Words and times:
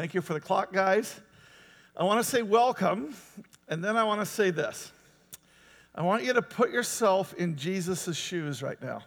Thank 0.00 0.14
you 0.14 0.22
for 0.22 0.32
the 0.32 0.40
clock, 0.40 0.72
guys. 0.72 1.20
I 1.94 2.04
want 2.04 2.24
to 2.24 2.24
say 2.24 2.40
welcome, 2.40 3.14
and 3.68 3.84
then 3.84 3.98
I 3.98 4.04
want 4.04 4.22
to 4.22 4.24
say 4.24 4.50
this. 4.50 4.92
I 5.94 6.00
want 6.00 6.24
you 6.24 6.32
to 6.32 6.40
put 6.40 6.70
yourself 6.70 7.34
in 7.34 7.54
Jesus' 7.54 8.16
shoes 8.16 8.62
right 8.62 8.80
now. 8.80 9.02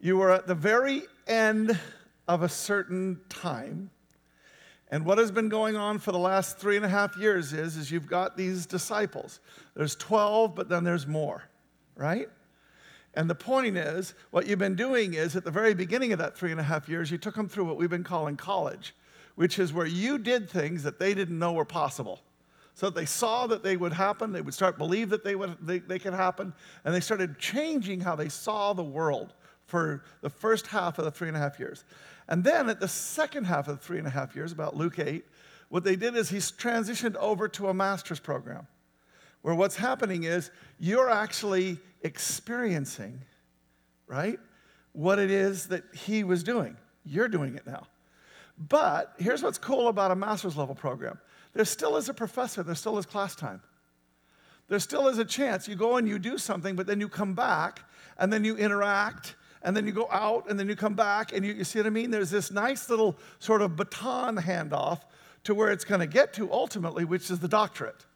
You 0.00 0.20
are 0.20 0.32
at 0.32 0.48
the 0.48 0.54
very 0.56 1.02
end 1.28 1.78
of 2.26 2.42
a 2.42 2.48
certain 2.48 3.20
time. 3.28 3.90
And 4.90 5.06
what 5.06 5.18
has 5.18 5.30
been 5.30 5.48
going 5.48 5.76
on 5.76 6.00
for 6.00 6.10
the 6.10 6.18
last 6.18 6.58
three 6.58 6.74
and 6.74 6.84
a 6.84 6.88
half 6.88 7.16
years 7.16 7.52
is, 7.52 7.76
is 7.76 7.88
you've 7.88 8.08
got 8.08 8.36
these 8.36 8.66
disciples. 8.66 9.38
There's 9.76 9.94
12, 9.94 10.56
but 10.56 10.68
then 10.68 10.82
there's 10.82 11.06
more, 11.06 11.44
right? 11.94 12.28
And 13.14 13.30
the 13.30 13.36
point 13.36 13.76
is, 13.76 14.14
what 14.32 14.48
you've 14.48 14.58
been 14.58 14.74
doing 14.74 15.14
is 15.14 15.36
at 15.36 15.44
the 15.44 15.52
very 15.52 15.72
beginning 15.72 16.12
of 16.12 16.18
that 16.18 16.36
three 16.36 16.50
and 16.50 16.58
a 16.58 16.64
half 16.64 16.88
years, 16.88 17.12
you 17.12 17.18
took 17.18 17.36
them 17.36 17.48
through 17.48 17.66
what 17.66 17.76
we've 17.76 17.88
been 17.88 18.02
calling 18.02 18.36
college, 18.36 18.92
which 19.42 19.58
is 19.58 19.72
where 19.72 19.86
you 19.86 20.18
did 20.18 20.48
things 20.48 20.84
that 20.84 21.00
they 21.00 21.14
didn't 21.14 21.36
know 21.36 21.52
were 21.52 21.64
possible. 21.64 22.20
So 22.74 22.90
they 22.90 23.06
saw 23.06 23.48
that 23.48 23.64
they 23.64 23.76
would 23.76 23.92
happen, 23.92 24.30
they 24.30 24.40
would 24.40 24.54
start 24.54 24.78
believe 24.78 25.10
that 25.10 25.24
they, 25.24 25.34
would, 25.34 25.56
they, 25.60 25.80
they 25.80 25.98
could 25.98 26.14
happen, 26.14 26.54
and 26.84 26.94
they 26.94 27.00
started 27.00 27.40
changing 27.40 27.98
how 27.98 28.14
they 28.14 28.28
saw 28.28 28.72
the 28.72 28.84
world 28.84 29.34
for 29.66 30.04
the 30.20 30.30
first 30.30 30.68
half 30.68 30.96
of 31.00 31.06
the 31.06 31.10
three 31.10 31.26
and 31.26 31.36
a 31.36 31.40
half 31.40 31.58
years. 31.58 31.82
And 32.28 32.44
then 32.44 32.68
at 32.68 32.78
the 32.78 32.86
second 32.86 33.46
half 33.46 33.66
of 33.66 33.80
the 33.80 33.84
three 33.84 33.98
and 33.98 34.06
a 34.06 34.10
half 34.10 34.36
years, 34.36 34.52
about 34.52 34.76
Luke 34.76 35.00
8, 35.00 35.24
what 35.70 35.82
they 35.82 35.96
did 35.96 36.14
is 36.14 36.28
he's 36.28 36.52
transitioned 36.52 37.16
over 37.16 37.48
to 37.48 37.66
a 37.66 37.74
master's 37.74 38.20
program 38.20 38.68
where 39.40 39.56
what's 39.56 39.74
happening 39.74 40.22
is 40.22 40.52
you're 40.78 41.10
actually 41.10 41.80
experiencing, 42.02 43.20
right, 44.06 44.38
what 44.92 45.18
it 45.18 45.32
is 45.32 45.66
that 45.66 45.82
he 45.92 46.22
was 46.22 46.44
doing. 46.44 46.76
You're 47.04 47.26
doing 47.26 47.56
it 47.56 47.66
now. 47.66 47.88
But 48.68 49.14
here's 49.18 49.42
what's 49.42 49.58
cool 49.58 49.88
about 49.88 50.10
a 50.10 50.16
master's 50.16 50.56
level 50.56 50.74
program 50.74 51.18
there 51.54 51.64
still 51.64 51.96
is 51.96 52.08
a 52.08 52.14
professor, 52.14 52.62
there 52.62 52.74
still 52.74 52.96
is 52.98 53.06
class 53.06 53.34
time. 53.34 53.60
There 54.68 54.78
still 54.78 55.08
is 55.08 55.18
a 55.18 55.24
chance 55.24 55.68
you 55.68 55.76
go 55.76 55.96
and 55.96 56.08
you 56.08 56.18
do 56.18 56.38
something, 56.38 56.76
but 56.76 56.86
then 56.86 56.98
you 56.98 57.08
come 57.08 57.34
back 57.34 57.82
and 58.16 58.32
then 58.32 58.42
you 58.42 58.56
interact 58.56 59.34
and 59.62 59.76
then 59.76 59.86
you 59.86 59.92
go 59.92 60.08
out 60.10 60.48
and 60.48 60.58
then 60.58 60.68
you 60.68 60.74
come 60.74 60.94
back 60.94 61.32
and 61.32 61.44
you, 61.44 61.52
you 61.52 61.64
see 61.64 61.78
what 61.78 61.86
I 61.86 61.90
mean? 61.90 62.10
There's 62.10 62.30
this 62.30 62.50
nice 62.50 62.88
little 62.88 63.16
sort 63.38 63.60
of 63.60 63.76
baton 63.76 64.36
handoff 64.36 65.00
to 65.44 65.54
where 65.54 65.70
it's 65.70 65.84
going 65.84 66.00
to 66.00 66.06
get 66.06 66.32
to 66.34 66.50
ultimately, 66.50 67.04
which 67.04 67.30
is 67.30 67.40
the 67.40 67.48
doctorate. 67.48 68.06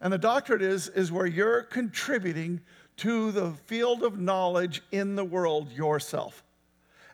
And 0.00 0.12
the 0.12 0.18
doctorate 0.18 0.62
is, 0.62 0.88
is 0.88 1.12
where 1.12 1.26
you're 1.26 1.62
contributing 1.64 2.60
to 2.98 3.32
the 3.32 3.52
field 3.66 4.02
of 4.02 4.18
knowledge 4.18 4.82
in 4.92 5.14
the 5.14 5.24
world 5.24 5.70
yourself. 5.72 6.42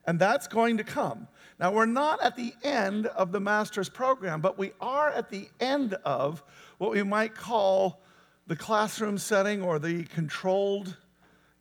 And 0.07 0.19
that's 0.19 0.47
going 0.47 0.79
to 0.79 0.85
come. 0.85 1.29
Now, 1.59 1.73
we're 1.73 1.87
not 1.87 2.23
at 2.23 2.37
the 2.37 2.53
end 2.63 3.07
of 3.07 3.33
the 3.33 3.41
master's 3.41 3.89
program, 3.89 4.41
but 4.41 4.59
we 4.59 4.73
are 4.81 5.11
at 5.11 5.29
the 5.29 5.49
end 5.59 5.95
of 6.05 6.43
what 6.79 6.93
we 6.93 7.03
might 7.03 7.35
call 7.35 8.01
the 8.47 8.55
classroom 8.57 9.19
setting 9.19 9.63
or 9.63 9.79
the 9.79 10.05
controlled 10.05 10.97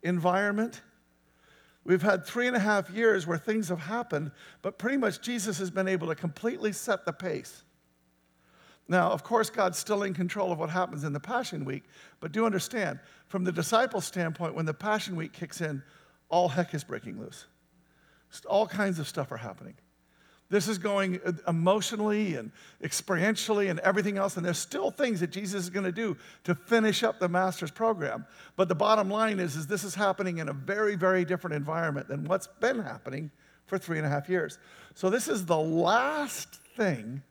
environment. 0.02 0.82
We've 1.84 2.02
had 2.02 2.24
three 2.24 2.46
and 2.46 2.54
a 2.54 2.60
half 2.60 2.90
years 2.90 3.26
where 3.26 3.38
things 3.38 3.68
have 3.70 3.80
happened, 3.80 4.30
but 4.62 4.78
pretty 4.78 4.98
much 4.98 5.20
Jesus 5.20 5.58
has 5.58 5.70
been 5.70 5.88
able 5.88 6.06
to 6.08 6.14
completely 6.14 6.72
set 6.72 7.04
the 7.04 7.12
pace. 7.12 7.62
Now, 8.88 9.10
of 9.10 9.24
course, 9.24 9.50
God's 9.50 9.78
still 9.78 10.02
in 10.04 10.14
control 10.14 10.52
of 10.52 10.58
what 10.58 10.70
happens 10.70 11.04
in 11.04 11.12
the 11.12 11.20
Passion 11.20 11.64
Week, 11.64 11.84
but 12.20 12.32
do 12.32 12.46
understand, 12.46 13.00
from 13.26 13.44
the 13.44 13.52
disciple 13.52 14.00
standpoint, 14.00 14.54
when 14.54 14.64
the 14.64 14.74
Passion 14.74 15.16
Week 15.16 15.32
kicks 15.32 15.60
in, 15.60 15.82
all 16.28 16.48
heck 16.48 16.72
is 16.72 16.84
breaking 16.84 17.20
loose. 17.20 17.46
All 18.46 18.66
kinds 18.66 18.98
of 18.98 19.08
stuff 19.08 19.32
are 19.32 19.36
happening. 19.36 19.74
This 20.50 20.66
is 20.66 20.78
going 20.78 21.20
uh, 21.24 21.32
emotionally 21.46 22.36
and 22.36 22.50
experientially 22.82 23.70
and 23.70 23.78
everything 23.80 24.16
else, 24.16 24.36
and 24.36 24.46
there's 24.46 24.58
still 24.58 24.90
things 24.90 25.20
that 25.20 25.30
Jesus 25.30 25.64
is 25.64 25.70
going 25.70 25.84
to 25.84 25.92
do 25.92 26.16
to 26.44 26.54
finish 26.54 27.02
up 27.02 27.18
the 27.18 27.28
master's 27.28 27.70
program. 27.70 28.24
But 28.56 28.68
the 28.68 28.74
bottom 28.74 29.10
line 29.10 29.40
is, 29.40 29.56
is 29.56 29.66
this 29.66 29.84
is 29.84 29.94
happening 29.94 30.38
in 30.38 30.48
a 30.48 30.54
very, 30.54 30.96
very 30.96 31.24
different 31.24 31.54
environment 31.54 32.08
than 32.08 32.24
what's 32.24 32.46
been 32.60 32.80
happening 32.80 33.30
for 33.66 33.78
three 33.78 33.98
and 33.98 34.06
a 34.06 34.10
half 34.10 34.28
years. 34.28 34.58
So 34.94 35.10
this 35.10 35.28
is 35.28 35.44
the 35.44 35.58
last 35.58 36.54
thing 36.76 37.22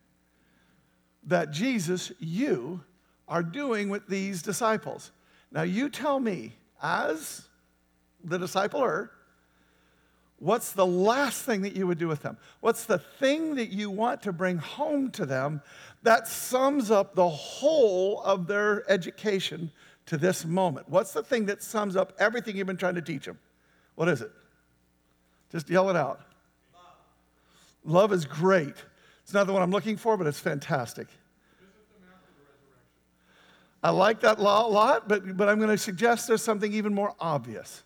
that 1.24 1.52
Jesus, 1.52 2.12
you, 2.20 2.84
are 3.28 3.44
doing 3.44 3.90
with 3.90 4.08
these 4.08 4.41
disciples. 4.41 5.12
Now, 5.52 5.64
you 5.64 5.90
tell 5.90 6.20
me, 6.20 6.53
as 6.81 7.47
the 8.24 8.38
discipler, 8.38 9.09
what's 10.40 10.72
the 10.72 10.86
last 10.86 11.44
thing 11.44 11.62
that 11.62 11.75
you 11.75 11.88
would 11.88 11.98
do 11.98 12.08
with 12.08 12.22
them? 12.22 12.38
What's 12.59 12.86
the 12.86 13.00
thing 13.00 13.56
that 13.56 13.70
you 13.70 13.90
want 13.90 14.22
to 14.24 14.31
bring 14.31 14.58
home 14.58 15.12
to 15.12 15.25
them 15.25 15.62
that 16.03 16.28
sums 16.28 16.92
up 16.92 17.16
the 17.16 17.28
whole 17.28 18.22
of 18.22 18.47
their 18.47 18.90
education 18.90 19.72
to 20.08 20.18
this 20.18 20.46
moment? 20.46 20.88
What's 20.90 21.14
the 21.14 21.24
thing 21.24 21.46
that 21.46 21.64
sums 21.64 21.96
up 21.96 22.14
everything 22.20 22.56
you've 22.56 22.68
been 22.68 22.78
trying 22.78 22.96
to 22.96 23.02
teach 23.02 23.26
them? 23.26 23.40
What 23.96 24.09
is 24.09 24.22
it? 24.22 24.31
Just 25.52 25.70
yell 25.70 25.90
it 25.90 25.96
out. 25.96 26.22
Love, 26.74 26.84
Love 27.84 28.14
is 28.14 28.26
great. 28.26 28.76
It's 29.24 29.34
not 29.34 29.47
the 29.47 29.53
one 29.53 29.62
I'm 29.62 29.72
looking 29.72 29.97
for, 29.97 30.18
but 30.18 30.28
it's 30.28 30.40
fantastic. 30.40 31.08
I 33.84 33.92
like 33.92 34.22
that 34.22 34.40
a 34.40 34.42
lot, 34.42 35.08
but, 35.08 35.38
but 35.38 35.47
I'm 35.47 35.59
going 35.59 35.70
to 35.70 35.78
suggest 35.78 36.28
there's 36.28 36.42
something 36.42 36.74
even 36.74 36.94
more 36.94 37.14
obvious. 37.20 37.84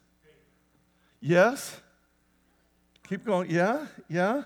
Yes? 1.19 1.79
Keep 3.07 3.25
going. 3.25 3.49
Yeah? 3.49 3.85
Yeah? 4.09 4.43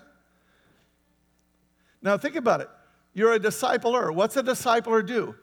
Now 2.02 2.16
think 2.18 2.36
about 2.36 2.60
it. 2.60 2.68
You're 3.12 3.32
a 3.32 3.40
discipler. 3.40 4.14
What's 4.14 4.36
a 4.36 4.42
discipler 4.42 5.06
do? 5.06 5.34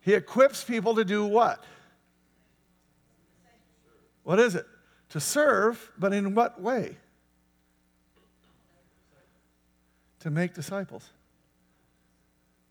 He 0.00 0.14
equips 0.14 0.64
people 0.64 0.94
to 0.96 1.04
do 1.04 1.24
what? 1.24 1.64
What 4.22 4.38
is 4.38 4.54
it? 4.54 4.66
To 5.10 5.20
serve, 5.20 5.92
but 5.98 6.12
in 6.12 6.34
what 6.34 6.60
way? 6.60 6.96
to 10.24 10.30
make 10.30 10.54
disciples, 10.54 11.10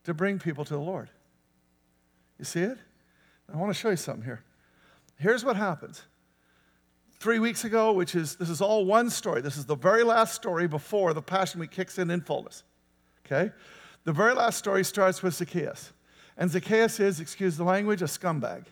to 0.03 0.11
bring 0.11 0.39
people 0.39 0.65
to 0.65 0.73
the 0.73 0.79
Lord. 0.79 1.11
You 2.39 2.45
see 2.45 2.61
it? 2.61 2.79
I 3.53 3.57
want 3.57 3.71
to 3.71 3.79
show 3.79 3.91
you 3.91 3.95
something 3.95 4.23
here. 4.25 4.43
Here's 5.19 5.45
what 5.45 5.55
happens. 5.55 6.01
Three 7.23 7.39
weeks 7.39 7.63
ago, 7.63 7.93
which 7.93 8.15
is, 8.15 8.35
this 8.35 8.49
is 8.49 8.59
all 8.59 8.83
one 8.83 9.09
story. 9.09 9.39
This 9.39 9.55
is 9.55 9.65
the 9.65 9.77
very 9.77 10.03
last 10.03 10.35
story 10.35 10.67
before 10.67 11.13
the 11.13 11.21
Passion 11.21 11.61
Week 11.61 11.71
kicks 11.71 11.97
in 11.97 12.11
in 12.11 12.19
fullness. 12.19 12.63
Okay? 13.25 13.49
The 14.03 14.11
very 14.11 14.33
last 14.33 14.57
story 14.57 14.83
starts 14.83 15.23
with 15.23 15.33
Zacchaeus. 15.33 15.93
And 16.35 16.51
Zacchaeus 16.51 16.99
is, 16.99 17.21
excuse 17.21 17.55
the 17.55 17.63
language, 17.63 18.01
a 18.01 18.07
scumbag. 18.07 18.65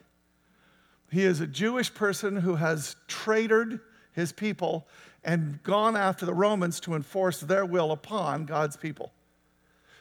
He 1.10 1.24
is 1.24 1.40
a 1.40 1.48
Jewish 1.48 1.94
person 1.94 2.36
who 2.36 2.56
has 2.56 2.98
traitored 3.08 3.80
his 4.12 4.34
people 4.34 4.86
and 5.24 5.64
gone 5.64 5.96
after 5.96 6.26
the 6.26 6.34
Romans 6.34 6.82
to 6.82 6.96
enforce 6.96 7.40
their 7.40 7.66
will 7.66 7.94
upon 7.94 8.44
God's 8.44 8.76
people. 8.76 9.14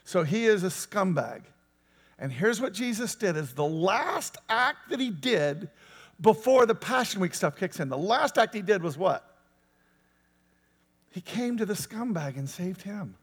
So 0.03 0.25
he 0.25 0.47
is 0.47 0.65
a 0.65 0.71
scumbag. 0.71 1.43
And 2.19 2.32
here's 2.32 2.61
what 2.61 2.72
Jesus 2.72 3.15
did 3.15 3.37
is 3.37 3.53
the 3.53 3.62
last 3.62 4.38
act 4.49 4.91
that 4.91 4.99
he 4.99 5.11
did 5.11 5.71
before 6.20 6.66
the 6.66 6.75
Passion 6.75 7.20
Week 7.20 7.34
stuff 7.34 7.56
kicks 7.56 7.81
in. 7.81 7.88
The 7.88 7.98
last 7.98 8.38
act 8.38 8.54
he 8.54 8.62
did 8.62 8.82
was 8.82 8.98
what? 8.98 9.25
He 11.10 11.20
came 11.20 11.56
to 11.56 11.66
the 11.66 11.75
scumbag 11.75 12.36
and 12.36 12.48
saved 12.48 12.82
him. 12.82 13.16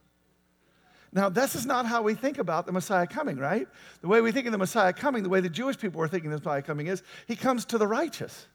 Now, 1.14 1.30
this 1.30 1.56
is 1.56 1.66
not 1.66 1.86
how 1.86 2.02
we 2.02 2.16
think 2.16 2.38
about 2.38 2.66
the 2.66 2.74
Messiah 2.74 3.08
coming, 3.08 3.38
right? 3.38 3.68
The 4.02 4.08
way 4.08 4.20
we 4.20 4.32
think 4.32 4.46
of 4.46 4.52
the 4.52 4.58
Messiah 4.58 4.92
coming, 4.92 5.24
the 5.24 5.30
way 5.30 5.40
the 5.40 5.50
Jewish 5.50 5.78
people 5.78 6.00
were 6.00 6.08
thinking 6.08 6.30
the 6.30 6.38
Messiah 6.38 6.62
coming 6.62 6.88
is 6.88 7.02
he 7.28 7.36
comes 7.36 7.64
to 7.66 7.78
the 7.78 7.88
righteous, 7.88 8.48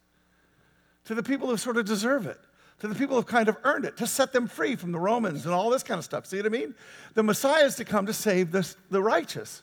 to 1.07 1.15
the 1.15 1.23
people 1.23 1.49
who 1.49 1.57
sort 1.57 1.79
of 1.79 1.87
deserve 1.87 2.27
it 2.27 2.39
to 2.83 2.89
the 2.89 2.97
people 2.97 3.15
who've 3.15 3.27
kind 3.27 3.49
of 3.49 3.57
earned 3.63 3.85
it, 3.85 3.97
to 3.97 4.09
set 4.09 4.33
them 4.33 4.49
free 4.49 4.75
from 4.75 4.91
the 4.91 4.99
Romans 4.99 5.45
and 5.45 5.55
all 5.55 5.71
this 5.71 5.85
kind 5.85 5.99
of 6.01 6.05
stuff. 6.05 6.27
See 6.27 6.39
what 6.39 6.47
I 6.47 6.49
mean? 6.49 6.75
The 7.15 7.23
Messiah 7.23 7.65
is 7.65 7.77
to 7.77 7.85
come 7.85 8.07
to 8.07 8.13
save 8.13 8.51
the 8.51 9.01
righteous. 9.01 9.63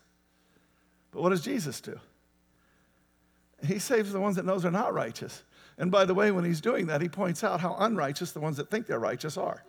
But 1.11 1.21
what 1.21 1.31
does 1.31 1.41
Jesus 1.41 1.81
do? 1.81 1.99
He 3.65 3.79
saves 3.79 4.11
the 4.11 4.19
ones 4.19 4.35
that 4.35 4.45
knows 4.45 4.63
they're 4.63 4.71
not 4.71 4.93
righteous. 4.93 5.43
And 5.77 5.91
by 5.91 6.05
the 6.05 6.13
way, 6.13 6.31
when 6.31 6.43
he's 6.43 6.61
doing 6.61 6.87
that, 6.87 7.01
he 7.01 7.09
points 7.09 7.43
out 7.43 7.61
how 7.61 7.75
unrighteous 7.79 8.31
the 8.31 8.39
ones 8.39 8.57
that 8.57 8.69
think 8.69 8.85
they're 8.85 8.99
righteous 8.99 9.37
are. 9.37 9.63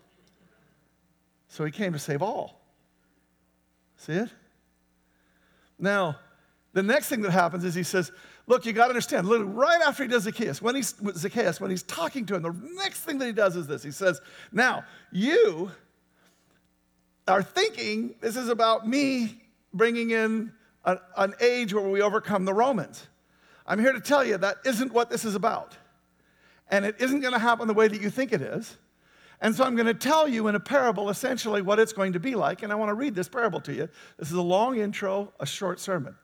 So 1.48 1.64
he 1.64 1.70
came 1.70 1.92
to 1.92 1.98
save 1.98 2.22
all. 2.22 2.60
See 3.96 4.12
it? 4.12 4.28
Now, 5.78 6.16
the 6.72 6.82
next 6.82 7.08
thing 7.08 7.22
that 7.22 7.30
happens 7.32 7.64
is 7.64 7.74
he 7.74 7.82
says, 7.82 8.12
Look, 8.46 8.66
you 8.66 8.72
got 8.72 8.84
to 8.84 8.90
understand, 8.90 9.28
literally 9.28 9.52
right 9.52 9.80
after 9.80 10.02
he 10.02 10.08
does 10.08 10.24
Zacchaeus, 10.24 10.60
when 10.60 10.74
he's 10.74 10.94
Zacchaeus, 11.14 11.60
when 11.60 11.70
he's 11.70 11.84
talking 11.84 12.26
to 12.26 12.34
him, 12.34 12.42
the 12.42 12.56
next 12.74 13.00
thing 13.00 13.18
that 13.18 13.26
he 13.26 13.32
does 13.32 13.54
is 13.54 13.68
this. 13.68 13.82
He 13.82 13.92
says, 13.92 14.20
Now, 14.50 14.84
you 15.12 15.70
are 17.28 17.42
thinking 17.42 18.14
this 18.20 18.36
is 18.36 18.48
about 18.48 18.88
me 18.88 19.40
bringing 19.72 20.10
in 20.10 20.52
an 20.84 21.34
age 21.40 21.72
where 21.72 21.88
we 21.88 22.02
overcome 22.02 22.44
the 22.44 22.54
Romans. 22.54 23.06
I'm 23.70 23.78
here 23.78 23.92
to 23.92 24.00
tell 24.00 24.24
you 24.24 24.36
that 24.36 24.56
isn't 24.64 24.92
what 24.92 25.10
this 25.10 25.24
is 25.24 25.36
about. 25.36 25.76
And 26.72 26.84
it 26.84 26.96
isn't 26.98 27.20
going 27.20 27.34
to 27.34 27.38
happen 27.38 27.68
the 27.68 27.74
way 27.74 27.86
that 27.86 28.00
you 28.02 28.10
think 28.10 28.32
it 28.32 28.42
is. 28.42 28.76
And 29.40 29.54
so 29.54 29.62
I'm 29.62 29.76
going 29.76 29.86
to 29.86 29.94
tell 29.94 30.26
you 30.26 30.48
in 30.48 30.56
a 30.56 30.60
parable 30.60 31.08
essentially 31.08 31.62
what 31.62 31.78
it's 31.78 31.92
going 31.92 32.14
to 32.14 32.20
be 32.20 32.34
like. 32.34 32.64
And 32.64 32.72
I 32.72 32.74
want 32.74 32.88
to 32.88 32.94
read 32.94 33.14
this 33.14 33.28
parable 33.28 33.60
to 33.60 33.72
you. 33.72 33.88
This 34.18 34.28
is 34.28 34.34
a 34.34 34.42
long 34.42 34.78
intro, 34.78 35.32
a 35.38 35.46
short 35.46 35.78
sermon. 35.78 36.16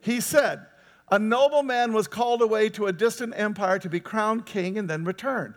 He 0.00 0.22
said, 0.22 0.64
A 1.10 1.18
nobleman 1.18 1.92
was 1.92 2.08
called 2.08 2.40
away 2.40 2.70
to 2.70 2.86
a 2.86 2.92
distant 2.92 3.34
empire 3.36 3.78
to 3.80 3.90
be 3.90 4.00
crowned 4.00 4.46
king 4.46 4.78
and 4.78 4.88
then 4.88 5.04
returned. 5.04 5.54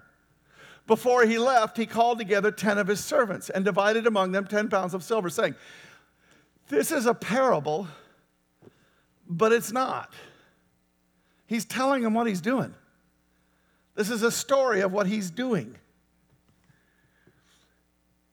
Before 0.88 1.26
he 1.26 1.38
left, 1.38 1.78
he 1.78 1.86
called 1.86 2.18
together 2.18 2.52
10 2.52 2.78
of 2.78 2.88
his 2.88 3.02
servants 3.02 3.50
and 3.50 3.64
divided 3.64 4.08
among 4.08 4.34
them 4.34 4.46
10 4.46 4.68
pounds 4.68 4.94
of 4.94 5.06
silver, 5.06 5.30
saying, 5.30 5.56
This 6.68 6.92
is 6.92 7.06
a 7.06 7.14
parable, 7.14 7.88
but 9.30 9.52
it's 9.52 9.72
not. 9.72 10.14
He's 11.46 11.66
telling 11.66 12.04
them 12.04 12.14
what 12.14 12.28
he's 12.28 12.42
doing. 12.42 12.74
This 13.96 14.10
is 14.10 14.24
a 14.24 14.32
story 14.32 14.82
of 14.82 14.92
what 14.92 15.08
he's 15.08 15.32
doing. 15.32 15.76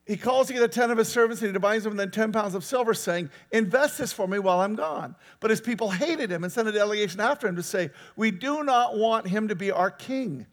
He 0.07 0.19
calls 0.19 0.49
together 0.49 0.69
10 0.69 0.91
of 0.91 0.99
his 0.99 1.09
servants 1.09 1.41
and 1.41 1.49
he 1.49 1.53
divides 1.53 1.85
them 1.85 1.97
then 1.97 2.11
10 2.11 2.31
pounds 2.33 2.55
of 2.55 2.63
silver, 2.63 2.93
saying, 2.93 3.31
Invest 3.53 3.97
this 3.97 4.13
for 4.13 4.29
me 4.29 4.39
while 4.39 4.61
I'm 4.61 4.75
gone. 4.75 5.17
But 5.41 5.51
his 5.51 5.63
people 5.63 5.91
hated 5.91 6.31
him 6.31 6.45
and 6.45 6.53
sent 6.53 6.69
a 6.69 6.73
delegation 6.73 7.21
after 7.21 7.47
him 7.47 7.57
to 7.57 7.63
say, 7.63 7.91
We 8.15 8.31
do 8.31 8.63
not 8.65 8.99
want 8.99 9.29
him 9.29 9.49
to 9.49 9.55
be 9.55 9.71
our 9.71 9.91
king. 9.91 10.47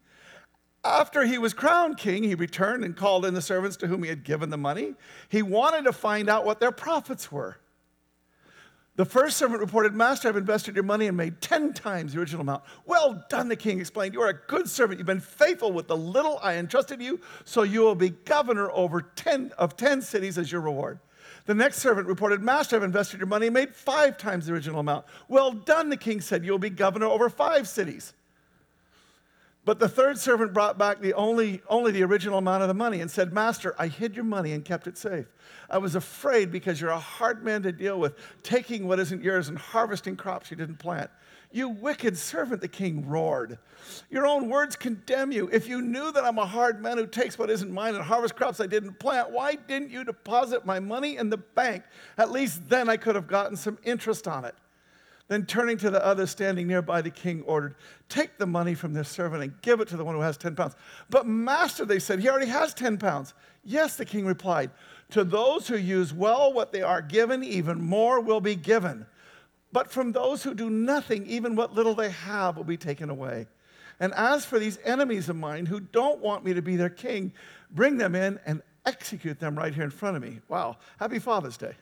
After 0.83 1.25
he 1.25 1.37
was 1.37 1.53
crowned 1.53 1.97
king, 1.97 2.23
he 2.23 2.33
returned 2.33 2.85
and 2.85 2.95
called 2.95 3.25
in 3.25 3.33
the 3.33 3.41
servants 3.41 3.75
to 3.77 3.87
whom 3.87 4.03
he 4.03 4.09
had 4.09 4.23
given 4.23 4.49
the 4.49 4.57
money. 4.57 4.95
He 5.27 5.41
wanted 5.41 5.83
to 5.83 5.93
find 5.93 6.29
out 6.29 6.45
what 6.45 6.59
their 6.59 6.71
profits 6.71 7.31
were. 7.31 7.57
The 8.97 9.05
first 9.05 9.37
servant 9.37 9.61
reported, 9.61 9.93
Master, 9.93 10.27
I've 10.27 10.35
invested 10.35 10.75
your 10.75 10.83
money 10.83 11.07
and 11.07 11.15
made 11.15 11.39
10 11.41 11.73
times 11.73 12.13
the 12.13 12.19
original 12.19 12.41
amount. 12.41 12.63
Well 12.85 13.23
done, 13.29 13.47
the 13.47 13.55
king 13.55 13.79
explained. 13.79 14.13
You 14.13 14.21
are 14.21 14.29
a 14.29 14.39
good 14.47 14.69
servant. 14.69 14.99
You've 14.99 15.07
been 15.07 15.21
faithful 15.21 15.71
with 15.71 15.87
the 15.87 15.95
little 15.95 16.39
I 16.43 16.55
entrusted 16.55 17.01
you, 17.01 17.21
so 17.45 17.63
you 17.63 17.81
will 17.81 17.95
be 17.95 18.09
governor 18.09 18.69
over 18.71 19.01
10 19.01 19.53
of 19.57 19.77
10 19.77 20.01
cities 20.01 20.37
as 20.37 20.51
your 20.51 20.59
reward. 20.59 20.99
The 21.45 21.53
next 21.53 21.77
servant 21.77 22.07
reported, 22.07 22.41
Master, 22.41 22.75
I've 22.75 22.83
invested 22.83 23.19
your 23.19 23.27
money 23.27 23.47
and 23.47 23.53
made 23.53 23.73
five 23.73 24.17
times 24.17 24.45
the 24.45 24.53
original 24.53 24.81
amount. 24.81 25.05
Well 25.29 25.51
done, 25.53 25.89
the 25.89 25.97
king 25.97 26.19
said. 26.19 26.43
You'll 26.43 26.59
be 26.59 26.69
governor 26.69 27.05
over 27.05 27.29
five 27.29 27.69
cities. 27.69 28.13
But 29.63 29.77
the 29.77 29.87
third 29.87 30.17
servant 30.17 30.53
brought 30.53 30.79
back 30.79 31.01
the 31.01 31.13
only, 31.13 31.61
only 31.69 31.91
the 31.91 32.03
original 32.03 32.39
amount 32.39 32.63
of 32.63 32.67
the 32.67 32.73
money 32.73 32.99
and 32.99 33.11
said, 33.11 33.31
Master, 33.31 33.75
I 33.77 33.87
hid 33.87 34.15
your 34.15 34.25
money 34.25 34.53
and 34.53 34.65
kept 34.65 34.87
it 34.87 34.97
safe. 34.97 35.27
I 35.69 35.77
was 35.77 35.93
afraid 35.93 36.51
because 36.51 36.81
you're 36.81 36.89
a 36.89 36.99
hard 36.99 37.43
man 37.43 37.61
to 37.63 37.71
deal 37.71 37.99
with, 37.99 38.15
taking 38.41 38.87
what 38.87 38.99
isn't 38.99 39.23
yours 39.23 39.49
and 39.49 39.57
harvesting 39.59 40.15
crops 40.15 40.49
you 40.49 40.57
didn't 40.57 40.79
plant. 40.79 41.11
You 41.51 41.69
wicked 41.69 42.17
servant, 42.17 42.61
the 42.61 42.67
king 42.67 43.07
roared. 43.07 43.59
Your 44.09 44.25
own 44.25 44.49
words 44.49 44.75
condemn 44.75 45.31
you. 45.31 45.47
If 45.51 45.67
you 45.67 45.81
knew 45.81 46.11
that 46.11 46.23
I'm 46.23 46.39
a 46.39 46.45
hard 46.45 46.81
man 46.81 46.97
who 46.97 47.05
takes 47.05 47.37
what 47.37 47.51
isn't 47.51 47.71
mine 47.71 47.93
and 47.93 48.03
harvests 48.03 48.35
crops 48.35 48.59
I 48.61 48.67
didn't 48.67 48.99
plant, 48.99 49.29
why 49.29 49.55
didn't 49.55 49.91
you 49.91 50.03
deposit 50.03 50.65
my 50.65 50.79
money 50.79 51.17
in 51.17 51.29
the 51.29 51.37
bank? 51.37 51.83
At 52.17 52.31
least 52.31 52.67
then 52.67 52.89
I 52.89 52.97
could 52.97 53.15
have 53.15 53.27
gotten 53.27 53.55
some 53.55 53.77
interest 53.83 54.27
on 54.27 54.45
it. 54.45 54.55
Then 55.31 55.45
turning 55.45 55.77
to 55.77 55.89
the 55.89 56.05
others 56.05 56.29
standing 56.29 56.67
nearby, 56.67 57.01
the 57.01 57.09
king 57.09 57.41
ordered, 57.43 57.75
Take 58.09 58.37
the 58.37 58.45
money 58.45 58.75
from 58.75 58.93
this 58.93 59.07
servant 59.07 59.41
and 59.41 59.61
give 59.61 59.79
it 59.79 59.87
to 59.87 59.95
the 59.95 60.03
one 60.03 60.13
who 60.13 60.19
has 60.19 60.35
10 60.35 60.57
pounds. 60.57 60.75
But, 61.09 61.25
master, 61.25 61.85
they 61.85 61.99
said, 61.99 62.19
he 62.19 62.27
already 62.27 62.51
has 62.51 62.73
10 62.73 62.97
pounds. 62.97 63.33
Yes, 63.63 63.95
the 63.95 64.03
king 64.03 64.25
replied, 64.25 64.71
To 65.11 65.23
those 65.23 65.69
who 65.69 65.77
use 65.77 66.13
well 66.13 66.51
what 66.51 66.73
they 66.73 66.81
are 66.81 67.01
given, 67.01 67.45
even 67.45 67.81
more 67.81 68.19
will 68.19 68.41
be 68.41 68.55
given. 68.55 69.05
But 69.71 69.89
from 69.89 70.11
those 70.11 70.43
who 70.43 70.53
do 70.53 70.69
nothing, 70.69 71.25
even 71.27 71.55
what 71.55 71.73
little 71.73 71.95
they 71.95 72.09
have 72.09 72.57
will 72.57 72.65
be 72.65 72.75
taken 72.75 73.09
away. 73.09 73.47
And 74.01 74.13
as 74.15 74.43
for 74.43 74.59
these 74.59 74.79
enemies 74.83 75.29
of 75.29 75.37
mine 75.37 75.65
who 75.65 75.79
don't 75.79 76.19
want 76.19 76.43
me 76.43 76.53
to 76.55 76.61
be 76.61 76.75
their 76.75 76.89
king, 76.89 77.31
bring 77.71 77.97
them 77.97 78.15
in 78.15 78.37
and 78.45 78.61
execute 78.85 79.39
them 79.39 79.57
right 79.57 79.73
here 79.73 79.85
in 79.85 79.91
front 79.91 80.17
of 80.17 80.23
me. 80.23 80.41
Wow. 80.49 80.75
Happy 80.99 81.19
Father's 81.19 81.55
Day. 81.55 81.75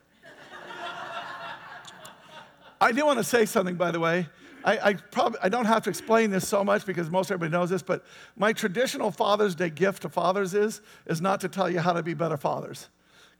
I 2.81 2.91
do 2.91 3.05
want 3.05 3.19
to 3.19 3.23
say 3.23 3.45
something, 3.45 3.75
by 3.75 3.91
the 3.91 3.99
way. 3.99 4.27
I, 4.63 4.89
I, 4.89 4.93
probably 4.93 5.39
I 5.41 5.49
don't 5.49 5.65
have 5.65 5.83
to 5.83 5.89
explain 5.89 6.31
this 6.31 6.47
so 6.47 6.63
much 6.63 6.85
because 6.85 7.09
most 7.09 7.31
everybody 7.31 7.51
knows 7.51 7.69
this, 7.69 7.81
but 7.81 8.05
my 8.35 8.51
traditional 8.51 9.09
Father's 9.09 9.55
Day 9.55 9.69
gift 9.69 10.01
to 10.01 10.09
fathers 10.09 10.53
is 10.53 10.81
is 11.05 11.21
not 11.21 11.41
to 11.41 11.49
tell 11.49 11.69
you 11.69 11.79
how 11.79 11.93
to 11.93 12.03
be 12.03 12.13
better 12.13 12.37
fathers. 12.37 12.89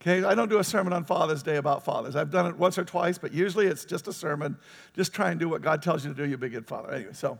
Okay, 0.02 0.24
I 0.24 0.34
don't 0.34 0.50
do 0.50 0.60
a 0.60 0.64
sermon 0.64 0.94
on 0.94 1.04
Father's 1.04 1.44
Day 1.44 1.58
about 1.58 1.84
fathers. 1.84 2.16
I've 2.16 2.32
done 2.32 2.46
it 2.46 2.58
once 2.58 2.78
or 2.78 2.86
twice, 2.86 3.18
but 3.18 3.34
usually 3.34 3.68
it's 3.68 3.84
just 3.84 4.08
a 4.08 4.14
sermon. 4.14 4.58
Just 4.96 5.14
try 5.14 5.30
and 5.30 5.38
do 5.38 5.50
what 5.50 5.62
God 5.62 5.82
tells 5.82 6.06
you 6.06 6.14
to 6.14 6.16
do. 6.16 6.26
You'll 6.28 6.40
be 6.40 6.48
a 6.48 6.52
good 6.52 6.66
father. 6.66 6.94
Anyway, 6.94 7.12
so, 7.12 7.38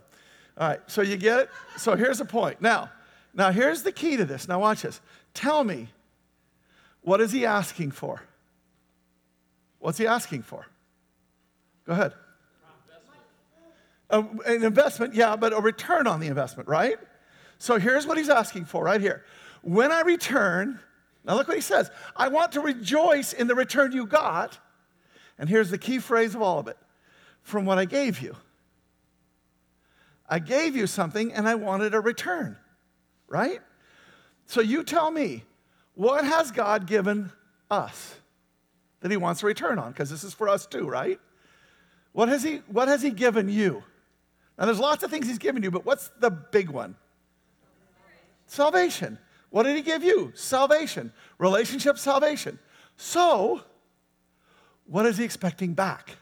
all 0.58 0.68
right. 0.68 0.80
So 0.86 1.00
you 1.00 1.16
get 1.16 1.40
it. 1.40 1.50
So 1.78 1.96
here's 1.96 2.18
the 2.18 2.26
point. 2.26 2.60
Now, 2.60 2.90
now 3.32 3.50
here's 3.50 3.82
the 3.82 3.92
key 3.92 4.18
to 4.18 4.26
this. 4.26 4.46
Now 4.46 4.60
watch 4.60 4.82
this. 4.82 5.00
Tell 5.32 5.64
me, 5.64 5.88
what 7.00 7.22
is 7.22 7.32
he 7.32 7.46
asking 7.46 7.92
for? 7.92 8.20
What's 9.78 9.96
he 9.96 10.06
asking 10.06 10.42
for? 10.42 10.66
Go 11.90 11.94
ahead. 11.94 12.12
Uh, 14.08 14.22
an 14.46 14.62
investment, 14.62 15.12
yeah, 15.12 15.34
but 15.34 15.52
a 15.52 15.60
return 15.60 16.06
on 16.06 16.20
the 16.20 16.28
investment, 16.28 16.68
right? 16.68 16.96
So 17.58 17.80
here's 17.80 18.06
what 18.06 18.16
he's 18.16 18.28
asking 18.28 18.66
for 18.66 18.84
right 18.84 19.00
here. 19.00 19.24
When 19.62 19.90
I 19.90 20.02
return, 20.02 20.78
now 21.24 21.34
look 21.34 21.48
what 21.48 21.56
he 21.56 21.60
says 21.60 21.90
I 22.14 22.28
want 22.28 22.52
to 22.52 22.60
rejoice 22.60 23.32
in 23.32 23.48
the 23.48 23.56
return 23.56 23.90
you 23.90 24.06
got. 24.06 24.56
And 25.36 25.48
here's 25.48 25.68
the 25.68 25.78
key 25.78 25.98
phrase 25.98 26.36
of 26.36 26.42
all 26.42 26.60
of 26.60 26.68
it 26.68 26.76
from 27.42 27.64
what 27.64 27.76
I 27.76 27.86
gave 27.86 28.20
you. 28.20 28.36
I 30.28 30.38
gave 30.38 30.76
you 30.76 30.86
something 30.86 31.32
and 31.32 31.48
I 31.48 31.56
wanted 31.56 31.92
a 31.92 32.00
return, 32.00 32.56
right? 33.26 33.58
So 34.46 34.60
you 34.60 34.84
tell 34.84 35.10
me, 35.10 35.42
what 35.94 36.24
has 36.24 36.52
God 36.52 36.86
given 36.86 37.32
us 37.68 38.14
that 39.00 39.10
he 39.10 39.16
wants 39.16 39.42
a 39.42 39.46
return 39.46 39.80
on? 39.80 39.90
Because 39.90 40.08
this 40.08 40.22
is 40.22 40.32
for 40.32 40.48
us 40.48 40.66
too, 40.66 40.88
right? 40.88 41.18
What 42.12 42.28
has, 42.28 42.42
he, 42.42 42.56
what 42.66 42.88
has 42.88 43.02
he 43.02 43.10
given 43.10 43.48
you? 43.48 43.82
Now, 44.58 44.66
there's 44.66 44.80
lots 44.80 45.02
of 45.02 45.10
things 45.10 45.26
he's 45.26 45.38
given 45.38 45.62
you, 45.62 45.70
but 45.70 45.86
what's 45.86 46.08
the 46.18 46.30
big 46.30 46.70
one? 46.70 46.96
Salvation. 48.46 49.18
What 49.50 49.62
did 49.62 49.76
he 49.76 49.82
give 49.82 50.02
you? 50.02 50.32
Salvation. 50.34 51.12
Relationship 51.38 51.98
salvation. 51.98 52.58
So, 52.96 53.62
what 54.86 55.06
is 55.06 55.18
he 55.18 55.24
expecting 55.24 55.72
back? 55.72 56.16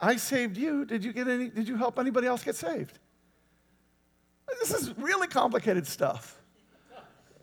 I 0.00 0.16
saved 0.16 0.56
you. 0.56 0.84
Did 0.84 1.04
you 1.04 1.12
get 1.12 1.28
any 1.28 1.48
did 1.48 1.68
you 1.68 1.76
help 1.76 1.98
anybody 1.98 2.26
else 2.26 2.42
get 2.42 2.56
saved? 2.56 2.98
This 4.60 4.72
is 4.72 4.96
really 4.98 5.28
complicated 5.28 5.86
stuff. 5.86 6.40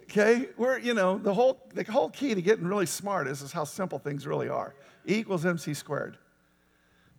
Okay? 0.03 0.49
We're, 0.57 0.77
you 0.77 0.93
know, 0.93 1.17
the 1.17 1.33
whole 1.33 1.65
the 1.73 1.83
whole 1.83 2.09
key 2.09 2.35
to 2.35 2.41
getting 2.41 2.67
really 2.67 2.85
smart 2.85 3.27
is, 3.27 3.41
is 3.41 3.51
how 3.51 3.63
simple 3.63 3.97
things 3.97 4.27
really 4.27 4.49
are. 4.49 4.75
E 5.07 5.15
equals 5.15 5.45
MC 5.45 5.73
squared. 5.73 6.17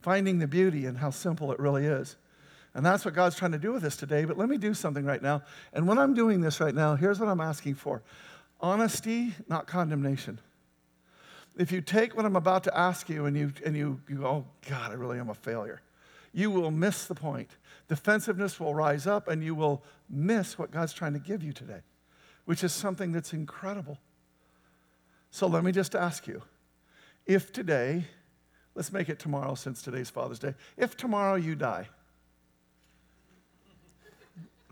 Finding 0.00 0.38
the 0.38 0.46
beauty 0.46 0.86
in 0.86 0.96
how 0.96 1.10
simple 1.10 1.52
it 1.52 1.58
really 1.58 1.86
is. 1.86 2.16
And 2.74 2.84
that's 2.84 3.04
what 3.04 3.14
God's 3.14 3.36
trying 3.36 3.52
to 3.52 3.58
do 3.58 3.72
with 3.72 3.84
us 3.84 3.96
today. 3.96 4.24
But 4.24 4.36
let 4.36 4.48
me 4.48 4.58
do 4.58 4.74
something 4.74 5.04
right 5.04 5.22
now. 5.22 5.42
And 5.72 5.86
when 5.86 5.98
I'm 5.98 6.12
doing 6.12 6.40
this 6.40 6.60
right 6.60 6.74
now, 6.74 6.96
here's 6.96 7.20
what 7.20 7.28
I'm 7.28 7.40
asking 7.40 7.76
for 7.76 8.02
honesty, 8.60 9.34
not 9.48 9.66
condemnation. 9.66 10.40
If 11.56 11.70
you 11.70 11.80
take 11.80 12.16
what 12.16 12.24
I'm 12.24 12.34
about 12.34 12.64
to 12.64 12.76
ask 12.76 13.08
you 13.08 13.26
and 13.26 13.36
you, 13.36 13.52
and 13.64 13.76
you, 13.76 14.00
you 14.08 14.16
go, 14.16 14.26
oh, 14.26 14.46
God, 14.68 14.90
I 14.90 14.94
really 14.94 15.18
am 15.18 15.28
a 15.28 15.34
failure, 15.34 15.82
you 16.32 16.50
will 16.50 16.70
miss 16.70 17.06
the 17.06 17.14
point. 17.14 17.50
Defensiveness 17.88 18.58
will 18.58 18.74
rise 18.74 19.06
up 19.06 19.28
and 19.28 19.44
you 19.44 19.54
will 19.54 19.82
miss 20.08 20.58
what 20.58 20.70
God's 20.70 20.92
trying 20.92 21.12
to 21.12 21.18
give 21.18 21.42
you 21.42 21.52
today, 21.52 21.82
which 22.44 22.64
is 22.64 22.72
something 22.72 23.12
that's 23.12 23.32
incredible. 23.32 23.98
So 25.30 25.46
let 25.46 25.62
me 25.62 25.70
just 25.70 25.94
ask 25.94 26.26
you 26.26 26.42
if 27.26 27.52
today, 27.52 28.04
let's 28.74 28.92
make 28.92 29.08
it 29.08 29.18
tomorrow 29.18 29.54
since 29.54 29.82
today's 29.82 30.10
Father's 30.10 30.38
Day, 30.38 30.54
if 30.76 30.96
tomorrow 30.96 31.36
you 31.36 31.54
die, 31.54 31.88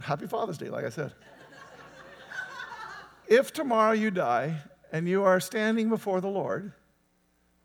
happy 0.00 0.26
Father's 0.26 0.59
Day, 0.59 0.68
like 0.68 0.85
I 0.85 0.90
said. 0.90 1.12
if 3.28 3.52
tomorrow 3.52 3.92
you 3.92 4.11
die 4.11 4.56
and 4.90 5.09
you 5.09 5.25
are 5.25 5.40
standing 5.40 5.88
before 5.88 6.21
the 6.21 6.28
Lord, 6.28 6.73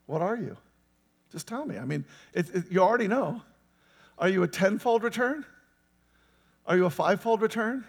what 0.05 0.21
are 0.21 0.35
you? 0.35 0.57
Just 1.31 1.47
tell 1.47 1.65
me. 1.65 1.77
I 1.77 1.85
mean, 1.85 2.05
it, 2.33 2.53
it, 2.53 2.71
you 2.71 2.79
already 2.79 3.07
know. 3.07 3.41
Are 4.17 4.29
you 4.29 4.43
a 4.43 4.47
tenfold 4.47 5.03
return? 5.03 5.45
Are 6.65 6.77
you 6.77 6.85
a 6.85 6.89
fivefold 6.89 7.41
return? 7.41 7.85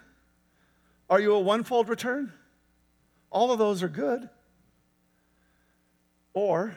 Are 1.08 1.20
you 1.20 1.34
a 1.34 1.40
onefold 1.40 1.88
return? 1.88 2.32
All 3.30 3.52
of 3.52 3.58
those 3.58 3.82
are 3.82 3.88
good. 3.88 4.28
Or 6.34 6.74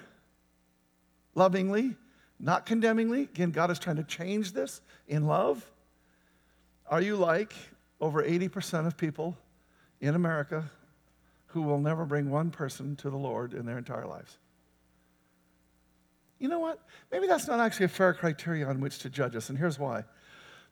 lovingly, 1.35 1.95
not 2.39 2.65
condemningly. 2.65 3.23
Again, 3.23 3.51
God 3.51 3.71
is 3.71 3.79
trying 3.79 3.97
to 3.97 4.03
change 4.03 4.53
this 4.53 4.81
in 5.07 5.27
love. 5.27 5.65
Are 6.88 7.01
you 7.01 7.15
like 7.15 7.53
over 8.00 8.23
80% 8.23 8.88
of 8.88 8.97
people 8.97 9.38
in 10.00 10.15
America 10.15 10.69
who 11.47 11.61
will 11.61 11.79
never 11.79 12.05
bring 12.05 12.29
one 12.29 12.50
person 12.50 12.95
to 12.97 13.09
the 13.09 13.17
Lord 13.17 13.53
in 13.53 13.65
their 13.65 13.77
entire 13.77 14.05
lives? 14.05 14.38
You 16.39 16.50
know 16.50 16.59
what? 16.59 16.79
Maybe 17.11 17.27
that's 17.27 17.47
not 17.47 17.59
actually 17.59 17.85
a 17.85 17.89
fair 17.89 18.13
criteria 18.13 18.67
on 18.67 18.79
which 18.79 19.00
to 19.00 19.09
judge 19.09 19.35
us, 19.35 19.50
and 19.50 19.57
here's 19.57 19.77
why. 19.77 20.03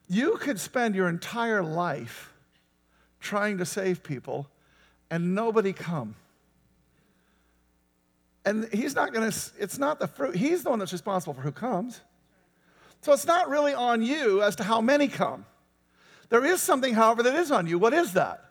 You 0.08 0.38
could 0.38 0.60
spend 0.60 0.96
your 0.96 1.08
entire 1.08 1.62
life 1.62 2.34
trying 3.20 3.60
to 3.60 3.66
save 3.66 4.02
people 4.02 4.50
and 5.12 5.36
nobody 5.36 5.74
come. 5.74 6.16
And 8.46 8.70
he's 8.74 8.96
not 8.96 9.14
going 9.14 9.30
to, 9.30 9.52
it's 9.60 9.78
not 9.78 10.00
the 10.00 10.08
fruit, 10.08 10.36
he's 10.36 10.64
the 10.64 10.70
one 10.70 10.80
that's 10.80 10.94
responsible 10.94 11.34
for 11.34 11.42
who 11.42 11.52
comes. 11.52 12.02
So 13.02 13.14
it's 13.14 13.26
not 13.26 13.50
really 13.50 13.74
on 13.74 14.02
you 14.02 14.42
as 14.42 14.56
to 14.58 14.64
how 14.64 14.82
many 14.82 15.08
come. 15.08 15.46
There 16.30 16.46
is 16.46 16.62
something, 16.62 16.94
however, 16.94 17.24
that 17.24 17.36
is 17.36 17.52
on 17.52 17.68
you. 17.68 17.80
What 17.80 17.94
is 17.94 18.14
that? 18.14 18.46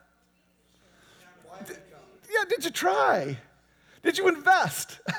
yeah, 1.71 2.45
did 2.49 2.65
you 2.65 2.71
try? 2.71 3.39
Did 4.03 4.19
you 4.19 4.29
invest? 4.29 5.01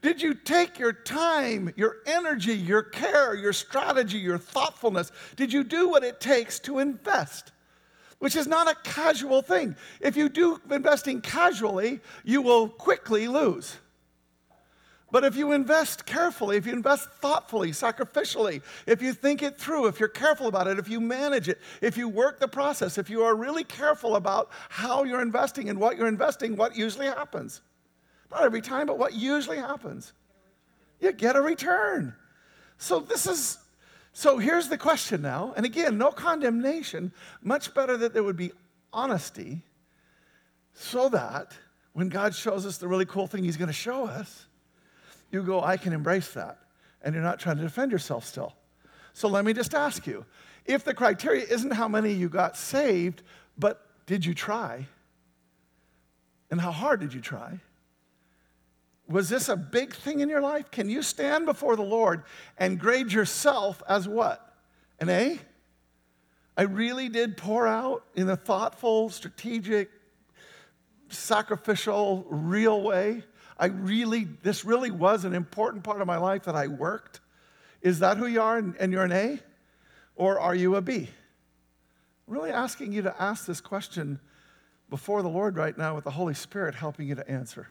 Did 0.00 0.22
you 0.22 0.34
take 0.34 0.78
your 0.78 0.92
time, 0.92 1.72
your 1.76 1.96
energy, 2.06 2.54
your 2.54 2.82
care, 2.82 3.34
your 3.34 3.52
strategy, 3.52 4.18
your 4.18 4.38
thoughtfulness? 4.38 5.10
Did 5.34 5.52
you 5.52 5.64
do 5.64 5.88
what 5.88 6.04
it 6.04 6.20
takes 6.20 6.60
to 6.60 6.78
invest? 6.78 7.50
Which 8.20 8.36
is 8.36 8.46
not 8.46 8.70
a 8.70 8.76
casual 8.84 9.42
thing. 9.42 9.74
If 10.00 10.16
you 10.16 10.28
do 10.28 10.60
investing 10.70 11.20
casually, 11.20 12.00
you 12.24 12.42
will 12.42 12.68
quickly 12.68 13.26
lose. 13.26 13.76
But 15.10 15.24
if 15.24 15.36
you 15.36 15.52
invest 15.52 16.04
carefully, 16.04 16.58
if 16.58 16.66
you 16.66 16.72
invest 16.72 17.08
thoughtfully, 17.22 17.70
sacrificially, 17.70 18.60
if 18.86 19.00
you 19.00 19.14
think 19.14 19.42
it 19.42 19.58
through, 19.58 19.86
if 19.86 19.98
you're 19.98 20.08
careful 20.08 20.48
about 20.48 20.66
it, 20.66 20.78
if 20.78 20.88
you 20.88 21.00
manage 21.00 21.48
it, 21.48 21.58
if 21.80 21.96
you 21.96 22.08
work 22.08 22.40
the 22.40 22.48
process, 22.48 22.98
if 22.98 23.08
you 23.08 23.22
are 23.22 23.34
really 23.34 23.64
careful 23.64 24.16
about 24.16 24.50
how 24.68 25.04
you're 25.04 25.22
investing 25.22 25.70
and 25.70 25.80
what 25.80 25.96
you're 25.96 26.08
investing, 26.08 26.56
what 26.56 26.76
usually 26.76 27.06
happens? 27.06 27.62
Not 28.30 28.42
every 28.42 28.60
time, 28.60 28.86
but 28.86 28.98
what 28.98 29.14
usually 29.14 29.56
happens? 29.56 30.12
You 31.00 31.12
get 31.12 31.36
a 31.36 31.40
return. 31.40 32.14
So 32.76 33.00
this 33.00 33.26
is 33.26 33.58
so 34.12 34.36
here's 34.38 34.68
the 34.68 34.76
question 34.76 35.22
now. 35.22 35.54
And 35.56 35.64
again, 35.64 35.96
no 35.96 36.10
condemnation. 36.10 37.12
Much 37.40 37.72
better 37.72 37.96
that 37.98 38.14
there 38.14 38.24
would 38.24 38.36
be 38.36 38.50
honesty 38.92 39.62
so 40.74 41.08
that 41.10 41.52
when 41.92 42.08
God 42.08 42.34
shows 42.34 42.66
us 42.66 42.78
the 42.78 42.88
really 42.88 43.06
cool 43.06 43.28
thing 43.28 43.44
he's 43.44 43.56
going 43.56 43.68
to 43.68 43.72
show 43.72 44.06
us, 44.06 44.47
you 45.30 45.42
go, 45.42 45.62
I 45.62 45.76
can 45.76 45.92
embrace 45.92 46.32
that. 46.32 46.58
And 47.02 47.14
you're 47.14 47.22
not 47.22 47.38
trying 47.38 47.56
to 47.56 47.62
defend 47.62 47.92
yourself 47.92 48.24
still. 48.26 48.54
So 49.12 49.28
let 49.28 49.44
me 49.44 49.52
just 49.52 49.74
ask 49.74 50.06
you 50.06 50.24
if 50.64 50.84
the 50.84 50.94
criteria 50.94 51.44
isn't 51.44 51.72
how 51.72 51.88
many 51.88 52.12
you 52.12 52.28
got 52.28 52.56
saved, 52.56 53.22
but 53.58 53.86
did 54.06 54.24
you 54.24 54.34
try? 54.34 54.86
And 56.50 56.60
how 56.60 56.72
hard 56.72 57.00
did 57.00 57.12
you 57.12 57.20
try? 57.20 57.60
Was 59.08 59.28
this 59.28 59.48
a 59.48 59.56
big 59.56 59.94
thing 59.94 60.20
in 60.20 60.28
your 60.28 60.42
life? 60.42 60.70
Can 60.70 60.90
you 60.90 61.02
stand 61.02 61.46
before 61.46 61.76
the 61.76 61.82
Lord 61.82 62.24
and 62.58 62.78
grade 62.78 63.12
yourself 63.12 63.82
as 63.88 64.06
what? 64.06 64.54
An 65.00 65.08
A? 65.08 65.38
I 66.56 66.62
really 66.62 67.08
did 67.08 67.36
pour 67.36 67.66
out 67.66 68.04
in 68.14 68.28
a 68.28 68.36
thoughtful, 68.36 69.08
strategic, 69.10 69.90
sacrificial, 71.08 72.26
real 72.28 72.82
way. 72.82 73.22
I 73.58 73.66
really, 73.66 74.24
this 74.42 74.64
really 74.64 74.90
was 74.90 75.24
an 75.24 75.34
important 75.34 75.84
part 75.84 76.00
of 76.00 76.06
my 76.06 76.18
life 76.18 76.44
that 76.44 76.54
I 76.54 76.68
worked. 76.68 77.20
Is 77.82 78.00
that 78.00 78.16
who 78.16 78.26
you 78.26 78.40
are 78.40 78.58
and 78.58 78.92
you're 78.92 79.04
an 79.04 79.12
A? 79.12 79.40
Or 80.14 80.38
are 80.38 80.54
you 80.54 80.76
a 80.76 80.82
B? 80.82 81.08
I'm 82.26 82.34
really 82.34 82.50
asking 82.50 82.92
you 82.92 83.02
to 83.02 83.22
ask 83.22 83.46
this 83.46 83.60
question 83.60 84.20
before 84.90 85.22
the 85.22 85.28
Lord 85.28 85.56
right 85.56 85.76
now 85.76 85.94
with 85.94 86.04
the 86.04 86.10
Holy 86.10 86.34
Spirit 86.34 86.74
helping 86.74 87.08
you 87.08 87.14
to 87.14 87.28
answer. 87.30 87.68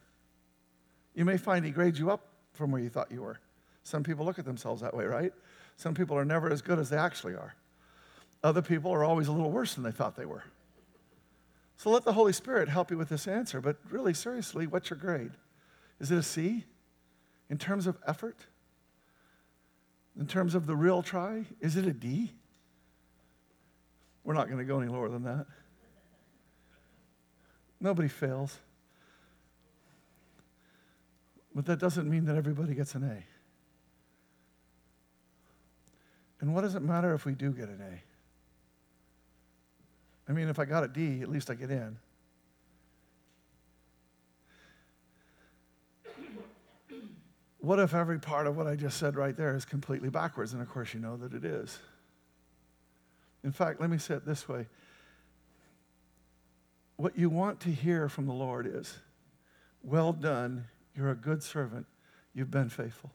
You 1.13 1.25
may 1.25 1.37
find 1.37 1.65
He 1.65 1.71
grades 1.71 1.99
you 1.99 2.11
up 2.11 2.21
from 2.53 2.71
where 2.71 2.81
you 2.81 2.89
thought 2.89 3.11
you 3.11 3.21
were. 3.21 3.39
Some 3.83 4.03
people 4.03 4.25
look 4.25 4.39
at 4.39 4.45
themselves 4.45 4.81
that 4.81 4.95
way, 4.95 5.05
right? 5.05 5.33
Some 5.77 5.93
people 5.93 6.17
are 6.17 6.25
never 6.25 6.51
as 6.51 6.61
good 6.61 6.79
as 6.79 6.89
they 6.89 6.97
actually 6.97 7.33
are. 7.33 7.55
Other 8.43 8.61
people 8.61 8.91
are 8.91 9.03
always 9.03 9.27
a 9.27 9.31
little 9.31 9.51
worse 9.51 9.75
than 9.75 9.83
they 9.83 9.91
thought 9.91 10.15
they 10.15 10.25
were. 10.25 10.43
So 11.77 11.91
let 11.91 12.03
the 12.03 12.13
Holy 12.13 12.33
Spirit 12.33 12.69
help 12.69 12.91
you 12.91 12.97
with 12.97 13.09
this 13.09 13.27
answer. 13.27 13.61
But 13.61 13.77
really, 13.89 14.13
seriously, 14.13 14.67
what's 14.67 14.89
your 14.89 14.97
grade? 14.97 15.31
Is 15.99 16.11
it 16.11 16.17
a 16.17 16.23
C 16.23 16.65
in 17.49 17.57
terms 17.57 17.87
of 17.87 17.97
effort? 18.05 18.45
In 20.19 20.27
terms 20.27 20.55
of 20.55 20.65
the 20.65 20.75
real 20.75 21.01
try? 21.01 21.45
Is 21.59 21.75
it 21.75 21.85
a 21.85 21.93
D? 21.93 22.31
We're 24.23 24.33
not 24.33 24.47
going 24.47 24.59
to 24.59 24.65
go 24.65 24.79
any 24.79 24.91
lower 24.91 25.09
than 25.09 25.23
that. 25.23 25.45
Nobody 27.79 28.07
fails. 28.07 28.57
But 31.53 31.65
that 31.65 31.79
doesn't 31.79 32.09
mean 32.09 32.25
that 32.25 32.35
everybody 32.35 32.73
gets 32.73 32.93
an 32.95 33.03
A. 33.03 33.23
And 36.39 36.53
what 36.53 36.61
does 36.61 36.75
it 36.75 36.81
matter 36.81 37.13
if 37.13 37.25
we 37.25 37.33
do 37.33 37.51
get 37.51 37.69
an 37.69 37.81
A? 37.81 38.03
I 40.29 40.33
mean, 40.33 40.49
if 40.49 40.59
I 40.59 40.65
got 40.65 40.83
a 40.83 40.87
D, 40.87 41.21
at 41.21 41.29
least 41.29 41.49
I 41.49 41.55
get 41.55 41.71
in. 41.71 41.97
What 47.67 47.79
if 47.79 47.93
every 47.93 48.17
part 48.17 48.47
of 48.47 48.55
what 48.55 48.65
I 48.65 48.77
just 48.77 48.97
said 48.97 49.17
right 49.17 49.35
there 49.35 49.53
is 49.53 49.65
completely 49.65 50.07
backwards? 50.07 50.53
And 50.53 50.61
of 50.61 50.69
course, 50.69 50.93
you 50.93 51.01
know 51.01 51.17
that 51.17 51.33
it 51.33 51.43
is. 51.43 51.77
In 53.43 53.51
fact, 53.51 53.81
let 53.81 53.89
me 53.89 53.97
say 53.97 54.13
it 54.13 54.25
this 54.25 54.47
way 54.47 54.67
what 56.95 57.17
you 57.17 57.29
want 57.29 57.59
to 57.59 57.69
hear 57.69 58.07
from 58.07 58.25
the 58.25 58.31
Lord 58.31 58.67
is, 58.73 58.99
Well 59.83 60.13
done, 60.13 60.63
you're 60.95 61.11
a 61.11 61.15
good 61.15 61.43
servant, 61.43 61.87
you've 62.33 62.49
been 62.49 62.69
faithful. 62.69 63.11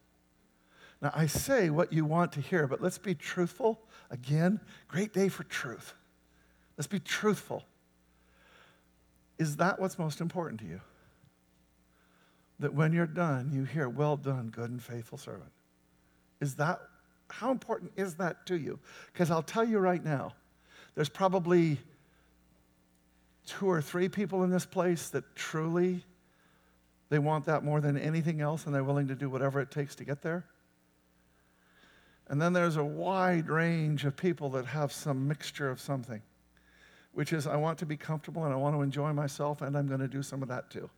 Now, 1.01 1.13
I 1.15 1.29
say 1.29 1.71
what 1.71 1.91
you 1.91 2.05
want 2.05 2.33
to 2.33 2.43
hear, 2.43 2.67
but 2.67 2.83
let's 2.83 2.99
be 2.99 3.15
truthful. 3.15 3.81
Again, 4.11 4.61
great 4.87 5.15
day 5.15 5.31
for 5.31 5.45
truth. 5.45 5.95
Let's 6.77 6.89
be 6.89 7.01
truthful. 7.01 7.65
Is 9.39 9.57
that 9.57 9.81
what's 9.81 9.99
most 9.99 10.21
important 10.21 10.61
to 10.61 10.67
you? 10.67 10.83
That 12.63 12.73
when 12.73 12.93
you're 12.93 13.07
done, 13.07 13.51
you 13.53 13.65
hear, 13.65 13.89
Well 13.89 14.17
done, 14.17 14.49
good 14.49 14.71
and 14.71 14.81
faithful 14.81 15.19
servant. 15.19 15.51
Is 16.41 16.55
that, 16.57 16.81
how 17.29 17.51
important 17.51 17.91
is 17.97 18.15
that 18.15 18.47
to 18.47 18.57
you? 18.57 18.79
Because 19.13 19.33
I'll 19.33 19.43
tell 19.43 19.65
you 19.65 19.79
right 19.79 20.03
now, 20.03 20.35
there's 20.95 21.09
probably 21.09 21.79
two 23.47 23.67
or 23.67 23.83
three 23.83 24.09
people 24.09 24.45
in 24.45 24.51
this 24.51 24.65
place 24.65 25.09
that 25.09 25.25
truly 25.35 26.05
they 27.09 27.19
want 27.19 27.45
that 27.47 27.65
more 27.65 27.81
than 27.81 27.99
anything 27.99 28.41
else 28.41 28.65
and 28.65 28.75
they're 28.75 28.85
willing 28.85 29.09
to 29.09 29.17
do 29.17 29.29
whatever 29.29 29.61
it 29.61 29.73
takes 29.73 29.97
to 29.97 30.05
get 30.05 30.23
there. 30.23 30.45
And 32.29 32.41
then 32.41 32.53
there's 32.53 32.77
a 32.77 32.85
wide 32.85 33.49
range 33.49 34.05
of 34.05 34.17
people 34.17 34.51
that 34.51 34.67
have 34.67 34.93
some 34.93 35.27
mixture 35.27 35.69
of 35.69 35.81
something, 35.81 36.23
which 37.11 37.33
is 37.33 37.49
I 37.49 37.57
want 37.57 37.79
to 37.81 37.87
be 37.87 37.97
comfortable 37.97 38.45
and 38.45 38.53
I 38.53 38.57
want 38.57 38.77
to 38.77 38.83
enjoy 38.83 39.13
myself 39.13 39.63
and 39.63 39.77
I'm 39.77 39.89
going 39.89 40.01
to 40.01 40.09
do 40.09 40.23
some 40.23 40.43
of 40.43 40.49
that 40.49 40.71
too. 40.71 40.89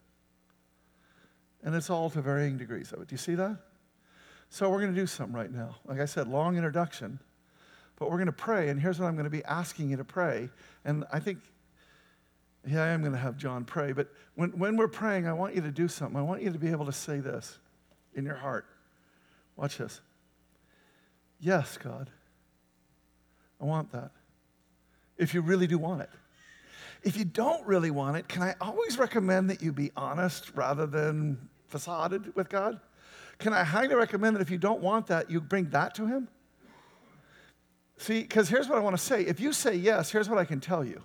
And 1.64 1.74
it's 1.74 1.90
all 1.90 2.10
to 2.10 2.20
varying 2.20 2.58
degrees 2.58 2.92
of 2.92 3.00
it. 3.00 3.08
Do 3.08 3.14
you 3.14 3.18
see 3.18 3.34
that? 3.34 3.56
So 4.50 4.70
we're 4.70 4.80
going 4.80 4.94
to 4.94 5.00
do 5.00 5.06
something 5.06 5.34
right 5.34 5.50
now. 5.50 5.76
Like 5.86 5.98
I 5.98 6.04
said, 6.04 6.28
long 6.28 6.56
introduction, 6.56 7.18
but 7.96 8.10
we're 8.10 8.18
going 8.18 8.26
to 8.26 8.32
pray. 8.32 8.68
And 8.68 8.80
here's 8.80 9.00
what 9.00 9.06
I'm 9.06 9.14
going 9.14 9.24
to 9.24 9.30
be 9.30 9.44
asking 9.44 9.90
you 9.90 9.96
to 9.96 10.04
pray. 10.04 10.50
And 10.84 11.04
I 11.12 11.18
think, 11.18 11.38
yeah, 12.66 12.84
I 12.84 12.88
am 12.88 13.00
going 13.00 13.12
to 13.12 13.18
have 13.18 13.36
John 13.36 13.64
pray. 13.64 13.92
But 13.92 14.12
when, 14.36 14.50
when 14.50 14.76
we're 14.76 14.88
praying, 14.88 15.26
I 15.26 15.32
want 15.32 15.54
you 15.54 15.62
to 15.62 15.70
do 15.70 15.88
something. 15.88 16.16
I 16.16 16.22
want 16.22 16.42
you 16.42 16.52
to 16.52 16.58
be 16.58 16.70
able 16.70 16.86
to 16.86 16.92
say 16.92 17.18
this 17.18 17.58
in 18.14 18.24
your 18.24 18.36
heart. 18.36 18.66
Watch 19.56 19.78
this. 19.78 20.00
Yes, 21.40 21.78
God. 21.78 22.10
I 23.60 23.64
want 23.64 23.90
that. 23.92 24.10
If 25.16 25.32
you 25.32 25.40
really 25.40 25.66
do 25.66 25.78
want 25.78 26.02
it. 26.02 26.10
If 27.02 27.16
you 27.16 27.24
don't 27.24 27.66
really 27.66 27.90
want 27.90 28.16
it, 28.16 28.28
can 28.28 28.42
I 28.42 28.54
always 28.60 28.98
recommend 28.98 29.50
that 29.50 29.62
you 29.62 29.72
be 29.72 29.90
honest 29.96 30.52
rather 30.54 30.86
than 30.86 31.48
facaded 31.74 32.36
with 32.36 32.48
God? 32.48 32.78
Can 33.38 33.52
I 33.52 33.64
highly 33.64 33.96
recommend 33.96 34.36
that 34.36 34.40
if 34.40 34.48
you 34.48 34.58
don't 34.58 34.80
want 34.80 35.08
that, 35.08 35.28
you 35.28 35.40
bring 35.40 35.70
that 35.70 35.92
to 35.96 36.06
Him? 36.06 36.28
See, 37.98 38.22
because 38.22 38.48
here's 38.48 38.68
what 38.68 38.78
I 38.78 38.80
want 38.80 38.96
to 38.96 39.02
say. 39.02 39.22
If 39.22 39.40
you 39.40 39.52
say 39.52 39.74
yes, 39.74 40.10
here's 40.10 40.28
what 40.28 40.38
I 40.38 40.44
can 40.44 40.60
tell 40.60 40.84
you 40.84 41.02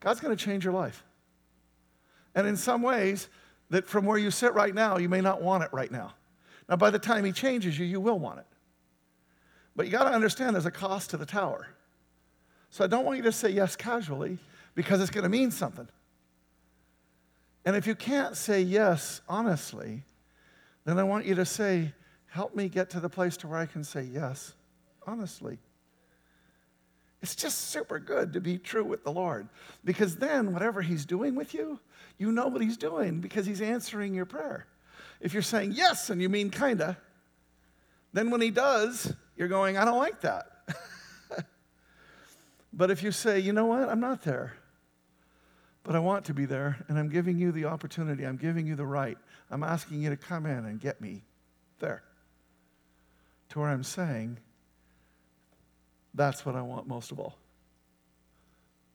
God's 0.00 0.20
going 0.20 0.34
to 0.34 0.42
change 0.42 0.64
your 0.64 0.72
life. 0.72 1.04
And 2.34 2.46
in 2.46 2.56
some 2.56 2.80
ways, 2.80 3.28
that 3.68 3.86
from 3.86 4.06
where 4.06 4.16
you 4.16 4.30
sit 4.30 4.54
right 4.54 4.74
now, 4.74 4.96
you 4.96 5.10
may 5.10 5.20
not 5.20 5.42
want 5.42 5.62
it 5.62 5.70
right 5.72 5.90
now. 5.90 6.14
Now, 6.70 6.76
by 6.76 6.88
the 6.88 6.98
time 6.98 7.24
He 7.24 7.32
changes 7.32 7.78
you, 7.78 7.84
you 7.84 8.00
will 8.00 8.18
want 8.18 8.38
it. 8.38 8.46
But 9.74 9.86
you 9.86 9.92
got 9.92 10.04
to 10.04 10.14
understand 10.14 10.54
there's 10.54 10.64
a 10.64 10.70
cost 10.70 11.10
to 11.10 11.18
the 11.18 11.26
tower. 11.26 11.68
So 12.70 12.82
I 12.82 12.86
don't 12.86 13.04
want 13.04 13.18
you 13.18 13.24
to 13.24 13.32
say 13.32 13.50
yes 13.50 13.76
casually 13.76 14.38
because 14.74 15.02
it's 15.02 15.10
going 15.10 15.24
to 15.24 15.28
mean 15.28 15.50
something. 15.50 15.88
And 17.66 17.76
if 17.76 17.86
you 17.86 17.94
can't 17.94 18.34
say 18.36 18.62
yes 18.62 19.20
honestly, 19.28 20.04
then 20.86 20.98
I 20.98 21.02
want 21.02 21.26
you 21.26 21.34
to 21.34 21.44
say, 21.44 21.92
help 22.28 22.54
me 22.54 22.70
get 22.70 22.88
to 22.90 23.00
the 23.00 23.10
place 23.10 23.36
to 23.38 23.48
where 23.48 23.58
I 23.58 23.66
can 23.66 23.84
say 23.84 24.02
yes 24.02 24.54
honestly. 25.06 25.58
It's 27.20 27.34
just 27.34 27.70
super 27.70 27.98
good 27.98 28.32
to 28.32 28.40
be 28.40 28.56
true 28.56 28.84
with 28.84 29.04
the 29.04 29.12
Lord 29.12 29.48
because 29.84 30.16
then 30.16 30.52
whatever 30.54 30.80
He's 30.80 31.04
doing 31.04 31.34
with 31.34 31.52
you, 31.52 31.78
you 32.16 32.32
know 32.32 32.46
what 32.46 32.62
He's 32.62 32.78
doing 32.78 33.20
because 33.20 33.44
He's 33.44 33.60
answering 33.60 34.14
your 34.14 34.26
prayer. 34.26 34.66
If 35.20 35.34
you're 35.34 35.42
saying 35.42 35.72
yes 35.72 36.08
and 36.08 36.22
you 36.22 36.30
mean 36.30 36.48
kinda, 36.48 36.96
then 38.12 38.30
when 38.30 38.40
He 38.40 38.50
does, 38.50 39.12
you're 39.36 39.48
going, 39.48 39.76
I 39.76 39.84
don't 39.84 39.98
like 39.98 40.22
that. 40.22 40.46
But 42.76 42.90
if 42.90 43.02
you 43.02 43.10
say, 43.10 43.40
you 43.40 43.54
know 43.54 43.64
what, 43.64 43.88
I'm 43.88 44.00
not 44.00 44.22
there, 44.22 44.52
but 45.86 45.94
I 45.94 46.00
want 46.00 46.24
to 46.24 46.34
be 46.34 46.46
there, 46.46 46.84
and 46.88 46.98
I'm 46.98 47.08
giving 47.08 47.38
you 47.38 47.52
the 47.52 47.66
opportunity, 47.66 48.24
I'm 48.24 48.38
giving 48.38 48.66
you 48.66 48.74
the 48.74 48.84
right, 48.84 49.16
I'm 49.52 49.62
asking 49.62 50.02
you 50.02 50.10
to 50.10 50.16
come 50.16 50.44
in 50.44 50.64
and 50.64 50.80
get 50.80 51.00
me 51.00 51.22
there 51.78 52.02
to 53.50 53.60
where 53.60 53.68
I'm 53.68 53.84
saying, 53.84 54.38
that's 56.12 56.44
what 56.44 56.56
I 56.56 56.62
want 56.62 56.88
most 56.88 57.12
of 57.12 57.20
all. 57.20 57.38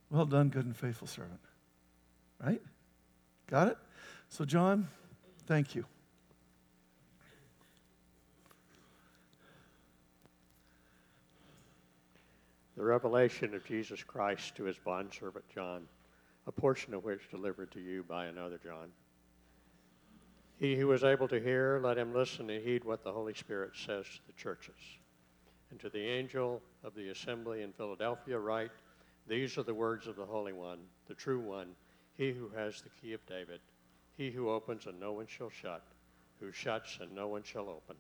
Well 0.10 0.26
done, 0.26 0.50
good 0.50 0.66
and 0.66 0.76
faithful 0.76 1.08
servant. 1.08 1.40
Right? 2.44 2.62
Got 3.48 3.70
it? 3.70 3.78
So, 4.28 4.44
John, 4.44 4.90
thank 5.48 5.76
you. 5.76 5.86
The 12.76 12.84
revelation 12.84 13.54
of 13.54 13.64
Jesus 13.64 14.04
Christ 14.04 14.56
to 14.56 14.66
his 14.66 14.78
bondservant 14.78 15.46
John, 15.56 15.88
a 16.52 16.60
portion 16.60 16.94
of 16.94 17.06
which 17.06 17.30
delivered 17.30 17.72
to 17.72 17.80
you 17.80 18.04
by 18.04 18.26
another 18.26 18.60
John. 18.62 18.90
He 20.60 20.76
who 20.76 20.92
is 20.92 21.02
able 21.02 21.30
to 21.30 21.40
hear, 21.40 21.80
let 21.82 21.98
him 21.98 22.14
listen 22.14 22.50
and 22.50 22.62
heed 22.62 22.84
what 22.84 23.06
the 23.06 23.12
Holy 23.12 23.34
Spirit 23.34 23.72
says 23.74 24.06
to 24.06 24.28
the 24.28 24.34
churches. 24.34 24.76
And 25.70 25.80
to 25.80 25.90
the 25.90 26.06
angel 26.06 26.62
of 26.84 26.94
the 26.94 27.10
assembly 27.10 27.62
in 27.62 27.72
Philadelphia, 27.72 28.38
write 28.38 28.72
These 29.28 29.58
are 29.58 29.64
the 29.64 29.74
words 29.74 30.08
of 30.08 30.18
the 30.18 30.26
Holy 30.26 30.52
One, 30.52 30.80
the 31.08 31.14
true 31.14 31.40
One, 31.40 31.70
he 32.18 32.32
who 32.32 32.50
has 32.50 32.82
the 32.82 32.90
key 33.02 33.14
of 33.14 33.26
David, 33.26 33.62
he 34.18 34.30
who 34.30 34.50
opens 34.50 34.88
and 34.88 35.00
no 35.00 35.14
one 35.14 35.28
shall 35.28 35.50
shut, 35.50 35.84
who 36.42 36.52
shuts 36.52 36.98
and 37.00 37.16
no 37.16 37.30
one 37.30 37.44
shall 37.44 37.70
open. 37.70 37.96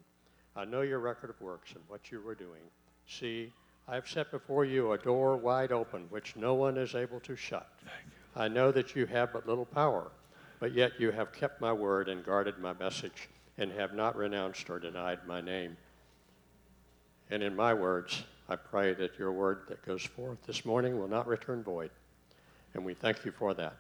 I 0.57 0.65
know 0.65 0.81
your 0.81 0.99
record 0.99 1.29
of 1.29 1.39
works 1.39 1.71
and 1.71 1.83
what 1.87 2.11
you 2.11 2.19
were 2.19 2.35
doing. 2.35 2.63
See, 3.07 3.53
I 3.87 3.95
have 3.95 4.09
set 4.09 4.29
before 4.29 4.65
you 4.65 4.91
a 4.91 4.97
door 4.97 5.37
wide 5.37 5.71
open, 5.71 6.07
which 6.09 6.35
no 6.35 6.53
one 6.53 6.75
is 6.75 6.95
able 6.95 7.21
to 7.21 7.37
shut. 7.37 7.71
I 8.35 8.47
know 8.47 8.71
that 8.71 8.95
you 8.95 9.05
have 9.07 9.33
but 9.33 9.47
little 9.47 9.65
power, 9.65 10.11
but 10.59 10.73
yet 10.73 10.93
you 10.99 11.11
have 11.11 11.33
kept 11.33 11.59
my 11.59 11.73
word 11.73 12.07
and 12.07 12.25
guarded 12.25 12.59
my 12.59 12.73
message, 12.73 13.29
and 13.57 13.71
have 13.73 13.93
not 13.93 14.15
renounced 14.15 14.69
or 14.69 14.79
denied 14.79 15.19
my 15.27 15.41
name. 15.41 15.75
And 17.29 17.43
in 17.43 17.55
my 17.55 17.73
words, 17.73 18.23
I 18.49 18.55
pray 18.55 18.93
that 18.93 19.17
your 19.19 19.31
word 19.31 19.61
that 19.67 19.85
goes 19.85 20.03
forth 20.03 20.37
this 20.45 20.65
morning 20.65 20.99
will 20.99 21.07
not 21.07 21.27
return 21.27 21.63
void. 21.63 21.91
And 22.73 22.85
we 22.85 22.93
thank 22.93 23.25
you 23.25 23.31
for 23.31 23.53
that. 23.53 23.75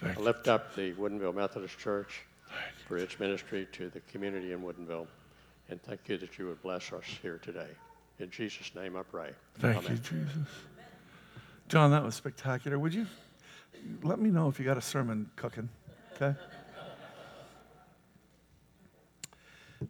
Thank 0.00 0.18
I 0.18 0.20
lift 0.20 0.48
up 0.48 0.74
the 0.74 0.92
Woodinville 0.92 1.34
Methodist 1.34 1.78
Church 1.78 2.22
for 2.86 2.96
its 2.96 3.18
ministry 3.18 3.66
to 3.72 3.90
the 3.90 4.00
community 4.00 4.52
in 4.52 4.60
Woodinville. 4.60 5.06
And 5.68 5.82
thank 5.82 6.08
you 6.08 6.18
that 6.18 6.38
you 6.38 6.46
would 6.46 6.62
bless 6.62 6.92
us 6.92 7.04
here 7.22 7.38
today. 7.38 7.68
In 8.18 8.30
Jesus' 8.30 8.74
name 8.74 8.96
I 8.96 9.02
pray. 9.02 9.30
Thank 9.58 9.78
Amen. 9.78 9.92
you, 9.92 9.98
Jesus. 9.98 10.48
John, 11.68 11.90
that 11.90 12.04
was 12.04 12.14
spectacular. 12.14 12.78
Would 12.78 12.94
you 12.94 13.06
let 14.02 14.18
me 14.18 14.30
know 14.30 14.48
if 14.48 14.58
you 14.58 14.64
got 14.64 14.76
a 14.76 14.82
sermon 14.82 15.30
cooking? 15.36 15.68
Okay. 16.14 16.34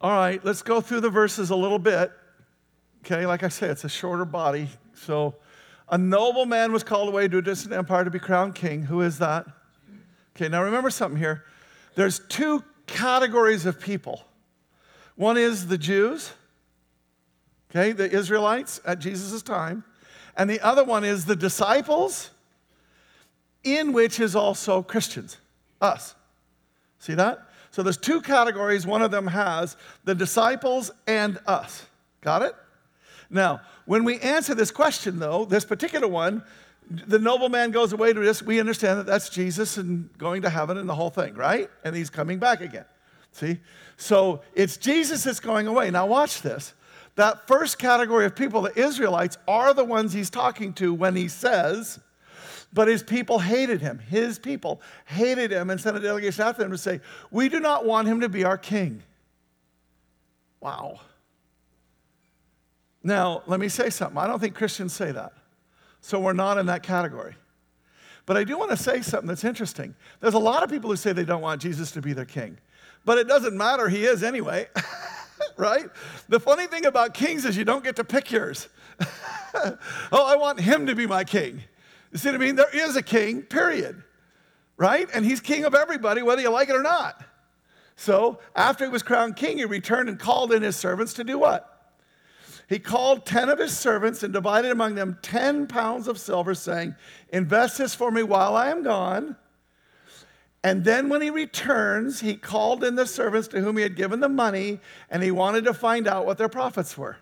All 0.01 0.11
right, 0.11 0.45
let's 0.45 0.63
go 0.63 0.81
through 0.81 1.01
the 1.01 1.11
verses 1.11 1.51
a 1.51 1.57
little 1.57 1.79
bit. 1.79 2.11
Okay, 3.05 3.27
like 3.27 3.43
I 3.43 3.49
say, 3.49 3.69
it's 3.69 3.85
a 3.85 3.89
shorter 3.89 4.25
body. 4.25 4.69
So, 4.95 5.37
a 5.89 5.99
noble 5.99 6.47
man 6.47 6.73
was 6.73 6.83
called 6.83 7.09
away 7.09 7.29
to 7.29 7.39
a 7.39 7.43
distant 7.43 7.75
empire 7.75 8.05
to 8.05 8.11
be 8.11 8.19
crowned 8.19 8.55
king. 8.55 8.83
Who 8.83 9.03
is 9.03 9.19
that? 9.19 9.47
Okay, 10.35 10.49
now 10.49 10.63
remember 10.63 10.91
something 10.91 11.19
here. 11.19 11.45
There's 11.95 12.21
two 12.29 12.65
categories 12.87 13.67
of 13.67 13.81
people. 13.81 14.25
One 15.17 15.37
is 15.37 15.69
the 15.69 15.79
Jews, 15.79 16.33
okay, 17.71 17.93
the 17.93 18.11
Israelites 18.11 18.81
at 18.85 18.99
Jesus' 18.99 19.43
time, 19.43 19.85
and 20.37 20.51
the 20.51 20.61
other 20.61 20.83
one 20.83 21.05
is 21.05 21.27
the 21.27 21.37
disciples, 21.37 22.31
in 23.65 23.93
which 23.93 24.21
is 24.21 24.37
also 24.37 24.83
Christians, 24.83 25.39
us. 25.81 26.15
See 26.99 27.15
that? 27.15 27.49
So 27.71 27.83
there's 27.83 27.97
two 27.97 28.21
categories. 28.21 28.87
One 28.87 29.03
of 29.03 29.11
them 29.11 29.27
has 29.27 29.77
the 30.05 30.15
disciples 30.15 30.91
and 31.07 31.39
us. 31.47 31.87
Got 32.21 32.43
it? 32.43 32.55
Now, 33.31 33.63
when 33.85 34.05
we 34.05 34.21
answer 34.21 34.55
this 34.55 34.71
question, 34.71 35.19
though, 35.19 35.45
this 35.45 35.65
particular 35.65 36.07
one, 36.07 36.45
the 36.89 37.19
nobleman 37.19 37.71
goes 37.71 37.93
away 37.93 38.13
to 38.13 38.21
this. 38.21 38.43
We 38.43 38.61
understand 38.61 38.99
that 39.01 39.07
that's 39.07 39.29
Jesus 39.29 39.77
and 39.77 40.09
going 40.19 40.43
to 40.43 40.51
heaven 40.51 40.79
and 40.79 40.89
the 40.89 40.95
whole 40.95 41.11
thing, 41.11 41.35
right? 41.35 41.69
And 41.83 41.97
he's 41.97 42.11
coming 42.11 42.39
back 42.39 42.61
again. 42.61 42.85
See? 43.33 43.59
So 43.97 44.43
it's 44.55 44.77
Jesus 44.77 45.25
that's 45.25 45.41
going 45.41 45.67
away. 45.67 45.91
Now, 45.91 46.07
watch 46.07 46.43
this. 46.43 46.75
That 47.17 47.47
first 47.47 47.79
category 47.79 48.27
of 48.27 48.37
people, 48.37 48.63
the 48.63 48.79
Israelites, 48.79 49.39
are 49.49 49.73
the 49.73 49.85
ones 49.85 50.13
he's 50.13 50.31
talking 50.31 50.73
to 50.75 50.93
when 50.93 51.17
he 51.17 51.29
says, 51.29 52.01
but 52.75 52.89
his 52.89 53.05
people 53.05 53.39
hated 53.39 53.81
him. 53.81 54.01
His 54.01 54.39
people 54.39 54.83
hated 55.07 55.53
him 55.53 55.71
and 55.71 55.81
sent 55.81 55.97
a 55.97 56.01
delegation 56.01 56.43
after 56.45 56.65
him 56.65 56.73
to 56.73 56.79
say, 56.79 57.01
We 57.31 57.49
do 57.49 57.61
not 57.61 57.87
want 57.87 58.09
him 58.09 58.21
to 58.21 58.29
be 58.29 58.45
our 58.45 58.59
king. 58.59 59.03
Wow. 60.61 61.01
Now, 63.03 63.43
let 63.47 63.61
me 63.61 63.69
say 63.69 63.91
something. 63.91 64.19
I 64.19 64.27
don't 64.27 64.41
think 64.41 64.55
Christians 64.55 64.93
say 64.93 65.13
that. 65.13 65.33
So 66.01 66.19
we're 66.19 66.33
not 66.33 66.59
in 66.59 66.67
that 66.67 66.83
category. 66.83 67.37
But 68.27 68.37
I 68.37 68.45
do 68.45 68.59
want 68.59 68.71
to 68.71 68.77
say 68.77 69.03
something 69.03 69.29
that's 69.29 69.45
interesting. 69.45 69.95
There's 70.21 70.35
a 70.35 70.39
lot 70.39 70.63
of 70.63 70.71
people 70.71 70.91
who 70.91 70.97
say 70.97 71.13
they 71.13 71.25
don't 71.25 71.43
want 71.43 71.61
Jesus 71.63 71.93
to 71.93 72.03
be 72.03 72.13
their 72.13 72.25
king, 72.25 72.57
but 73.05 73.19
it 73.19 73.29
doesn't 73.29 73.57
matter, 73.57 73.89
he 73.89 74.05
is 74.07 74.23
anyway, 74.23 74.67
right? 75.59 75.87
The 76.31 76.41
funny 76.41 76.67
thing 76.67 76.87
about 76.87 77.13
kings 77.13 77.45
is 77.45 77.57
you 77.57 77.65
don't 77.65 77.85
get 77.85 77.97
to 77.97 78.05
pick 78.05 78.31
yours. 78.31 78.69
oh, 79.55 79.77
I 80.13 80.37
want 80.37 80.59
him 80.59 80.87
to 80.87 80.95
be 80.95 81.07
my 81.07 81.25
king. 81.25 81.63
You 82.15 82.21
see 82.21 82.29
what 82.29 82.37
I 82.37 82.39
mean? 82.39 82.55
There 82.55 82.69
is 82.73 82.95
a 82.95 83.03
king, 83.03 83.43
period, 83.43 84.01
right? 84.77 85.09
And 85.13 85.25
he's 85.25 85.41
king 85.41 85.65
of 85.65 85.75
everybody, 85.75 86.23
whether 86.23 86.41
you 86.41 86.49
like 86.49 86.69
it 86.69 86.77
or 86.77 86.83
not. 86.83 87.21
So 87.97 88.39
after 88.55 88.85
he 88.85 88.91
was 88.91 89.03
crowned 89.03 89.35
king, 89.35 89.59
he 89.59 89.65
returned 89.65 90.09
and 90.09 90.17
called 90.17 90.53
in 90.53 90.63
his 90.63 90.77
servants 90.77 91.15
to 91.15 91.25
do 91.25 91.41
what? 91.41 91.93
He 92.69 92.79
called 92.79 93.27
10 93.27 93.49
of 93.49 93.59
his 93.59 93.77
servants 93.77 94.23
and 94.23 94.33
divided 94.33 94.71
among 94.71 94.95
them 94.95 95.19
10 95.23 95.67
pounds 95.67 96.07
of 96.07 96.21
silver, 96.21 96.55
saying, 96.55 96.95
Invest 97.31 97.79
this 97.79 97.97
for 97.97 98.13
me 98.13 98.23
while 98.23 98.55
I 98.55 98.69
am 98.69 98.85
gone. 98.85 99.37
And 100.63 100.85
then 100.85 101.09
when 101.09 101.21
he 101.21 101.31
returns, 101.31 102.21
he 102.21 102.37
called 102.37 102.85
in 102.85 102.95
the 102.95 103.07
servants 103.07 103.49
to 103.49 103.61
whom 103.61 103.77
he 103.77 103.83
had 103.83 103.97
given 103.97 104.21
the 104.21 104.29
money, 104.29 104.79
and 105.11 105.21
he 105.21 105.33
wanted 105.33 105.65
to 105.65 105.75
find 105.75 106.07
out 106.07 106.27
what 106.27 106.39
their 106.39 106.49
profits 106.49 106.97
were. 106.97 107.17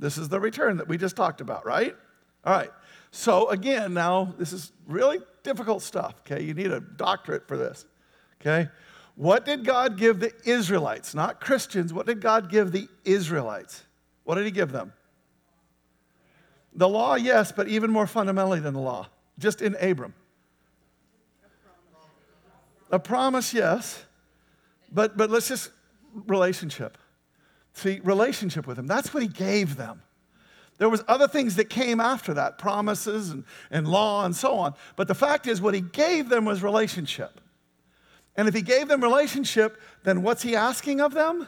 This 0.00 0.18
is 0.18 0.28
the 0.28 0.40
return 0.40 0.78
that 0.78 0.88
we 0.88 0.98
just 0.98 1.14
talked 1.14 1.40
about, 1.40 1.64
right? 1.64 1.96
All 2.44 2.52
right. 2.52 2.70
So 3.12 3.50
again, 3.50 3.92
now 3.92 4.34
this 4.38 4.52
is 4.52 4.72
really 4.86 5.18
difficult 5.42 5.82
stuff, 5.82 6.14
okay? 6.20 6.42
You 6.42 6.54
need 6.54 6.72
a 6.72 6.80
doctorate 6.80 7.46
for 7.46 7.58
this, 7.58 7.84
okay? 8.40 8.70
What 9.16 9.44
did 9.44 9.66
God 9.66 9.98
give 9.98 10.18
the 10.18 10.32
Israelites, 10.44 11.14
not 11.14 11.38
Christians, 11.38 11.92
what 11.92 12.06
did 12.06 12.22
God 12.22 12.50
give 12.50 12.72
the 12.72 12.88
Israelites? 13.04 13.84
What 14.24 14.36
did 14.36 14.46
he 14.46 14.50
give 14.50 14.72
them? 14.72 14.94
The 16.74 16.88
law, 16.88 17.16
yes, 17.16 17.52
but 17.52 17.68
even 17.68 17.90
more 17.90 18.06
fundamentally 18.06 18.60
than 18.60 18.72
the 18.72 18.80
law, 18.80 19.08
just 19.38 19.60
in 19.60 19.76
Abram. 19.78 20.14
A 22.90 22.98
promise, 22.98 23.52
yes, 23.52 24.04
but, 24.90 25.18
but 25.18 25.28
let's 25.28 25.48
just 25.48 25.70
relationship. 26.26 26.96
See, 27.74 28.00
relationship 28.04 28.66
with 28.66 28.78
him. 28.78 28.86
That's 28.86 29.12
what 29.12 29.22
he 29.22 29.28
gave 29.28 29.76
them. 29.76 30.02
There 30.82 30.88
was 30.88 31.04
other 31.06 31.28
things 31.28 31.54
that 31.54 31.66
came 31.70 32.00
after 32.00 32.34
that, 32.34 32.58
promises 32.58 33.30
and, 33.30 33.44
and 33.70 33.86
law 33.86 34.24
and 34.24 34.34
so 34.34 34.54
on. 34.54 34.74
But 34.96 35.06
the 35.06 35.14
fact 35.14 35.46
is, 35.46 35.60
what 35.60 35.74
he 35.74 35.80
gave 35.80 36.28
them 36.28 36.44
was 36.44 36.60
relationship. 36.60 37.40
And 38.34 38.48
if 38.48 38.54
he 38.54 38.62
gave 38.62 38.88
them 38.88 39.00
relationship, 39.00 39.80
then 40.02 40.24
what's 40.24 40.42
he 40.42 40.56
asking 40.56 41.00
of 41.00 41.14
them? 41.14 41.46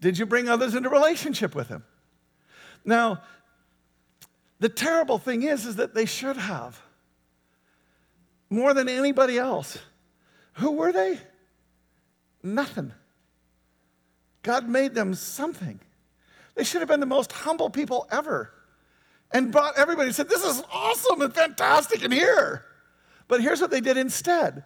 Did 0.00 0.18
you 0.18 0.26
bring 0.26 0.48
others 0.48 0.74
into 0.74 0.88
relationship 0.88 1.54
with 1.54 1.68
him? 1.68 1.84
Now, 2.84 3.22
the 4.58 4.68
terrible 4.68 5.18
thing 5.18 5.44
is, 5.44 5.66
is 5.66 5.76
that 5.76 5.94
they 5.94 6.06
should 6.06 6.36
have. 6.36 6.82
More 8.50 8.74
than 8.74 8.88
anybody 8.88 9.38
else. 9.38 9.78
Who 10.54 10.72
were 10.72 10.90
they? 10.90 11.20
Nothing. 12.42 12.92
God 14.42 14.68
made 14.68 14.96
them 14.96 15.14
something. 15.14 15.78
They 16.54 16.64
should 16.64 16.80
have 16.80 16.88
been 16.88 17.00
the 17.00 17.06
most 17.06 17.32
humble 17.32 17.70
people 17.70 18.06
ever 18.10 18.52
and 19.32 19.50
brought 19.50 19.76
everybody 19.76 20.06
and 20.06 20.14
said, 20.14 20.28
This 20.28 20.44
is 20.44 20.62
awesome 20.72 21.22
and 21.22 21.34
fantastic 21.34 22.04
and 22.04 22.12
here. 22.12 22.64
But 23.26 23.40
here's 23.40 23.60
what 23.60 23.70
they 23.70 23.80
did 23.80 23.96
instead. 23.96 24.64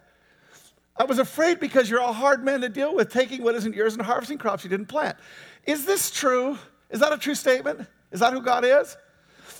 I 0.95 1.05
was 1.05 1.17
afraid 1.17 1.59
because 1.59 1.89
you're 1.89 2.01
a 2.01 2.11
hard 2.11 2.43
man 2.43 2.61
to 2.61 2.69
deal 2.69 2.93
with, 2.93 3.11
taking 3.11 3.41
what 3.41 3.55
isn't 3.55 3.73
yours 3.73 3.93
and 3.93 4.03
harvesting 4.03 4.37
crops 4.37 4.63
you 4.63 4.69
didn't 4.69 4.87
plant. 4.87 5.17
Is 5.65 5.85
this 5.85 6.11
true? 6.11 6.57
Is 6.89 6.99
that 6.99 7.13
a 7.13 7.17
true 7.17 7.35
statement? 7.35 7.87
Is 8.11 8.19
that 8.19 8.33
who 8.33 8.41
God 8.41 8.65
is? 8.65 8.97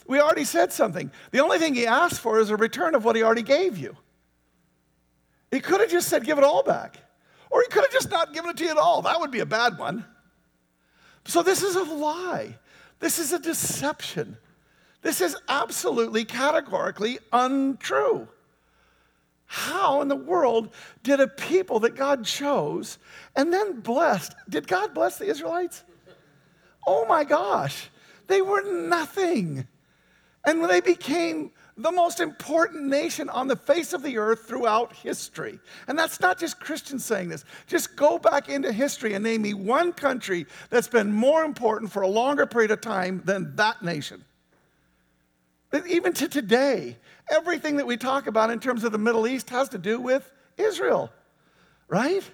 We 0.06 0.20
already 0.20 0.44
said 0.44 0.74
something. 0.74 1.12
The 1.32 1.40
only 1.40 1.58
thing 1.58 1.76
he 1.76 1.88
asked 1.88 2.20
for 2.20 2.40
is 2.40 2.50
a 2.50 2.58
return 2.58 2.94
of 2.94 3.06
what 3.06 3.16
he 3.16 3.24
already 3.24 3.44
gave 3.44 3.78
you. 3.78 3.96
He 5.50 5.60
could 5.60 5.80
have 5.80 5.90
just 5.90 6.10
said, 6.10 6.26
Give 6.26 6.38
it 6.38 6.44
all 6.44 6.62
back. 6.62 6.98
Or 7.50 7.62
he 7.62 7.68
could 7.70 7.84
have 7.84 7.92
just 7.92 8.12
not 8.12 8.34
given 8.34 8.50
it 8.52 8.58
to 8.58 8.66
you 8.66 8.72
at 8.72 8.78
all. 8.78 9.02
That 9.02 9.20
would 9.20 9.32
be 9.32 9.40
a 9.40 9.46
bad 9.46 9.78
one. 9.78 10.06
So 11.26 11.44
this 11.44 11.64
is 11.64 11.76
a 11.76 11.84
lie. 11.84 12.58
This 13.00 13.20
is 13.20 13.34
a 13.34 13.40
deception. 13.40 14.38
This 15.02 15.22
is 15.22 15.36
absolutely 15.48 16.26
categorically 16.26 17.20
untrue. 17.32 18.28
How 19.46 20.02
in 20.02 20.10
the 20.10 20.16
world 20.16 20.70
did 21.02 21.20
a 21.20 21.28
people 21.28 21.80
that 21.80 21.96
God 21.96 22.26
chose 22.26 23.00
and 23.36 23.52
then 23.52 23.80
blessed, 23.80 24.36
did 24.48 24.68
God 24.68 24.94
bless 24.94 25.18
the 25.18 25.26
Israelites? 25.26 25.84
Oh 26.86 27.06
my 27.06 27.24
gosh, 27.24 27.90
they 28.28 28.42
were 28.42 28.62
nothing. 28.62 29.68
And 30.46 30.60
when 30.60 30.70
they 30.70 30.82
became 30.82 31.52
the 31.80 31.92
most 31.92 32.20
important 32.20 32.84
nation 32.84 33.30
on 33.30 33.48
the 33.48 33.56
face 33.56 33.94
of 33.94 34.04
the 34.04 34.18
earth 34.18 34.46
throughout 34.46 34.94
history. 34.94 35.60
And 35.88 35.98
that's 35.98 36.20
not 36.20 36.38
just 36.38 36.60
Christians 36.60 37.06
saying 37.06 37.30
this. 37.30 37.46
Just 37.68 37.96
go 37.96 38.20
back 38.20 38.50
into 38.50 38.72
history 38.74 39.14
and 39.14 39.24
name 39.24 39.44
me 39.44 39.54
one 39.54 39.94
country 39.94 40.46
that's 40.70 40.90
been 40.90 41.12
more 41.12 41.46
important 41.46 41.90
for 41.90 42.02
a 42.02 42.08
longer 42.08 42.46
period 42.46 42.72
of 42.72 42.82
time 42.82 43.22
than 43.24 43.56
that 43.56 43.82
nation. 43.82 44.26
Even 45.88 46.12
to 46.14 46.28
today, 46.28 46.98
everything 47.30 47.78
that 47.78 47.88
we 47.88 47.96
talk 47.96 48.28
about 48.28 48.50
in 48.50 48.60
terms 48.60 48.84
of 48.84 48.92
the 48.92 48.98
Middle 48.98 49.26
East 49.26 49.50
has 49.50 49.70
to 49.70 49.78
do 49.78 50.02
with 50.02 50.30
Israel, 50.58 51.10
right? 51.88 52.30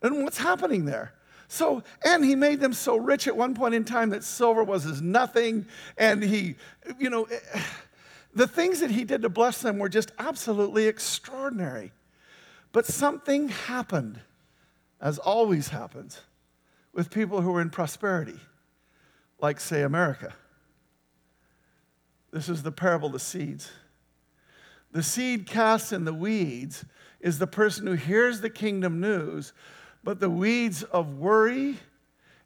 And 0.00 0.22
what's 0.22 0.38
happening 0.38 0.84
there? 0.84 1.12
So, 1.48 1.82
and 2.04 2.24
he 2.24 2.36
made 2.36 2.60
them 2.60 2.72
so 2.72 2.96
rich 2.96 3.26
at 3.26 3.36
one 3.36 3.56
point 3.56 3.74
in 3.74 3.84
time 3.84 4.10
that 4.10 4.22
silver 4.22 4.62
was 4.62 4.86
as 4.86 5.02
nothing. 5.02 5.66
And 5.98 6.22
he, 6.22 6.54
you 6.96 7.10
know, 7.10 7.24
eh, 7.24 7.60
the 8.34 8.46
things 8.46 8.80
that 8.80 8.90
he 8.90 9.04
did 9.04 9.22
to 9.22 9.28
bless 9.28 9.60
them 9.60 9.78
were 9.78 9.88
just 9.88 10.12
absolutely 10.18 10.86
extraordinary. 10.86 11.92
But 12.72 12.86
something 12.86 13.48
happened, 13.48 14.20
as 15.00 15.18
always 15.18 15.68
happens, 15.68 16.20
with 16.92 17.10
people 17.10 17.40
who 17.40 17.54
are 17.54 17.60
in 17.60 17.70
prosperity, 17.70 18.38
like, 19.40 19.58
say, 19.58 19.82
America. 19.82 20.34
This 22.32 22.48
is 22.48 22.62
the 22.62 22.72
parable 22.72 23.06
of 23.06 23.12
the 23.14 23.18
seeds. 23.18 23.70
The 24.92 25.02
seed 25.02 25.46
cast 25.46 25.92
in 25.92 26.04
the 26.04 26.14
weeds 26.14 26.84
is 27.20 27.38
the 27.38 27.46
person 27.46 27.86
who 27.86 27.94
hears 27.94 28.40
the 28.40 28.50
kingdom 28.50 29.00
news, 29.00 29.52
but 30.04 30.20
the 30.20 30.30
weeds 30.30 30.82
of 30.84 31.18
worry 31.18 31.78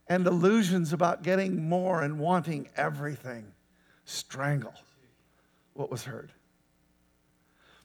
and 0.08 0.26
illusions 0.26 0.92
about 0.92 1.22
getting 1.22 1.68
more 1.68 2.02
and 2.02 2.18
wanting 2.18 2.68
everything 2.76 3.52
strangle 4.04 4.74
what 5.74 5.90
was 5.90 6.04
heard. 6.04 6.32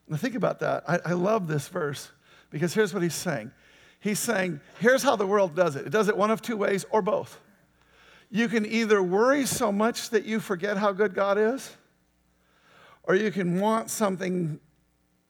Now, 0.08 0.18
think 0.18 0.36
about 0.36 0.60
that. 0.60 0.84
I, 0.90 1.00
I 1.06 1.14
love 1.14 1.48
this 1.48 1.68
verse 1.68 2.10
because 2.50 2.74
here's 2.74 2.94
what 2.94 3.04
he's 3.04 3.14
saying. 3.14 3.52
He's 4.00 4.20
saying, 4.20 4.60
here's 4.80 5.04
how 5.04 5.16
the 5.16 5.28
world 5.28 5.56
does 5.56 5.76
it 5.76 5.86
it 5.86 5.90
does 5.92 6.08
it 6.08 6.18
one 6.18 6.32
of 6.32 6.42
two 6.42 6.58
ways 6.58 6.86
or 6.90 7.02
both. 7.02 7.40
You 8.32 8.48
can 8.48 8.66
either 8.66 9.02
worry 9.02 9.46
so 9.46 9.72
much 9.72 10.10
that 10.12 10.26
you 10.26 10.40
forget 10.40 10.78
how 10.78 10.92
good 10.92 11.14
God 11.14 11.38
is, 11.38 11.76
or 13.04 13.16
you 13.16 13.32
can 13.32 13.60
want 13.60 13.90
something 13.90 14.60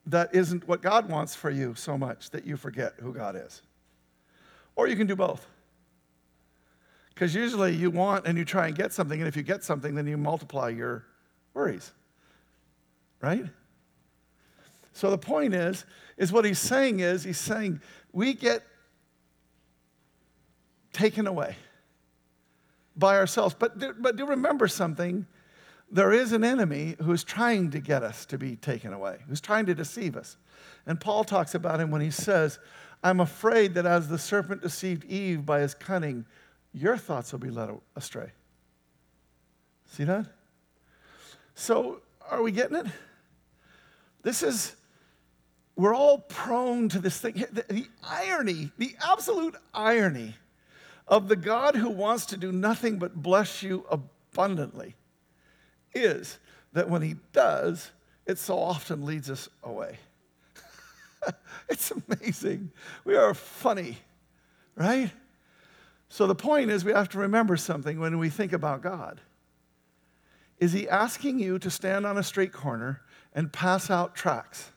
that 0.06 0.34
isn't 0.34 0.66
what 0.66 0.82
God 0.82 1.08
wants 1.08 1.34
for 1.34 1.50
you 1.50 1.74
so 1.74 1.96
much 1.96 2.30
that 2.30 2.46
you 2.46 2.56
forget 2.56 2.94
who 3.00 3.12
God 3.12 3.36
is. 3.36 3.62
Or 4.76 4.86
you 4.86 4.96
can 4.96 5.06
do 5.06 5.16
both. 5.16 5.46
Because 7.10 7.34
usually 7.34 7.74
you 7.74 7.90
want 7.90 8.26
and 8.26 8.38
you 8.38 8.44
try 8.44 8.66
and 8.66 8.76
get 8.76 8.92
something, 8.92 9.18
and 9.18 9.28
if 9.28 9.36
you 9.36 9.42
get 9.42 9.62
something, 9.62 9.94
then 9.94 10.06
you 10.06 10.16
multiply 10.16 10.68
your 10.68 11.04
worries 11.52 11.92
right? 13.20 13.44
So 14.92 15.10
the 15.10 15.18
point 15.18 15.54
is, 15.54 15.84
is 16.16 16.32
what 16.32 16.44
he's 16.44 16.58
saying 16.58 17.00
is, 17.00 17.24
he's 17.24 17.38
saying 17.38 17.80
we 18.12 18.34
get 18.34 18.62
taken 20.92 21.26
away 21.26 21.56
by 22.96 23.16
ourselves. 23.16 23.54
But 23.58 23.78
do, 23.78 23.94
but 23.98 24.16
do 24.16 24.26
remember 24.26 24.68
something. 24.68 25.26
There 25.90 26.12
is 26.12 26.32
an 26.32 26.44
enemy 26.44 26.96
who's 27.02 27.24
trying 27.24 27.70
to 27.70 27.80
get 27.80 28.02
us 28.02 28.26
to 28.26 28.38
be 28.38 28.56
taken 28.56 28.92
away, 28.92 29.18
who's 29.28 29.40
trying 29.40 29.66
to 29.66 29.74
deceive 29.74 30.16
us. 30.16 30.36
And 30.86 31.00
Paul 31.00 31.24
talks 31.24 31.54
about 31.54 31.80
him 31.80 31.90
when 31.90 32.00
he 32.00 32.10
says, 32.10 32.58
I'm 33.02 33.20
afraid 33.20 33.74
that 33.74 33.86
as 33.86 34.08
the 34.08 34.18
serpent 34.18 34.62
deceived 34.62 35.04
Eve 35.04 35.44
by 35.44 35.60
his 35.60 35.74
cunning, 35.74 36.26
your 36.72 36.96
thoughts 36.96 37.32
will 37.32 37.40
be 37.40 37.50
led 37.50 37.70
astray. 37.96 38.30
See 39.86 40.04
that? 40.04 40.26
So, 41.54 42.02
are 42.30 42.42
we 42.42 42.52
getting 42.52 42.76
it? 42.76 42.86
This 44.22 44.42
is, 44.42 44.74
we're 45.76 45.94
all 45.94 46.18
prone 46.18 46.88
to 46.90 46.98
this 46.98 47.18
thing. 47.18 47.44
The, 47.52 47.64
the, 47.68 47.86
irony, 48.02 48.70
the 48.78 48.94
absolute 49.02 49.56
irony 49.72 50.34
of 51.08 51.28
the 51.28 51.36
God 51.36 51.74
who 51.74 51.88
wants 51.90 52.26
to 52.26 52.36
do 52.36 52.52
nothing 52.52 52.98
but 52.98 53.14
bless 53.14 53.62
you 53.62 53.84
abundantly 53.90 54.94
is 55.92 56.38
that 56.72 56.88
when 56.88 57.02
he 57.02 57.16
does, 57.32 57.90
it 58.26 58.38
so 58.38 58.58
often 58.58 59.04
leads 59.04 59.28
us 59.28 59.48
away. 59.62 59.98
it's 61.68 61.90
amazing. 61.90 62.70
We 63.04 63.16
are 63.16 63.34
funny, 63.34 63.98
right? 64.76 65.10
So 66.08 66.26
the 66.26 66.34
point 66.34 66.70
is, 66.70 66.84
we 66.84 66.92
have 66.92 67.08
to 67.10 67.18
remember 67.18 67.56
something 67.56 67.98
when 67.98 68.18
we 68.18 68.30
think 68.30 68.52
about 68.52 68.82
God. 68.82 69.20
Is 70.58 70.72
he 70.72 70.88
asking 70.88 71.38
you 71.38 71.58
to 71.58 71.70
stand 71.70 72.06
on 72.06 72.18
a 72.18 72.22
street 72.22 72.52
corner 72.52 73.00
and 73.34 73.52
pass 73.52 73.90
out 73.90 74.14
tracts? 74.14 74.70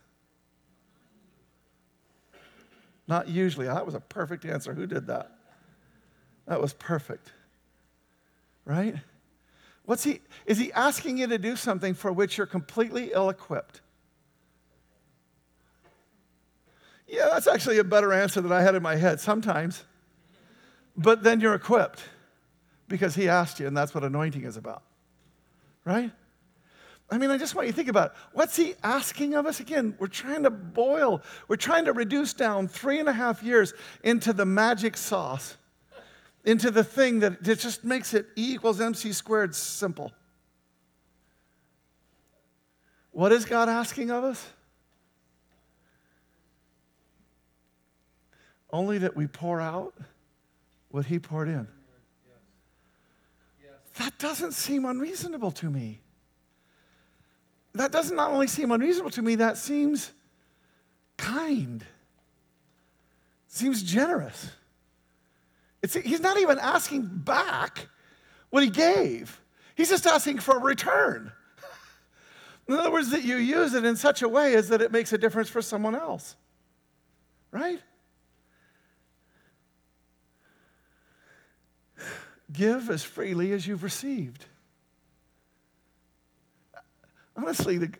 Not 3.07 3.27
usually. 3.27 3.67
That 3.67 3.85
was 3.85 3.95
a 3.95 3.99
perfect 3.99 4.45
answer. 4.45 4.73
Who 4.73 4.87
did 4.87 5.07
that? 5.07 5.31
That 6.47 6.61
was 6.61 6.73
perfect. 6.73 7.31
Right? 8.65 8.95
What's 9.85 10.03
he 10.03 10.21
is 10.45 10.57
he 10.57 10.71
asking 10.71 11.17
you 11.17 11.27
to 11.27 11.37
do 11.37 11.55
something 11.55 11.93
for 11.93 12.11
which 12.11 12.37
you're 12.37 12.47
completely 12.47 13.11
ill-equipped? 13.13 13.81
Yeah, 17.07 17.29
that's 17.31 17.47
actually 17.47 17.77
a 17.79 17.83
better 17.83 18.13
answer 18.13 18.39
than 18.41 18.51
I 18.51 18.61
had 18.61 18.75
in 18.75 18.81
my 18.81 18.95
head 18.95 19.19
sometimes. 19.19 19.83
But 20.95 21.23
then 21.23 21.41
you're 21.41 21.53
equipped 21.53 22.01
because 22.87 23.15
he 23.15 23.27
asked 23.27 23.59
you, 23.59 23.67
and 23.67 23.75
that's 23.75 23.93
what 23.93 24.03
anointing 24.03 24.45
is 24.45 24.57
about. 24.57 24.83
Right? 25.83 26.11
I 27.09 27.17
mean, 27.17 27.29
I 27.29 27.37
just 27.37 27.53
want 27.53 27.67
you 27.67 27.73
to 27.73 27.75
think 27.75 27.89
about 27.89 28.07
it. 28.07 28.17
what's 28.33 28.55
he 28.55 28.75
asking 28.83 29.35
of 29.35 29.45
us? 29.45 29.59
Again, 29.59 29.95
we're 29.99 30.07
trying 30.07 30.43
to 30.43 30.49
boil, 30.49 31.21
we're 31.47 31.57
trying 31.57 31.85
to 31.85 31.93
reduce 31.93 32.33
down 32.33 32.67
three 32.67 32.99
and 32.99 33.07
a 33.07 33.13
half 33.13 33.43
years 33.43 33.73
into 34.03 34.33
the 34.33 34.45
magic 34.45 34.97
sauce, 34.97 35.57
into 36.45 36.71
the 36.71 36.83
thing 36.83 37.19
that 37.19 37.43
just 37.43 37.83
makes 37.83 38.13
it 38.13 38.27
E 38.35 38.53
equals 38.53 38.81
MC 38.81 39.13
squared 39.13 39.53
simple. 39.53 40.11
What 43.11 43.31
is 43.31 43.45
God 43.45 43.69
asking 43.69 44.09
of 44.09 44.23
us? 44.23 44.43
Only 48.71 48.97
that 48.97 49.15
we 49.15 49.27
pour 49.27 49.61
out 49.61 49.93
what 50.89 51.05
he 51.05 51.19
poured 51.19 51.47
in. 51.47 51.67
That 53.99 54.17
doesn't 54.17 54.53
seem 54.53 54.85
unreasonable 54.85 55.51
to 55.51 55.69
me 55.69 55.99
that 57.75 57.91
doesn't 57.91 58.15
not 58.15 58.31
only 58.31 58.47
seem 58.47 58.71
unreasonable 58.71 59.11
to 59.11 59.21
me, 59.21 59.35
that 59.35 59.57
seems 59.57 60.11
kind, 61.17 61.83
seems 63.47 63.81
generous. 63.81 64.51
It's, 65.81 65.95
he's 65.95 66.21
not 66.21 66.37
even 66.37 66.59
asking 66.59 67.07
back 67.07 67.87
what 68.51 68.63
he 68.63 68.69
gave, 68.69 69.41
he's 69.75 69.89
just 69.89 70.05
asking 70.05 70.39
for 70.39 70.57
a 70.57 70.59
return. 70.59 71.31
In 72.67 72.75
other 72.75 72.91
words, 72.91 73.09
that 73.09 73.23
you 73.23 73.37
use 73.37 73.73
it 73.73 73.83
in 73.83 73.95
such 73.95 74.21
a 74.21 74.29
way 74.29 74.55
as 74.55 74.69
that 74.69 74.81
it 74.81 74.91
makes 74.91 75.11
a 75.11 75.17
difference 75.17 75.49
for 75.49 75.61
someone 75.61 75.95
else. 75.95 76.35
Right? 77.51 77.81
Give 82.51 82.89
as 82.89 83.03
freely 83.03 83.51
as 83.51 83.67
you've 83.67 83.83
received. 83.83 84.45
Honestly, 87.35 87.77
the, 87.77 87.91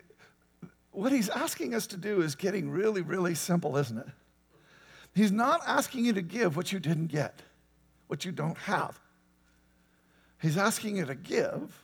what 0.92 1.12
he's 1.12 1.30
asking 1.30 1.74
us 1.74 1.88
to 1.88 1.98
do 1.98 2.22
is 2.22 2.36
getting 2.36 2.70
really, 2.70 3.02
really 3.02 3.36
simple, 3.36 3.78
isn't 3.78 3.98
it? 3.98 4.08
He's 5.16 5.32
not 5.32 5.62
asking 5.66 6.06
you 6.06 6.14
to 6.14 6.22
give 6.22 6.56
what 6.56 6.72
you 6.72 6.80
didn't 6.80 7.08
get, 7.08 7.42
what 8.08 8.26
you 8.26 8.32
don't 8.32 8.58
have. 8.58 9.00
He's 10.42 10.58
asking 10.58 10.98
you 10.98 11.06
to 11.06 11.16
give 11.16 11.84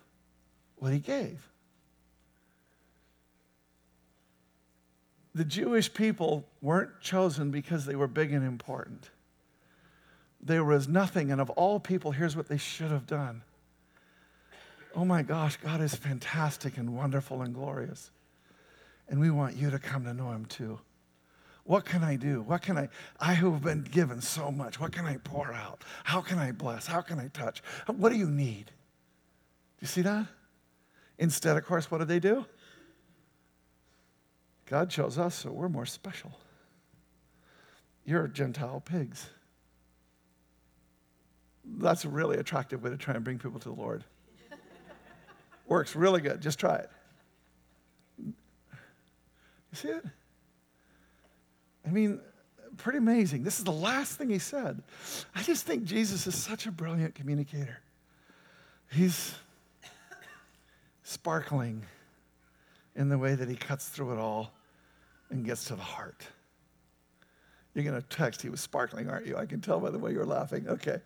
what 0.78 0.92
he 0.92 1.00
gave. 1.00 1.50
The 5.36 5.46
Jewish 5.46 5.94
people 5.94 6.46
weren't 6.62 7.00
chosen 7.02 7.52
because 7.52 7.86
they 7.86 7.96
were 7.96 8.08
big 8.08 8.34
and 8.34 8.46
important. 8.46 9.10
They 10.42 10.60
were 10.60 10.74
as 10.74 10.88
nothing, 10.88 11.32
and 11.32 11.40
of 11.40 11.50
all 11.52 11.80
people, 11.80 12.12
here's 12.12 12.36
what 12.36 12.48
they 12.48 12.58
should 12.58 12.92
have 12.92 13.06
done 13.06 13.44
oh 15.00 15.06
my 15.06 15.22
gosh, 15.22 15.56
God 15.56 15.80
is 15.80 15.96
fantastic 15.96 16.78
and 16.78 16.94
wonderful 16.94 17.42
and 17.42 17.54
glorious. 17.54 18.12
And 19.08 19.18
we 19.18 19.32
want 19.32 19.56
you 19.56 19.70
to 19.70 19.80
come 19.80 20.04
to 20.04 20.14
know 20.14 20.30
him 20.32 20.44
too. 20.44 20.78
What 21.64 21.86
can 21.86 22.04
I 22.04 22.18
do? 22.18 22.42
What 22.42 22.62
can 22.62 22.78
I, 22.78 22.90
I 23.18 23.34
who 23.34 23.54
have 23.54 23.64
been 23.64 23.84
given 23.84 24.20
so 24.20 24.52
much, 24.52 24.78
what 24.78 24.92
can 24.92 25.06
I 25.06 25.16
pour 25.24 25.54
out? 25.54 25.86
How 26.04 26.20
can 26.20 26.38
I 26.38 26.52
bless? 26.52 26.86
How 26.86 27.00
can 27.00 27.18
I 27.18 27.30
touch? 27.30 27.64
What 27.88 28.10
do 28.10 28.18
you 28.18 28.30
need? 28.30 28.66
Do 28.66 29.82
you 29.82 29.88
see 29.88 30.02
that? 30.02 30.26
Instead, 31.18 31.56
of 31.56 31.66
course, 31.66 31.90
what 31.90 32.00
did 32.00 32.10
they 32.10 32.20
do? 32.20 32.46
God 34.66 34.90
chose 34.90 35.18
us, 35.18 35.34
so 35.34 35.50
we're 35.50 35.70
more 35.70 35.86
special. 35.86 36.34
You're 38.04 38.28
Gentile 38.28 38.82
pigs. 38.82 39.30
That's 41.64 42.04
a 42.04 42.10
really 42.10 42.38
attractive 42.38 42.84
way 42.84 42.90
to 42.90 42.98
try 42.98 43.14
and 43.14 43.24
bring 43.24 43.40
people 43.40 43.60
to 43.60 43.70
the 43.70 43.76
Lord. 43.76 44.04
Works 45.70 45.96
really 45.96 46.20
good. 46.20 46.42
Just 46.42 46.60
try 46.60 46.76
it. 46.78 46.90
You 48.18 48.34
see 49.74 49.88
it? 49.90 50.04
I 51.88 51.92
mean, 51.92 52.20
pretty 52.78 52.98
amazing. 52.98 53.44
This 53.44 53.60
is 53.60 53.66
the 53.66 53.72
last 53.72 54.18
thing 54.18 54.30
he 54.30 54.40
said. 54.40 54.82
I 55.36 55.44
just 55.44 55.66
think 55.66 55.84
Jesus 55.86 56.26
is 56.26 56.36
such 56.36 56.66
a 56.66 56.72
brilliant 56.72 57.14
communicator. 57.14 57.78
He's 58.92 59.36
sparkling 61.04 61.84
in 62.96 63.10
the 63.10 63.18
way 63.18 63.36
that 63.36 63.48
he 63.48 63.56
cuts 63.56 63.90
through 63.90 64.14
it 64.14 64.18
all 64.18 64.52
and 65.30 65.46
gets 65.46 65.66
to 65.66 65.76
the 65.76 65.82
heart. 65.82 66.26
You're 67.76 67.84
going 67.84 68.02
to 68.02 68.08
text, 68.08 68.42
he 68.42 68.50
was 68.50 68.60
sparkling, 68.60 69.08
aren't 69.08 69.28
you? 69.28 69.38
I 69.38 69.46
can 69.46 69.62
tell 69.62 69.80
by 69.80 69.92
the 69.92 70.00
way 70.00 70.12
you're 70.12 70.26
laughing. 70.26 70.68
Okay. 70.68 71.00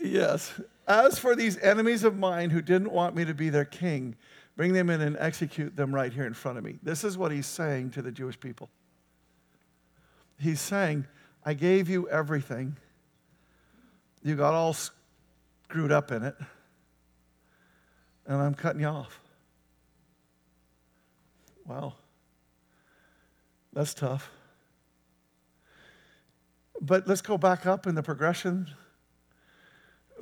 Yes. 0.00 0.52
As 0.86 1.18
for 1.18 1.36
these 1.36 1.58
enemies 1.58 2.04
of 2.04 2.18
mine 2.18 2.50
who 2.50 2.62
didn't 2.62 2.90
want 2.90 3.14
me 3.14 3.24
to 3.24 3.34
be 3.34 3.48
their 3.48 3.64
king, 3.64 4.16
bring 4.56 4.72
them 4.72 4.90
in 4.90 5.00
and 5.00 5.16
execute 5.18 5.76
them 5.76 5.94
right 5.94 6.12
here 6.12 6.26
in 6.26 6.34
front 6.34 6.58
of 6.58 6.64
me. 6.64 6.78
This 6.82 7.04
is 7.04 7.16
what 7.16 7.30
he's 7.30 7.46
saying 7.46 7.90
to 7.90 8.02
the 8.02 8.10
Jewish 8.10 8.38
people. 8.38 8.68
He's 10.38 10.60
saying, 10.60 11.06
I 11.44 11.54
gave 11.54 11.88
you 11.88 12.08
everything. 12.08 12.76
You 14.22 14.36
got 14.36 14.54
all 14.54 14.74
screwed 14.74 15.92
up 15.92 16.12
in 16.12 16.22
it, 16.22 16.34
and 18.26 18.36
I'm 18.36 18.54
cutting 18.54 18.80
you 18.80 18.86
off. 18.86 19.20
Wow. 21.66 21.94
That's 23.72 23.94
tough. 23.94 24.30
But 26.80 27.06
let's 27.06 27.22
go 27.22 27.38
back 27.38 27.66
up 27.66 27.86
in 27.86 27.94
the 27.94 28.02
progression. 28.02 28.70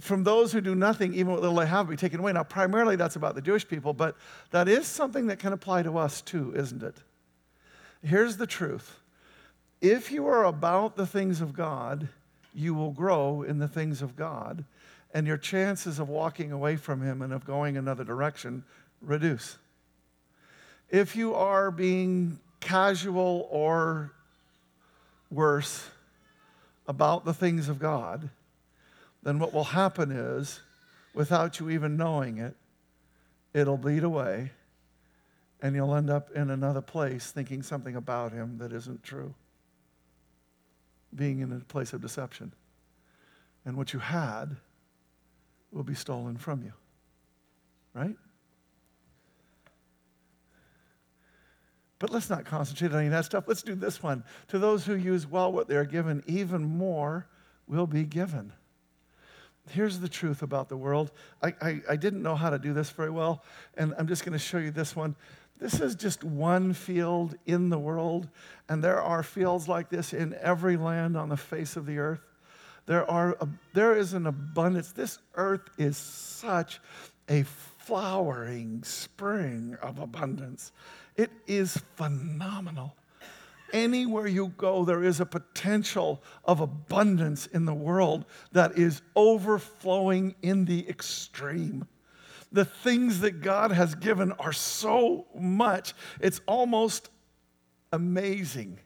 From 0.00 0.22
those 0.24 0.52
who 0.52 0.60
do 0.60 0.74
nothing, 0.74 1.14
even 1.14 1.32
what 1.32 1.40
little 1.40 1.56
they 1.56 1.66
have, 1.66 1.88
be 1.88 1.96
taken 1.96 2.20
away. 2.20 2.32
Now, 2.32 2.44
primarily 2.44 2.96
that's 2.96 3.16
about 3.16 3.34
the 3.34 3.42
Jewish 3.42 3.66
people, 3.66 3.92
but 3.92 4.16
that 4.50 4.68
is 4.68 4.86
something 4.86 5.26
that 5.26 5.38
can 5.38 5.52
apply 5.52 5.82
to 5.82 5.98
us 5.98 6.20
too, 6.20 6.52
isn't 6.54 6.82
it? 6.82 6.96
Here's 8.02 8.36
the 8.36 8.46
truth 8.46 9.00
if 9.80 10.10
you 10.10 10.26
are 10.26 10.44
about 10.44 10.96
the 10.96 11.06
things 11.06 11.40
of 11.40 11.52
God, 11.52 12.08
you 12.54 12.74
will 12.74 12.90
grow 12.90 13.42
in 13.42 13.58
the 13.58 13.68
things 13.68 14.02
of 14.02 14.16
God, 14.16 14.64
and 15.14 15.26
your 15.26 15.36
chances 15.36 15.98
of 15.98 16.08
walking 16.08 16.52
away 16.52 16.76
from 16.76 17.02
Him 17.02 17.22
and 17.22 17.32
of 17.32 17.44
going 17.44 17.76
another 17.76 18.04
direction 18.04 18.64
reduce. 19.00 19.58
If 20.90 21.14
you 21.14 21.34
are 21.34 21.70
being 21.70 22.40
casual 22.60 23.46
or 23.50 24.12
worse 25.30 25.88
about 26.86 27.24
the 27.24 27.34
things 27.34 27.68
of 27.68 27.78
God, 27.78 28.30
then 29.22 29.38
what 29.38 29.52
will 29.52 29.64
happen 29.64 30.10
is, 30.10 30.60
without 31.14 31.58
you 31.58 31.70
even 31.70 31.96
knowing 31.96 32.38
it, 32.38 32.56
it'll 33.52 33.76
bleed 33.76 34.04
away 34.04 34.52
and 35.60 35.74
you'll 35.74 35.94
end 35.94 36.08
up 36.08 36.30
in 36.32 36.50
another 36.50 36.80
place 36.80 37.30
thinking 37.30 37.62
something 37.62 37.96
about 37.96 38.32
Him 38.32 38.58
that 38.58 38.72
isn't 38.72 39.02
true, 39.02 39.34
being 41.14 41.40
in 41.40 41.52
a 41.52 41.60
place 41.60 41.92
of 41.92 42.00
deception. 42.00 42.52
And 43.64 43.76
what 43.76 43.92
you 43.92 43.98
had 43.98 44.56
will 45.72 45.82
be 45.82 45.94
stolen 45.94 46.36
from 46.36 46.62
you, 46.62 46.72
right? 47.92 48.16
But 51.98 52.10
let's 52.10 52.30
not 52.30 52.44
concentrate 52.44 52.92
on 52.92 52.98
any 52.98 53.06
of 53.06 53.12
that 53.12 53.24
stuff. 53.24 53.44
Let's 53.48 53.62
do 53.62 53.74
this 53.74 54.00
one. 54.02 54.22
To 54.48 54.58
those 54.58 54.86
who 54.86 54.94
use 54.94 55.26
well 55.26 55.50
what 55.50 55.66
they 55.66 55.74
are 55.74 55.84
given, 55.84 56.22
even 56.26 56.62
more 56.62 57.26
will 57.66 57.88
be 57.88 58.04
given. 58.04 58.52
Here's 59.70 60.00
the 60.00 60.08
truth 60.08 60.42
about 60.42 60.68
the 60.68 60.76
world. 60.76 61.10
I, 61.42 61.54
I, 61.60 61.80
I 61.90 61.96
didn't 61.96 62.22
know 62.22 62.34
how 62.34 62.50
to 62.50 62.58
do 62.58 62.72
this 62.72 62.90
very 62.90 63.10
well, 63.10 63.42
and 63.76 63.94
I'm 63.98 64.08
just 64.08 64.24
going 64.24 64.32
to 64.32 64.38
show 64.38 64.58
you 64.58 64.70
this 64.70 64.96
one. 64.96 65.16
This 65.58 65.80
is 65.80 65.94
just 65.94 66.22
one 66.22 66.72
field 66.72 67.36
in 67.46 67.68
the 67.68 67.78
world, 67.78 68.28
and 68.68 68.82
there 68.82 69.02
are 69.02 69.22
fields 69.22 69.68
like 69.68 69.88
this 69.88 70.12
in 70.12 70.34
every 70.40 70.76
land 70.76 71.16
on 71.16 71.28
the 71.28 71.36
face 71.36 71.76
of 71.76 71.86
the 71.86 71.98
earth. 71.98 72.20
There, 72.86 73.08
are 73.10 73.36
a, 73.40 73.48
there 73.74 73.96
is 73.96 74.14
an 74.14 74.26
abundance. 74.26 74.92
This 74.92 75.18
earth 75.34 75.68
is 75.76 75.96
such 75.96 76.80
a 77.28 77.42
flowering 77.42 78.82
spring 78.84 79.76
of 79.82 79.98
abundance. 79.98 80.72
It 81.16 81.30
is 81.46 81.76
phenomenal. 81.96 82.94
Anywhere 83.72 84.26
you 84.26 84.48
go, 84.56 84.84
there 84.84 85.02
is 85.02 85.20
a 85.20 85.26
potential 85.26 86.22
of 86.44 86.60
abundance 86.60 87.46
in 87.46 87.64
the 87.64 87.74
world 87.74 88.24
that 88.52 88.78
is 88.78 89.02
overflowing 89.14 90.34
in 90.42 90.64
the 90.64 90.88
extreme. 90.88 91.86
The 92.50 92.64
things 92.64 93.20
that 93.20 93.42
God 93.42 93.72
has 93.72 93.94
given 93.94 94.32
are 94.32 94.52
so 94.52 95.26
much, 95.38 95.94
it's 96.20 96.40
almost 96.46 97.10
amazing 97.92 98.78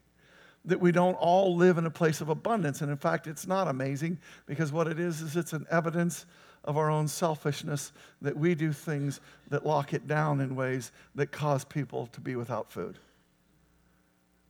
that 0.65 0.81
we 0.81 0.93
don't 0.93 1.15
all 1.15 1.57
live 1.57 1.79
in 1.79 1.87
a 1.87 1.91
place 1.91 2.21
of 2.21 2.29
abundance. 2.29 2.81
And 2.81 2.91
in 2.91 2.97
fact, 2.97 3.27
it's 3.27 3.47
not 3.47 3.69
amazing 3.69 4.19
because 4.47 4.73
what 4.73 4.87
it 4.87 4.99
is, 4.99 5.21
is 5.21 5.37
it's 5.37 5.53
an 5.53 5.67
evidence 5.71 6.27
of 6.65 6.77
our 6.77 6.91
own 6.91 7.09
selfishness 7.09 7.93
that 8.21 8.37
we 8.37 8.55
do 8.55 8.73
things 8.73 9.21
that 9.49 9.67
lock 9.67 9.93
it 9.93 10.07
down 10.07 10.41
in 10.41 10.55
ways 10.55 10.93
that 11.15 11.33
cause 11.33 11.65
people 11.65 12.07
to 12.09 12.21
be 12.21 12.37
without 12.37 12.71
food. 12.71 12.99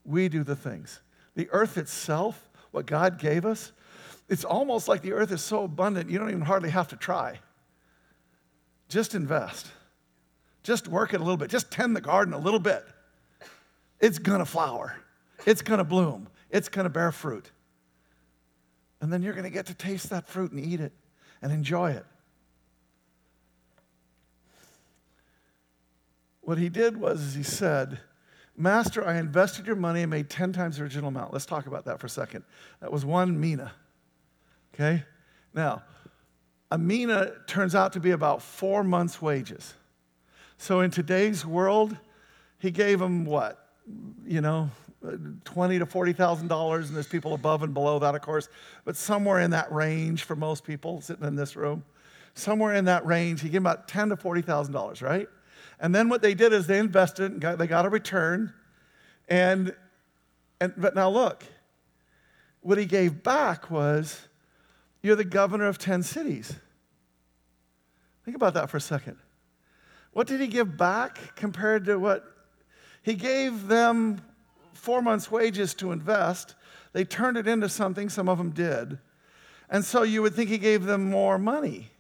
We 0.04 0.28
do 0.28 0.42
the 0.42 0.56
things. 0.56 1.00
The 1.34 1.48
earth 1.50 1.78
itself, 1.78 2.50
what 2.70 2.86
God 2.86 3.18
gave 3.18 3.44
us, 3.44 3.72
it's 4.28 4.44
almost 4.44 4.88
like 4.88 5.02
the 5.02 5.12
earth 5.12 5.32
is 5.32 5.42
so 5.42 5.64
abundant, 5.64 6.10
you 6.10 6.18
don't 6.18 6.30
even 6.30 6.42
hardly 6.42 6.70
have 6.70 6.88
to 6.88 6.96
try. 6.96 7.38
Just 8.88 9.14
invest. 9.14 9.68
Just 10.62 10.88
work 10.88 11.12
it 11.12 11.20
a 11.20 11.22
little 11.22 11.36
bit. 11.36 11.50
Just 11.50 11.70
tend 11.70 11.96
the 11.96 12.00
garden 12.00 12.34
a 12.34 12.38
little 12.38 12.60
bit. 12.60 12.84
It's 14.00 14.18
gonna 14.18 14.46
flower. 14.46 14.96
It's 15.46 15.62
gonna 15.62 15.84
bloom. 15.84 16.28
It's 16.50 16.68
gonna 16.68 16.90
bear 16.90 17.12
fruit. 17.12 17.50
And 19.00 19.12
then 19.12 19.22
you're 19.22 19.34
gonna 19.34 19.50
get 19.50 19.66
to 19.66 19.74
taste 19.74 20.10
that 20.10 20.28
fruit 20.28 20.52
and 20.52 20.64
eat 20.64 20.80
it 20.80 20.92
and 21.40 21.52
enjoy 21.52 21.92
it. 21.92 22.06
What 26.42 26.58
he 26.58 26.68
did 26.68 26.96
was 26.96 27.34
he 27.34 27.42
said, 27.42 28.00
Master, 28.56 29.06
I 29.06 29.18
invested 29.18 29.66
your 29.66 29.76
money 29.76 30.02
and 30.02 30.10
made 30.10 30.28
10 30.28 30.52
times 30.52 30.76
the 30.76 30.82
original 30.82 31.08
amount. 31.08 31.32
Let's 31.32 31.46
talk 31.46 31.66
about 31.66 31.86
that 31.86 32.00
for 32.00 32.06
a 32.06 32.10
second. 32.10 32.44
That 32.80 32.92
was 32.92 33.04
one 33.04 33.40
mina. 33.40 33.72
Okay? 34.74 35.04
Now, 35.54 35.82
a 36.70 36.78
mina 36.78 37.32
turns 37.46 37.74
out 37.74 37.92
to 37.94 38.00
be 38.00 38.10
about 38.10 38.42
four 38.42 38.84
months' 38.84 39.20
wages. 39.20 39.74
So 40.58 40.80
in 40.80 40.90
today's 40.90 41.44
world, 41.44 41.96
he 42.58 42.70
gave 42.70 43.00
him 43.00 43.24
what? 43.24 43.68
You 44.24 44.40
know, 44.40 44.70
twenty 45.44 45.78
to 45.78 45.86
forty 45.86 46.12
thousand 46.12 46.48
dollars, 46.48 46.86
and 46.86 46.96
there's 46.96 47.08
people 47.08 47.34
above 47.34 47.62
and 47.62 47.74
below 47.74 47.98
that, 47.98 48.14
of 48.14 48.22
course, 48.22 48.48
but 48.84 48.96
somewhere 48.96 49.40
in 49.40 49.50
that 49.50 49.72
range 49.72 50.22
for 50.22 50.36
most 50.36 50.64
people 50.64 51.00
sitting 51.00 51.26
in 51.26 51.34
this 51.34 51.56
room, 51.56 51.84
somewhere 52.34 52.74
in 52.74 52.84
that 52.84 53.04
range, 53.04 53.40
he 53.40 53.48
gave 53.48 53.60
about 53.60 53.88
ten 53.88 54.08
to 54.10 54.16
forty 54.16 54.40
thousand 54.40 54.72
dollars, 54.72 55.02
right? 55.02 55.28
And 55.82 55.94
then 55.94 56.08
what 56.08 56.22
they 56.22 56.32
did 56.32 56.54
is 56.54 56.66
they 56.66 56.78
invested 56.78 57.32
and 57.32 57.40
got, 57.40 57.58
they 57.58 57.66
got 57.66 57.84
a 57.84 57.90
return, 57.90 58.54
and 59.28 59.74
and 60.60 60.72
but 60.78 60.94
now 60.94 61.10
look, 61.10 61.44
what 62.60 62.78
he 62.78 62.86
gave 62.86 63.22
back 63.22 63.70
was, 63.70 64.28
you're 65.02 65.16
the 65.16 65.24
governor 65.24 65.66
of 65.66 65.76
ten 65.76 66.02
cities. 66.02 66.54
Think 68.24 68.36
about 68.36 68.54
that 68.54 68.70
for 68.70 68.78
a 68.78 68.80
second. 68.80 69.18
What 70.12 70.26
did 70.26 70.40
he 70.40 70.46
give 70.46 70.78
back 70.78 71.34
compared 71.36 71.84
to 71.86 71.98
what 71.98 72.24
he 73.02 73.14
gave 73.14 73.66
them 73.66 74.22
four 74.82 75.00
months' 75.00 75.30
wages 75.30 75.74
to 75.74 75.92
invest. 75.92 76.56
They 76.92 77.04
turned 77.04 77.36
it 77.36 77.46
into 77.46 77.68
something, 77.68 78.08
some 78.08 78.28
of 78.28 78.38
them 78.38 78.50
did. 78.50 78.98
And 79.70 79.84
so 79.84 80.02
you 80.02 80.22
would 80.22 80.34
think 80.34 80.50
he 80.50 80.58
gave 80.58 80.84
them 80.84 81.08
more 81.08 81.38
money, 81.38 81.90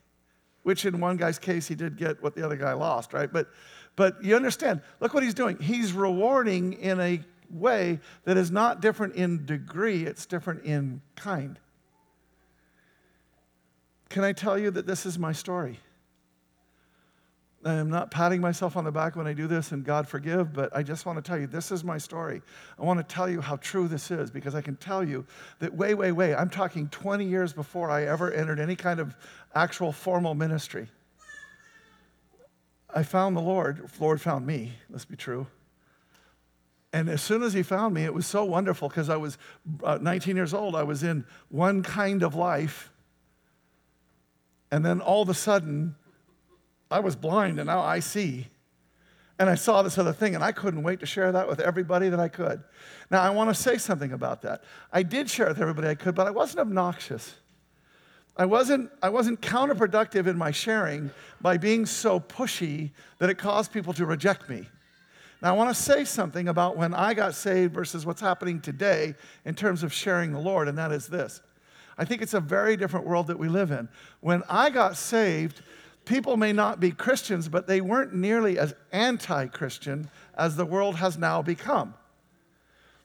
which 0.62 0.84
in 0.84 1.00
one 1.00 1.16
guy's 1.16 1.38
case, 1.38 1.66
he 1.68 1.74
did 1.74 1.96
get 1.96 2.22
what 2.22 2.34
the 2.34 2.44
other 2.44 2.56
guy 2.56 2.72
lost, 2.72 3.12
right? 3.12 3.32
But, 3.32 3.48
but 3.96 4.22
you 4.22 4.36
understand, 4.36 4.80
look 5.00 5.14
what 5.14 5.22
he's 5.22 5.34
doing. 5.34 5.58
He's 5.58 5.92
rewarding 5.92 6.74
in 6.74 7.00
a 7.00 7.20
way 7.50 8.00
that 8.24 8.36
is 8.36 8.50
not 8.50 8.80
different 8.80 9.14
in 9.14 9.44
degree, 9.44 10.04
it's 10.04 10.26
different 10.26 10.64
in 10.64 11.02
kind. 11.16 11.58
Can 14.08 14.24
I 14.24 14.32
tell 14.32 14.58
you 14.58 14.70
that 14.70 14.86
this 14.86 15.06
is 15.06 15.18
my 15.18 15.32
story? 15.32 15.80
I'm 17.64 17.90
not 17.90 18.10
patting 18.10 18.40
myself 18.40 18.76
on 18.76 18.84
the 18.84 18.90
back 18.90 19.14
when 19.14 19.26
I 19.28 19.32
do 19.32 19.46
this, 19.46 19.70
and 19.70 19.84
God 19.84 20.08
forgive, 20.08 20.52
but 20.52 20.74
I 20.74 20.82
just 20.82 21.06
want 21.06 21.16
to 21.16 21.22
tell 21.22 21.38
you 21.38 21.46
this 21.46 21.70
is 21.70 21.84
my 21.84 21.96
story. 21.96 22.42
I 22.76 22.82
want 22.82 22.98
to 22.98 23.14
tell 23.14 23.28
you 23.28 23.40
how 23.40 23.56
true 23.56 23.86
this 23.86 24.10
is 24.10 24.32
because 24.32 24.56
I 24.56 24.60
can 24.60 24.74
tell 24.76 25.04
you 25.04 25.24
that 25.60 25.72
way, 25.72 25.94
way, 25.94 26.10
way, 26.10 26.34
I'm 26.34 26.50
talking 26.50 26.88
20 26.88 27.24
years 27.24 27.52
before 27.52 27.88
I 27.88 28.04
ever 28.04 28.32
entered 28.32 28.58
any 28.58 28.74
kind 28.74 28.98
of 28.98 29.14
actual 29.54 29.92
formal 29.92 30.34
ministry. 30.34 30.88
I 32.92 33.04
found 33.04 33.36
the 33.36 33.40
Lord. 33.40 33.88
Lord 34.00 34.20
found 34.20 34.44
me, 34.44 34.72
let's 34.90 35.04
be 35.04 35.16
true. 35.16 35.46
And 36.92 37.08
as 37.08 37.22
soon 37.22 37.42
as 37.42 37.52
he 37.52 37.62
found 37.62 37.94
me, 37.94 38.04
it 38.04 38.12
was 38.12 38.26
so 38.26 38.44
wonderful 38.44 38.88
because 38.88 39.08
I 39.08 39.16
was 39.16 39.38
uh, 39.82 39.98
19 40.02 40.36
years 40.36 40.52
old. 40.52 40.74
I 40.74 40.82
was 40.82 41.02
in 41.02 41.24
one 41.48 41.82
kind 41.82 42.22
of 42.22 42.34
life. 42.34 42.90
And 44.70 44.84
then 44.84 45.00
all 45.00 45.22
of 45.22 45.28
a 45.28 45.34
sudden, 45.34 45.94
I 46.92 47.00
was 47.00 47.16
blind 47.16 47.58
and 47.58 47.66
now 47.66 47.80
I 47.80 48.00
see. 48.00 48.48
And 49.38 49.50
I 49.50 49.54
saw 49.56 49.82
this 49.82 49.98
other 49.98 50.12
thing, 50.12 50.36
and 50.36 50.44
I 50.44 50.52
couldn't 50.52 50.84
wait 50.84 51.00
to 51.00 51.06
share 51.06 51.32
that 51.32 51.48
with 51.48 51.58
everybody 51.58 52.08
that 52.10 52.20
I 52.20 52.28
could. 52.28 52.62
Now, 53.10 53.22
I 53.22 53.30
want 53.30 53.50
to 53.50 53.60
say 53.60 53.76
something 53.76 54.12
about 54.12 54.42
that. 54.42 54.62
I 54.92 55.02
did 55.02 55.28
share 55.28 55.48
with 55.48 55.60
everybody 55.60 55.88
I 55.88 55.96
could, 55.96 56.14
but 56.14 56.28
I 56.28 56.30
wasn't 56.30 56.60
obnoxious. 56.60 57.34
I 58.36 58.44
wasn't, 58.44 58.90
I 59.02 59.08
wasn't 59.08 59.40
counterproductive 59.40 60.26
in 60.26 60.38
my 60.38 60.52
sharing 60.52 61.10
by 61.40 61.56
being 61.56 61.86
so 61.86 62.20
pushy 62.20 62.92
that 63.18 63.30
it 63.30 63.34
caused 63.36 63.72
people 63.72 63.92
to 63.94 64.06
reject 64.06 64.48
me. 64.48 64.68
Now, 65.40 65.54
I 65.54 65.56
want 65.56 65.74
to 65.74 65.82
say 65.82 66.04
something 66.04 66.46
about 66.46 66.76
when 66.76 66.94
I 66.94 67.12
got 67.12 67.34
saved 67.34 67.74
versus 67.74 68.06
what's 68.06 68.20
happening 68.20 68.60
today 68.60 69.14
in 69.44 69.54
terms 69.54 69.82
of 69.82 69.92
sharing 69.92 70.32
the 70.32 70.38
Lord, 70.38 70.68
and 70.68 70.78
that 70.78 70.92
is 70.92 71.08
this. 71.08 71.40
I 71.98 72.04
think 72.04 72.22
it's 72.22 72.34
a 72.34 72.40
very 72.40 72.76
different 72.76 73.06
world 73.06 73.26
that 73.26 73.38
we 73.38 73.48
live 73.48 73.70
in. 73.70 73.88
When 74.20 74.42
I 74.48 74.70
got 74.70 74.96
saved, 74.96 75.62
people 76.04 76.36
may 76.36 76.52
not 76.52 76.80
be 76.80 76.90
Christians, 76.90 77.48
but 77.48 77.66
they 77.66 77.80
weren't 77.80 78.14
nearly 78.14 78.58
as 78.58 78.74
anti 78.92 79.46
Christian 79.46 80.10
as 80.34 80.56
the 80.56 80.64
world 80.64 80.96
has 80.96 81.18
now 81.18 81.42
become. 81.42 81.94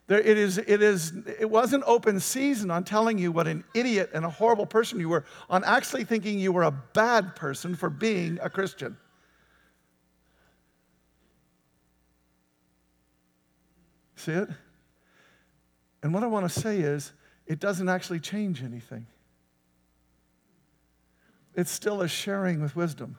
There, 0.08 0.20
it, 0.20 0.38
is, 0.38 0.58
it, 0.58 0.82
is, 0.82 1.14
it 1.40 1.50
wasn't 1.50 1.84
open 1.86 2.20
season 2.22 2.72
on 2.72 2.86
telling 2.86 3.18
you 3.18 3.32
what 3.32 3.46
an 3.46 3.66
idiot 3.74 4.12
and 4.14 4.24
a 4.24 4.30
horrible 4.30 4.66
person 4.66 5.00
you 5.02 5.10
were, 5.10 5.26
on 5.50 5.66
actually 5.66 6.06
thinking 6.06 6.40
you 6.40 6.54
were 6.54 6.64
a 6.64 6.72
bad 6.72 7.36
person 7.36 7.76
for 7.76 7.90
being 7.90 8.40
a 8.42 8.50
Christian. 8.50 8.96
See 14.16 14.32
it? 14.32 14.50
And 16.02 16.14
what 16.14 16.24
I 16.24 16.28
want 16.28 16.50
to 16.50 16.60
say 16.60 16.80
is, 16.80 17.12
it 17.46 17.60
doesn't 17.60 17.90
actually 17.90 18.20
change 18.20 18.64
anything. 18.64 19.08
It's 21.58 21.72
still 21.72 22.04
a 22.04 22.08
sharing 22.08 22.62
with 22.62 22.76
wisdom 22.76 23.18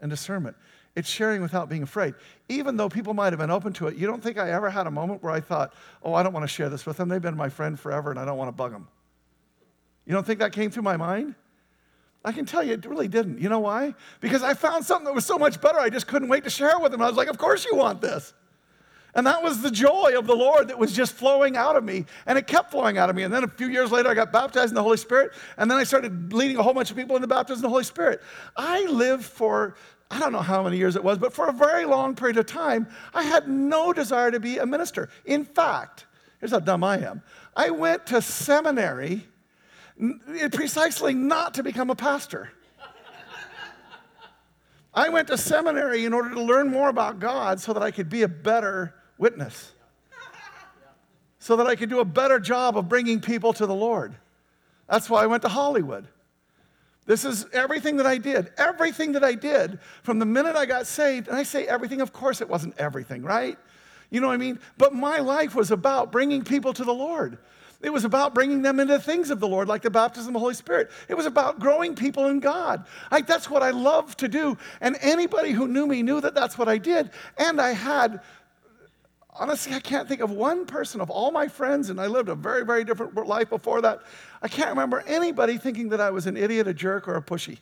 and 0.00 0.10
discernment. 0.10 0.54
It's 0.94 1.08
sharing 1.08 1.40
without 1.40 1.70
being 1.70 1.82
afraid. 1.82 2.14
Even 2.50 2.76
though 2.76 2.90
people 2.90 3.14
might 3.14 3.32
have 3.32 3.40
been 3.40 3.50
open 3.50 3.72
to 3.74 3.86
it, 3.86 3.96
you 3.96 4.06
don't 4.06 4.22
think 4.22 4.36
I 4.36 4.50
ever 4.50 4.68
had 4.68 4.86
a 4.86 4.90
moment 4.90 5.22
where 5.22 5.32
I 5.32 5.40
thought, 5.40 5.72
oh, 6.02 6.12
I 6.12 6.22
don't 6.22 6.34
want 6.34 6.44
to 6.44 6.48
share 6.48 6.68
this 6.68 6.84
with 6.84 6.98
them. 6.98 7.08
They've 7.08 7.22
been 7.22 7.36
my 7.36 7.48
friend 7.48 7.80
forever 7.80 8.10
and 8.10 8.20
I 8.20 8.26
don't 8.26 8.36
want 8.36 8.48
to 8.48 8.52
bug 8.52 8.72
them. 8.72 8.86
You 10.04 10.12
don't 10.12 10.26
think 10.26 10.40
that 10.40 10.52
came 10.52 10.70
through 10.70 10.82
my 10.82 10.98
mind? 10.98 11.34
I 12.22 12.32
can 12.32 12.44
tell 12.44 12.62
you 12.62 12.74
it 12.74 12.84
really 12.84 13.08
didn't. 13.08 13.40
You 13.40 13.48
know 13.48 13.60
why? 13.60 13.94
Because 14.20 14.42
I 14.42 14.52
found 14.52 14.84
something 14.84 15.06
that 15.06 15.14
was 15.14 15.24
so 15.24 15.38
much 15.38 15.60
better, 15.60 15.78
I 15.78 15.88
just 15.88 16.06
couldn't 16.06 16.28
wait 16.28 16.44
to 16.44 16.50
share 16.50 16.72
it 16.72 16.82
with 16.82 16.92
them. 16.92 17.00
I 17.00 17.08
was 17.08 17.16
like, 17.16 17.28
of 17.28 17.38
course 17.38 17.64
you 17.64 17.74
want 17.74 18.02
this. 18.02 18.34
And 19.14 19.26
that 19.26 19.42
was 19.42 19.60
the 19.60 19.70
joy 19.70 20.14
of 20.16 20.26
the 20.26 20.34
Lord 20.34 20.68
that 20.68 20.78
was 20.78 20.92
just 20.92 21.12
flowing 21.12 21.56
out 21.56 21.76
of 21.76 21.84
me. 21.84 22.06
And 22.24 22.38
it 22.38 22.46
kept 22.46 22.70
flowing 22.70 22.96
out 22.96 23.10
of 23.10 23.16
me. 23.16 23.24
And 23.24 23.32
then 23.32 23.44
a 23.44 23.48
few 23.48 23.68
years 23.68 23.92
later, 23.92 24.08
I 24.08 24.14
got 24.14 24.32
baptized 24.32 24.70
in 24.70 24.74
the 24.74 24.82
Holy 24.82 24.96
Spirit. 24.96 25.32
And 25.58 25.70
then 25.70 25.76
I 25.76 25.84
started 25.84 26.32
leading 26.32 26.56
a 26.56 26.62
whole 26.62 26.72
bunch 26.72 26.90
of 26.90 26.96
people 26.96 27.16
into 27.16 27.28
baptism 27.28 27.58
in 27.58 27.62
the 27.62 27.68
Holy 27.68 27.84
Spirit. 27.84 28.22
I 28.56 28.86
lived 28.86 29.24
for, 29.24 29.76
I 30.10 30.18
don't 30.18 30.32
know 30.32 30.40
how 30.40 30.62
many 30.62 30.78
years 30.78 30.96
it 30.96 31.04
was, 31.04 31.18
but 31.18 31.34
for 31.34 31.48
a 31.48 31.52
very 31.52 31.84
long 31.84 32.14
period 32.14 32.38
of 32.38 32.46
time, 32.46 32.88
I 33.12 33.22
had 33.22 33.48
no 33.48 33.92
desire 33.92 34.30
to 34.30 34.40
be 34.40 34.58
a 34.58 34.64
minister. 34.64 35.10
In 35.26 35.44
fact, 35.44 36.06
here's 36.40 36.52
how 36.52 36.60
dumb 36.60 36.82
I 36.82 36.98
am 36.98 37.22
I 37.54 37.68
went 37.68 38.06
to 38.06 38.22
seminary 38.22 39.26
precisely 40.52 41.12
not 41.12 41.54
to 41.54 41.62
become 41.62 41.90
a 41.90 41.94
pastor. 41.94 42.50
I 44.94 45.08
went 45.08 45.28
to 45.28 45.38
seminary 45.38 46.04
in 46.04 46.12
order 46.12 46.30
to 46.30 46.42
learn 46.42 46.70
more 46.70 46.88
about 46.88 47.18
God 47.18 47.60
so 47.60 47.72
that 47.72 47.82
I 47.82 47.90
could 47.90 48.10
be 48.10 48.22
a 48.22 48.28
better 48.28 48.94
witness 49.22 49.72
so 51.38 51.56
that 51.56 51.66
I 51.66 51.76
could 51.76 51.88
do 51.88 52.00
a 52.00 52.04
better 52.04 52.38
job 52.38 52.76
of 52.76 52.88
bringing 52.88 53.20
people 53.20 53.52
to 53.54 53.66
the 53.66 53.74
Lord. 53.74 54.14
That's 54.88 55.08
why 55.08 55.22
I 55.22 55.26
went 55.26 55.42
to 55.42 55.48
Hollywood. 55.48 56.06
This 57.06 57.24
is 57.24 57.46
everything 57.52 57.96
that 57.96 58.06
I 58.06 58.18
did. 58.18 58.52
Everything 58.58 59.12
that 59.12 59.24
I 59.24 59.34
did 59.34 59.80
from 60.02 60.18
the 60.18 60.26
minute 60.26 60.54
I 60.54 60.66
got 60.66 60.86
saved. 60.86 61.28
And 61.28 61.36
I 61.36 61.42
say 61.42 61.66
everything, 61.66 62.00
of 62.00 62.12
course, 62.12 62.40
it 62.40 62.48
wasn't 62.48 62.78
everything, 62.78 63.22
right? 63.22 63.58
You 64.10 64.20
know 64.20 64.28
what 64.28 64.34
I 64.34 64.36
mean? 64.36 64.60
But 64.76 64.94
my 64.94 65.18
life 65.18 65.54
was 65.54 65.70
about 65.70 66.12
bringing 66.12 66.44
people 66.44 66.72
to 66.74 66.84
the 66.84 66.94
Lord. 66.94 67.38
It 67.80 67.92
was 67.92 68.04
about 68.04 68.34
bringing 68.34 68.62
them 68.62 68.78
into 68.78 69.00
things 69.00 69.30
of 69.30 69.40
the 69.40 69.48
Lord, 69.48 69.66
like 69.66 69.82
the 69.82 69.90
baptism 69.90 70.28
of 70.28 70.34
the 70.34 70.38
Holy 70.38 70.54
Spirit. 70.54 70.90
It 71.08 71.14
was 71.14 71.26
about 71.26 71.58
growing 71.58 71.96
people 71.96 72.28
in 72.28 72.38
God. 72.38 72.86
I, 73.10 73.22
that's 73.22 73.50
what 73.50 73.64
I 73.64 73.70
love 73.70 74.16
to 74.18 74.28
do. 74.28 74.56
And 74.80 74.96
anybody 75.00 75.50
who 75.50 75.66
knew 75.66 75.88
me 75.88 76.02
knew 76.02 76.20
that 76.20 76.34
that's 76.34 76.56
what 76.56 76.68
I 76.68 76.78
did. 76.78 77.10
And 77.38 77.60
I 77.60 77.72
had 77.72 78.20
honestly, 79.32 79.74
I 79.74 79.80
can't 79.80 80.08
think 80.08 80.20
of 80.20 80.30
one 80.30 80.66
person 80.66 81.00
of 81.00 81.10
all 81.10 81.30
my 81.30 81.48
friends, 81.48 81.90
and 81.90 82.00
I 82.00 82.06
lived 82.06 82.28
a 82.28 82.34
very, 82.34 82.64
very 82.64 82.84
different 82.84 83.14
life 83.26 83.50
before 83.50 83.80
that. 83.82 84.00
I 84.42 84.48
can't 84.48 84.70
remember 84.70 85.02
anybody 85.06 85.58
thinking 85.58 85.88
that 85.90 86.00
I 86.00 86.10
was 86.10 86.26
an 86.26 86.36
idiot, 86.36 86.68
a 86.68 86.74
jerk, 86.74 87.08
or 87.08 87.16
a 87.16 87.22
pushy. 87.22 87.58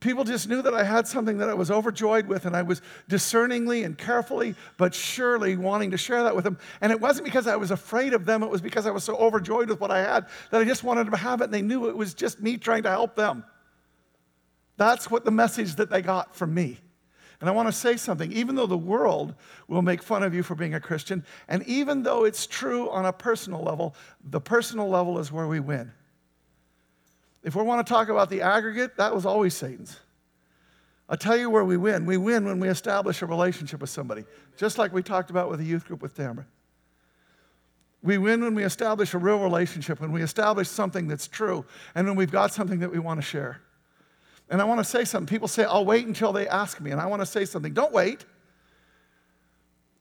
People 0.00 0.24
just 0.24 0.50
knew 0.50 0.60
that 0.60 0.74
I 0.74 0.84
had 0.84 1.08
something 1.08 1.38
that 1.38 1.48
I 1.48 1.54
was 1.54 1.70
overjoyed 1.70 2.26
with, 2.26 2.44
and 2.44 2.54
I 2.54 2.60
was 2.60 2.82
discerningly 3.08 3.84
and 3.84 3.96
carefully, 3.96 4.54
but 4.76 4.94
surely 4.94 5.56
wanting 5.56 5.92
to 5.92 5.96
share 5.96 6.22
that 6.24 6.36
with 6.36 6.44
them. 6.44 6.58
And 6.82 6.92
it 6.92 7.00
wasn't 7.00 7.24
because 7.24 7.46
I 7.46 7.56
was 7.56 7.70
afraid 7.70 8.12
of 8.12 8.26
them, 8.26 8.42
it 8.42 8.50
was 8.50 8.60
because 8.60 8.86
I 8.86 8.90
was 8.90 9.02
so 9.02 9.16
overjoyed 9.16 9.70
with 9.70 9.80
what 9.80 9.90
I 9.90 10.00
had 10.00 10.26
that 10.50 10.60
I 10.60 10.64
just 10.64 10.84
wanted 10.84 11.10
to 11.10 11.16
have 11.16 11.40
it, 11.40 11.44
and 11.44 11.54
they 11.54 11.62
knew 11.62 11.88
it 11.88 11.96
was 11.96 12.12
just 12.12 12.42
me 12.42 12.58
trying 12.58 12.82
to 12.82 12.90
help 12.90 13.16
them. 13.16 13.44
That's 14.76 15.10
what 15.10 15.24
the 15.24 15.30
message 15.30 15.76
that 15.76 15.88
they 15.88 16.02
got 16.02 16.36
from 16.36 16.52
me. 16.52 16.78
And 17.40 17.48
I 17.48 17.52
want 17.52 17.68
to 17.68 17.72
say 17.72 17.96
something. 17.96 18.32
Even 18.32 18.54
though 18.54 18.66
the 18.66 18.78
world 18.78 19.34
will 19.68 19.82
make 19.82 20.02
fun 20.02 20.22
of 20.22 20.34
you 20.34 20.42
for 20.42 20.54
being 20.54 20.74
a 20.74 20.80
Christian, 20.80 21.24
and 21.48 21.62
even 21.66 22.02
though 22.02 22.24
it's 22.24 22.46
true 22.46 22.90
on 22.90 23.04
a 23.06 23.12
personal 23.12 23.62
level, 23.62 23.94
the 24.22 24.40
personal 24.40 24.88
level 24.88 25.18
is 25.18 25.30
where 25.30 25.46
we 25.46 25.60
win. 25.60 25.92
If 27.42 27.54
we 27.54 27.62
want 27.62 27.86
to 27.86 27.92
talk 27.92 28.08
about 28.08 28.30
the 28.30 28.40
aggregate, 28.40 28.96
that 28.96 29.14
was 29.14 29.26
always 29.26 29.54
Satan's. 29.54 30.00
I'll 31.08 31.18
tell 31.18 31.36
you 31.36 31.50
where 31.50 31.64
we 31.64 31.76
win. 31.76 32.06
We 32.06 32.16
win 32.16 32.46
when 32.46 32.58
we 32.58 32.68
establish 32.68 33.20
a 33.20 33.26
relationship 33.26 33.80
with 33.80 33.90
somebody, 33.90 34.24
just 34.56 34.78
like 34.78 34.92
we 34.92 35.02
talked 35.02 35.30
about 35.30 35.50
with 35.50 35.58
the 35.58 35.66
youth 35.66 35.84
group 35.84 36.00
with 36.00 36.14
Tamara. 36.14 36.46
We 38.02 38.18
win 38.18 38.42
when 38.42 38.54
we 38.54 38.64
establish 38.64 39.12
a 39.14 39.18
real 39.18 39.38
relationship, 39.38 40.00
when 40.00 40.12
we 40.12 40.22
establish 40.22 40.68
something 40.68 41.06
that's 41.06 41.28
true, 41.28 41.64
and 41.94 42.06
when 42.06 42.16
we've 42.16 42.30
got 42.30 42.52
something 42.52 42.78
that 42.80 42.90
we 42.90 42.98
want 42.98 43.18
to 43.18 43.26
share. 43.26 43.60
And 44.50 44.60
I 44.60 44.64
want 44.64 44.80
to 44.80 44.84
say 44.84 45.04
something. 45.04 45.26
People 45.26 45.48
say, 45.48 45.64
I'll 45.64 45.84
wait 45.84 46.06
until 46.06 46.32
they 46.32 46.46
ask 46.46 46.80
me. 46.80 46.90
And 46.90 47.00
I 47.00 47.06
want 47.06 47.22
to 47.22 47.26
say 47.26 47.44
something. 47.44 47.72
Don't 47.72 47.92
wait. 47.92 48.24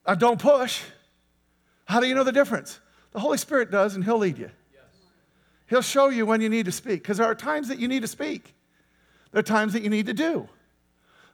Uh, 0.06 0.16
don't 0.16 0.40
push. 0.40 0.82
How 1.86 2.00
do 2.00 2.08
you 2.08 2.16
know 2.16 2.24
the 2.24 2.32
difference? 2.32 2.80
The 3.14 3.20
Holy 3.20 3.38
Spirit 3.38 3.72
does, 3.72 3.96
and 3.96 4.04
He'll 4.04 4.18
lead 4.18 4.38
you. 4.38 4.50
Yes. 4.74 4.84
He'll 5.68 5.82
show 5.82 6.10
you 6.10 6.26
when 6.26 6.42
you 6.42 6.50
need 6.50 6.66
to 6.66 6.72
speak, 6.72 7.02
because 7.04 7.18
there 7.18 7.28
are 7.28 7.36
times 7.36 7.68
that 7.70 7.80
you 7.80 7.88
need 7.88 8.02
to 8.02 8.08
speak. 8.08 8.54
There 9.32 9.40
are 9.40 9.44
times 9.44 9.74
that 9.74 9.82
you 9.84 9.90
need 9.90 10.08
to 10.08 10.14
do. 10.14 10.48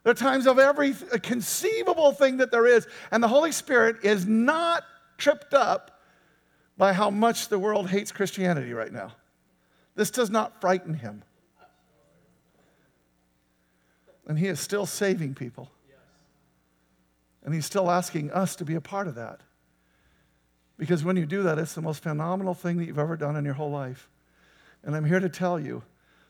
There 0.03 0.11
are 0.11 0.15
times 0.15 0.47
of 0.47 0.59
every 0.59 0.93
conceivable 1.21 2.11
thing 2.11 2.37
that 2.37 2.51
there 2.51 2.65
is, 2.65 2.87
and 3.11 3.21
the 3.23 3.27
Holy 3.27 3.51
Spirit 3.51 3.97
is 4.03 4.25
not 4.25 4.83
tripped 5.17 5.53
up 5.53 5.99
by 6.77 6.93
how 6.93 7.09
much 7.09 7.49
the 7.49 7.59
world 7.59 7.89
hates 7.89 8.11
Christianity 8.11 8.71
right 8.71 8.91
now. 8.91 9.13
This 9.95 10.11
does 10.11 10.29
not 10.29 10.61
frighten 10.61 10.93
him. 10.93 11.23
And 14.29 14.39
He 14.39 14.47
is 14.47 14.59
still 14.61 14.85
saving 14.85 15.33
people. 15.33 15.69
And 17.43 17.53
He's 17.53 17.65
still 17.65 17.89
asking 17.89 18.31
us 18.31 18.55
to 18.57 18.63
be 18.63 18.75
a 18.75 18.81
part 18.81 19.07
of 19.07 19.15
that. 19.15 19.41
Because 20.77 21.03
when 21.03 21.17
you 21.17 21.25
do 21.25 21.43
that, 21.43 21.57
it's 21.57 21.73
the 21.73 21.81
most 21.81 22.03
phenomenal 22.03 22.53
thing 22.53 22.77
that 22.77 22.85
you've 22.85 22.99
ever 22.99 23.17
done 23.17 23.35
in 23.35 23.43
your 23.43 23.55
whole 23.55 23.71
life. 23.71 24.07
And 24.83 24.95
I'm 24.95 25.03
here 25.03 25.19
to 25.19 25.29
tell 25.29 25.59
you 25.59 25.83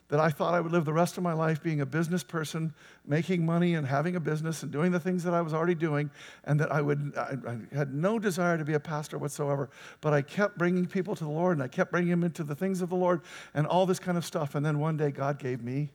that 0.08 0.18
I 0.18 0.30
thought 0.30 0.54
I 0.54 0.60
would 0.60 0.72
live 0.72 0.84
the 0.84 0.92
rest 0.92 1.18
of 1.18 1.22
my 1.22 1.34
life 1.34 1.62
being 1.62 1.82
a 1.82 1.86
business 1.86 2.24
person, 2.24 2.74
making 3.06 3.46
money 3.46 3.74
and 3.74 3.86
having 3.86 4.16
a 4.16 4.20
business 4.20 4.64
and 4.64 4.72
doing 4.72 4.90
the 4.90 4.98
things 4.98 5.22
that 5.22 5.34
I 5.34 5.42
was 5.42 5.54
already 5.54 5.76
doing, 5.76 6.10
and 6.44 6.58
that 6.58 6.72
I 6.72 6.80
would 6.80 7.12
I, 7.16 7.36
I, 7.46 7.76
had 7.76 7.94
no 7.94 8.18
desire 8.18 8.58
to 8.58 8.64
be 8.64 8.72
a 8.72 8.80
pastor 8.80 9.18
whatsoever. 9.18 9.70
But 10.00 10.14
I 10.14 10.22
kept 10.22 10.58
bringing 10.58 10.86
people 10.86 11.14
to 11.14 11.24
the 11.24 11.30
Lord, 11.30 11.58
and 11.58 11.62
I 11.62 11.68
kept 11.68 11.92
bringing 11.92 12.10
them 12.10 12.24
into 12.24 12.44
the 12.44 12.56
things 12.56 12.80
of 12.80 12.88
the 12.88 12.96
Lord, 12.96 13.20
and 13.54 13.66
all 13.66 13.86
this 13.86 14.00
kind 14.00 14.16
of 14.16 14.24
stuff. 14.24 14.54
And 14.54 14.64
then 14.64 14.80
one 14.80 14.96
day, 14.96 15.10
God 15.10 15.38
gave 15.38 15.62
me 15.62 15.90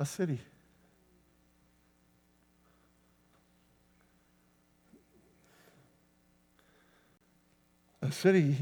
a 0.00 0.06
city. 0.06 0.40
A 8.00 8.10
city 8.10 8.56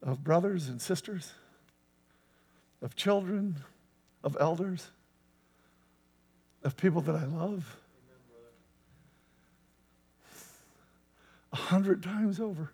of 0.00 0.22
brothers 0.22 0.68
and 0.68 0.80
sisters, 0.80 1.32
of 2.80 2.94
children, 2.94 3.56
of 4.22 4.36
elders, 4.38 4.90
of 6.62 6.76
people 6.76 7.00
that 7.02 7.16
I 7.16 7.24
love. 7.24 7.76
A 11.52 11.56
hundred 11.56 12.00
times 12.00 12.38
over. 12.38 12.70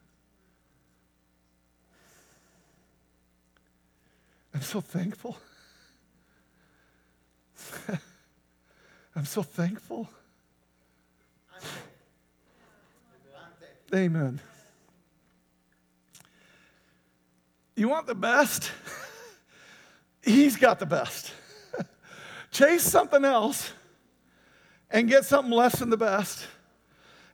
I'm 4.53 4.61
so 4.61 4.83
thankful. 4.83 5.39
I'm 9.17 9.25
so 9.25 9.43
thankful. 9.43 10.09
Amen. 13.95 14.41
You 17.75 17.89
want 17.89 18.07
the 18.07 18.15
best? 18.15 18.71
He's 20.23 20.57
got 20.57 20.79
the 20.79 20.87
best. 20.87 21.33
Chase 22.51 22.83
something 22.83 23.25
else 23.25 23.73
and 24.91 25.09
get 25.09 25.25
something 25.25 25.53
less 25.53 25.79
than 25.79 25.91
the 25.91 25.97
best 25.97 26.47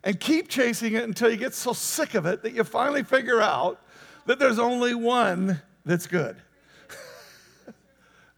and 0.05 0.21
keep 0.21 0.49
chasing 0.49 0.95
it 0.95 1.03
until 1.03 1.31
you 1.31 1.37
get 1.37 1.53
so 1.53 1.73
sick 1.73 2.15
of 2.15 2.27
it 2.27 2.43
that 2.43 2.53
you 2.53 2.63
finally 2.65 3.03
figure 3.03 3.41
out 3.41 3.81
that 4.27 4.39
there's 4.39 4.59
only 4.59 4.95
one 4.95 5.61
that's 5.85 6.07
good. 6.07 6.37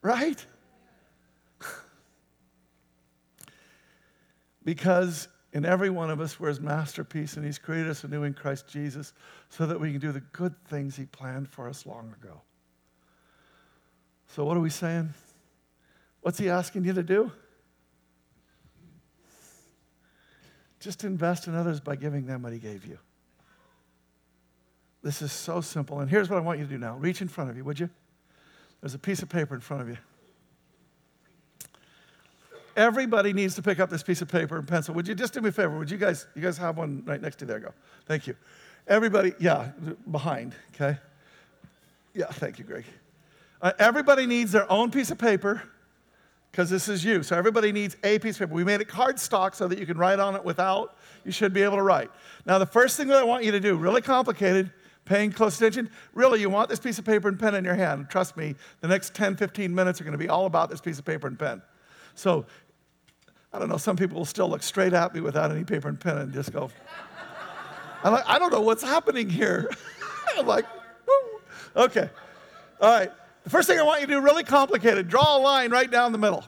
right? 0.03 0.45
Because 4.68 5.28
in 5.54 5.64
every 5.64 5.88
one 5.88 6.10
of 6.10 6.20
us 6.20 6.38
we're 6.38 6.48
his 6.48 6.60
masterpiece 6.60 7.38
and 7.38 7.46
he's 7.46 7.56
created 7.56 7.88
us 7.88 8.04
anew 8.04 8.24
in 8.24 8.34
Christ 8.34 8.68
Jesus 8.68 9.14
so 9.48 9.64
that 9.64 9.80
we 9.80 9.92
can 9.92 9.98
do 9.98 10.12
the 10.12 10.20
good 10.20 10.54
things 10.66 10.94
he 10.94 11.06
planned 11.06 11.48
for 11.48 11.70
us 11.70 11.86
long 11.86 12.14
ago. 12.20 12.42
So, 14.26 14.44
what 14.44 14.58
are 14.58 14.60
we 14.60 14.68
saying? 14.68 15.14
What's 16.20 16.36
he 16.36 16.50
asking 16.50 16.84
you 16.84 16.92
to 16.92 17.02
do? 17.02 17.32
Just 20.80 21.02
invest 21.02 21.46
in 21.46 21.54
others 21.54 21.80
by 21.80 21.96
giving 21.96 22.26
them 22.26 22.42
what 22.42 22.52
he 22.52 22.58
gave 22.58 22.84
you. 22.84 22.98
This 25.02 25.22
is 25.22 25.32
so 25.32 25.62
simple. 25.62 26.00
And 26.00 26.10
here's 26.10 26.28
what 26.28 26.36
I 26.36 26.40
want 26.40 26.58
you 26.58 26.66
to 26.66 26.70
do 26.70 26.76
now 26.76 26.98
reach 26.98 27.22
in 27.22 27.28
front 27.28 27.48
of 27.48 27.56
you, 27.56 27.64
would 27.64 27.80
you? 27.80 27.88
There's 28.82 28.92
a 28.92 28.98
piece 28.98 29.22
of 29.22 29.30
paper 29.30 29.54
in 29.54 29.62
front 29.62 29.80
of 29.80 29.88
you. 29.88 29.96
Everybody 32.78 33.32
needs 33.32 33.56
to 33.56 33.62
pick 33.62 33.80
up 33.80 33.90
this 33.90 34.04
piece 34.04 34.22
of 34.22 34.28
paper 34.28 34.56
and 34.56 34.66
pencil. 34.66 34.94
Would 34.94 35.08
you 35.08 35.16
just 35.16 35.34
do 35.34 35.40
me 35.40 35.48
a 35.48 35.52
favor? 35.52 35.76
Would 35.76 35.90
you 35.90 35.98
guys, 35.98 36.28
you 36.36 36.40
guys 36.40 36.56
have 36.58 36.76
one 36.76 37.02
right 37.04 37.20
next 37.20 37.40
to 37.40 37.44
you? 37.44 37.48
There 37.48 37.58
go. 37.58 37.74
Thank 38.06 38.28
you. 38.28 38.36
Everybody, 38.86 39.34
yeah, 39.40 39.72
behind, 40.08 40.54
okay? 40.74 40.96
Yeah, 42.14 42.26
thank 42.26 42.56
you, 42.56 42.64
Greg. 42.64 42.84
Uh, 43.60 43.72
everybody 43.80 44.26
needs 44.26 44.52
their 44.52 44.70
own 44.70 44.92
piece 44.92 45.10
of 45.10 45.18
paper 45.18 45.60
because 46.52 46.70
this 46.70 46.88
is 46.88 47.04
you. 47.04 47.24
So 47.24 47.36
everybody 47.36 47.72
needs 47.72 47.96
a 48.04 48.20
piece 48.20 48.36
of 48.36 48.46
paper. 48.46 48.54
We 48.54 48.62
made 48.62 48.80
it 48.80 48.86
cardstock 48.86 49.56
so 49.56 49.66
that 49.66 49.80
you 49.80 49.84
can 49.84 49.98
write 49.98 50.20
on 50.20 50.36
it 50.36 50.44
without. 50.44 50.96
You 51.24 51.32
should 51.32 51.52
be 51.52 51.62
able 51.62 51.78
to 51.78 51.82
write. 51.82 52.12
Now, 52.46 52.58
the 52.58 52.66
first 52.66 52.96
thing 52.96 53.08
that 53.08 53.16
I 53.18 53.24
want 53.24 53.42
you 53.42 53.50
to 53.50 53.60
do, 53.60 53.74
really 53.74 54.02
complicated, 54.02 54.70
paying 55.04 55.32
close 55.32 55.56
attention, 55.56 55.90
really, 56.14 56.40
you 56.40 56.48
want 56.48 56.68
this 56.68 56.78
piece 56.78 57.00
of 57.00 57.04
paper 57.04 57.26
and 57.26 57.40
pen 57.40 57.56
in 57.56 57.64
your 57.64 57.74
hand. 57.74 58.08
Trust 58.08 58.36
me, 58.36 58.54
the 58.82 58.88
next 58.88 59.14
10, 59.16 59.36
15 59.36 59.74
minutes 59.74 60.00
are 60.00 60.04
going 60.04 60.12
to 60.12 60.18
be 60.18 60.28
all 60.28 60.46
about 60.46 60.70
this 60.70 60.80
piece 60.80 61.00
of 61.00 61.04
paper 61.04 61.26
and 61.26 61.36
pen. 61.36 61.60
So, 62.14 62.46
I 63.53 63.59
don't 63.59 63.68
know, 63.68 63.78
some 63.78 63.96
people 63.96 64.18
will 64.18 64.26
still 64.26 64.49
look 64.49 64.62
straight 64.62 64.92
at 64.92 65.14
me 65.14 65.20
without 65.20 65.51
any 65.51 65.64
paper 65.64 65.88
and 65.88 65.99
pen 65.99 66.18
and 66.18 66.32
just 66.32 66.53
go, 66.53 66.70
I'm 68.05 68.12
like, 68.12 68.24
I 68.26 68.38
don't 68.38 68.53
know 68.53 68.61
what's 68.61 68.82
happening 68.82 69.28
here. 69.28 69.70
I'm 70.36 70.46
like, 70.46 70.66
okay. 71.74 72.11
All 72.80 72.90
right. 72.92 73.11
The 73.44 73.51
first 73.51 73.66
thing 73.66 73.78
I 73.78 73.82
want 73.82 74.03
you 74.03 74.07
to 74.07 74.12
do, 74.14 74.20
really 74.20 74.44
complicated, 74.44 75.09
draw 75.09 75.38
a 75.38 75.40
line 75.40 75.70
right 75.70 75.90
down 75.90 76.12
the 76.12 76.18
middle. 76.18 76.44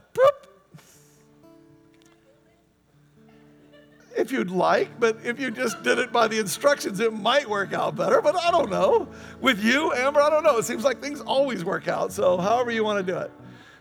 If 4.17 4.33
you'd 4.33 4.51
like, 4.51 5.01
but 5.01 5.19
if 5.25 5.41
you 5.41 5.51
just 5.51 5.83
did 5.83 5.99
it 5.99 6.13
by 6.13 6.29
the 6.29 6.39
instructions, 6.39 7.01
it 7.01 7.13
might 7.13 7.49
work 7.49 7.73
out 7.73 7.97
better, 7.97 8.21
but 8.21 8.37
I 8.37 8.51
don't 8.51 8.71
know. 8.71 9.09
With 9.41 9.65
you, 9.65 9.95
Amber, 9.95 10.21
I 10.21 10.29
don't 10.29 10.43
know. 10.45 10.59
It 10.59 10.65
seems 10.65 10.85
like 10.85 11.01
things 11.01 11.21
always 11.23 11.65
work 11.65 11.89
out, 11.89 12.13
so 12.13 12.37
however 12.37 12.71
you 12.71 12.85
want 12.85 13.05
to 13.05 13.13
do 13.13 13.19
it. 13.19 13.31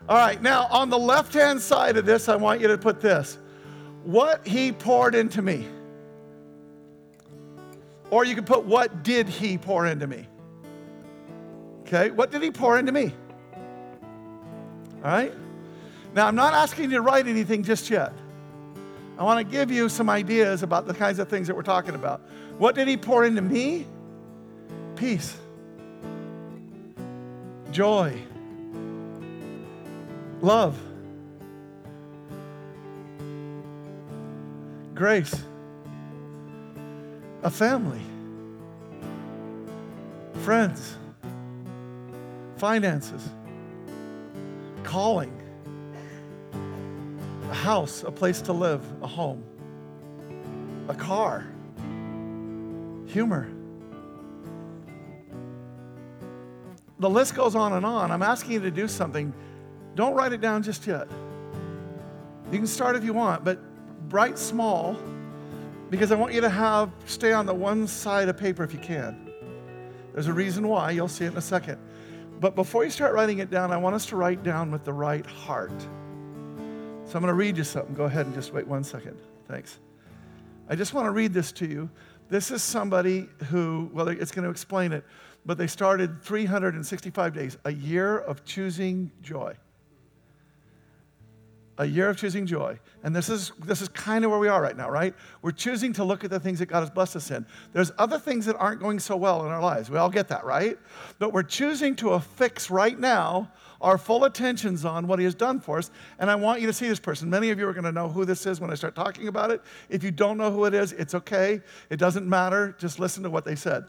All 0.10 0.18
right, 0.18 0.42
now 0.42 0.66
on 0.72 0.90
the 0.90 0.98
left 0.98 1.36
hand 1.36 1.62
side 1.62 1.96
of 1.96 2.04
this, 2.04 2.30
I 2.30 2.36
want 2.36 2.62
you 2.62 2.68
to 2.68 2.80
put 2.80 3.00
this 3.00 3.38
what 4.04 4.48
he 4.48 4.72
poured 4.72 5.14
into 5.14 5.44
me. 5.44 5.68
Or 8.10 8.26
you 8.26 8.34
can 8.34 8.44
put 8.44 8.64
what 8.64 9.04
did 9.04 9.30
he 9.30 9.60
pour 9.60 9.86
into 9.86 10.08
me. 10.08 10.28
Okay, 11.82 12.10
what 12.10 12.32
did 12.32 12.42
he 12.42 12.50
pour 12.50 12.80
into 12.80 12.92
me? 12.92 13.14
All 15.04 15.12
right? 15.12 15.32
Now, 16.16 16.26
I'm 16.26 16.36
not 16.36 16.56
asking 16.56 16.86
you 16.86 16.98
to 16.98 17.02
write 17.02 17.28
anything 17.28 17.62
just 17.62 17.88
yet. 17.92 18.12
I 19.20 19.24
want 19.24 19.46
to 19.46 19.52
give 19.52 19.70
you 19.70 19.90
some 19.90 20.10
ideas 20.10 20.64
about 20.64 20.88
the 20.88 20.94
kinds 20.96 21.20
of 21.20 21.30
things 21.30 21.46
that 21.46 21.56
we're 21.56 21.62
talking 21.62 21.94
about. 21.94 22.22
What 22.58 22.74
did 22.74 22.88
he 22.88 22.98
pour 22.98 23.26
into 23.26 23.44
me? 23.44 23.86
Peace, 24.96 25.38
joy, 27.72 28.20
love, 30.42 30.80
grace, 34.94 35.44
a 37.44 37.50
family, 37.50 38.02
friends. 40.44 40.96
Finances, 42.58 43.30
calling, 44.84 45.32
a 47.50 47.54
house, 47.54 48.04
a 48.04 48.12
place 48.12 48.42
to 48.42 48.52
live, 48.52 48.84
a 49.02 49.08
home, 49.08 49.42
a 50.90 50.94
car, 50.94 51.48
humor. 53.06 53.48
The 57.00 57.10
list 57.10 57.34
goes 57.34 57.56
on 57.56 57.72
and 57.72 57.86
on. 57.86 58.12
I'm 58.12 58.24
asking 58.24 58.52
you 58.52 58.60
to 58.60 58.72
do 58.72 58.90
something. 58.90 59.34
Don't 59.96 60.14
write 60.14 60.34
it 60.34 60.42
down 60.42 60.64
just 60.64 60.86
yet. 60.88 61.08
You 62.52 62.58
can 62.58 62.68
start 62.68 62.96
if 62.96 63.04
you 63.04 63.14
want, 63.14 63.44
but 63.44 63.60
write 64.10 64.40
small 64.40 64.98
because 65.90 66.12
I 66.12 66.16
want 66.16 66.34
you 66.34 66.42
to 66.42 66.50
have 66.50 66.92
stay 67.06 67.32
on 67.32 67.46
the 67.46 67.54
one 67.54 67.88
side 67.88 68.30
of 68.30 68.38
paper 68.38 68.64
if 68.64 68.74
you 68.74 68.80
can. 68.80 69.32
There's 70.14 70.28
a 70.28 70.34
reason 70.34 70.68
why. 70.68 70.92
You'll 70.92 71.08
see 71.08 71.26
it 71.26 71.32
in 71.32 71.38
a 71.38 71.42
second. 71.42 71.78
But 72.40 72.56
before 72.56 72.84
you 72.84 72.90
start 72.90 73.14
writing 73.14 73.40
it 73.40 73.52
down, 73.52 73.72
I 73.72 73.78
want 73.78 73.96
us 73.96 74.06
to 74.08 74.16
write 74.16 74.44
down 74.44 74.72
with 74.72 74.84
the 74.84 74.94
right 74.94 75.26
heart. 75.26 75.80
So 77.06 77.16
I'm 77.16 77.22
going 77.22 77.28
to 77.28 77.34
read 77.34 77.58
you 77.58 77.64
something. 77.64 77.94
Go 77.94 78.06
ahead 78.06 78.26
and 78.26 78.34
just 78.36 78.54
wait 78.54 78.68
one 78.68 78.84
second. 78.84 79.18
Thanks. 79.48 79.80
I 80.70 80.76
just 80.76 80.94
want 80.94 81.06
to 81.06 81.12
read 81.12 81.34
this 81.34 81.52
to 81.54 81.68
you. 81.68 81.90
This 82.30 82.52
is 82.52 82.62
somebody 82.62 83.28
who, 83.50 83.90
well, 83.94 84.08
it's 84.08 84.32
going 84.32 84.46
to 84.46 84.52
explain 84.52 84.92
it, 84.92 85.04
but 85.46 85.58
they 85.58 85.68
started 85.68 86.22
365 86.22 87.34
days, 87.34 87.58
a 87.66 87.72
year 87.72 88.20
of 88.20 88.46
choosing 88.46 89.12
joy 89.22 89.56
a 91.80 91.86
year 91.86 92.10
of 92.10 92.18
choosing 92.18 92.46
joy. 92.46 92.78
And 93.04 93.16
this 93.16 93.30
is, 93.30 93.54
this 93.58 93.82
is 93.82 93.88
kind 93.88 94.26
of 94.26 94.32
where 94.32 94.40
we 94.40 94.50
are 94.50 94.62
right 94.62 94.76
now, 94.76 94.90
right? 94.90 95.16
We're 95.42 95.52
choosing 95.52 95.94
to 95.94 96.04
look 96.04 96.26
at 96.26 96.30
the 96.30 96.40
things 96.40 96.60
that 96.60 96.66
God 96.66 96.82
has 96.82 96.90
blessed 96.90 97.16
us 97.16 97.32
in. 97.32 97.46
There's 97.72 97.90
other 97.98 98.20
things 98.20 98.46
that 98.48 98.58
aren't 98.58 98.82
going 98.82 99.00
so 99.00 99.16
well 99.16 99.46
in 99.46 99.52
our 99.52 99.62
lives. 99.62 99.90
We 99.90 99.98
all 99.98 100.10
get 100.10 100.28
that, 100.28 100.44
right? 100.44 100.78
But 101.20 101.32
we're 101.32 101.42
choosing 101.42 101.96
to 101.98 102.12
affix 102.12 102.70
right 102.70 103.00
now 103.00 103.50
our 103.80 103.98
full 103.98 104.26
attentions 104.26 104.84
on 104.84 105.08
what 105.08 105.20
He 105.20 105.26
has 105.26 105.34
done 105.34 105.62
for 105.62 105.78
us. 105.78 105.90
And 106.20 106.30
I 106.30 106.36
want 106.36 106.60
you 106.60 106.68
to 106.68 106.74
see 106.74 106.90
this 106.90 107.00
person. 107.00 107.30
Many 107.30 107.50
of 107.50 107.58
you 107.58 107.66
are 107.66 107.74
going 107.74 107.86
to 107.86 107.94
know 107.94 108.10
who 108.10 108.26
this 108.26 108.46
is 108.46 108.60
when 108.60 108.72
I 108.72 108.76
start 108.76 108.94
talking 108.94 109.30
about 109.30 109.50
it. 109.50 109.62
If 109.88 110.04
you 110.04 110.12
don't 110.12 110.38
know 110.38 110.52
who 110.52 110.66
it 110.66 110.74
is, 110.74 110.92
it's 110.92 111.16
okay. 111.16 111.62
It 111.90 111.96
doesn't 111.96 112.28
matter. 112.28 112.76
Just 112.78 113.00
listen 113.00 113.24
to 113.24 113.30
what 113.30 113.46
they 113.46 113.56
said. 113.56 113.86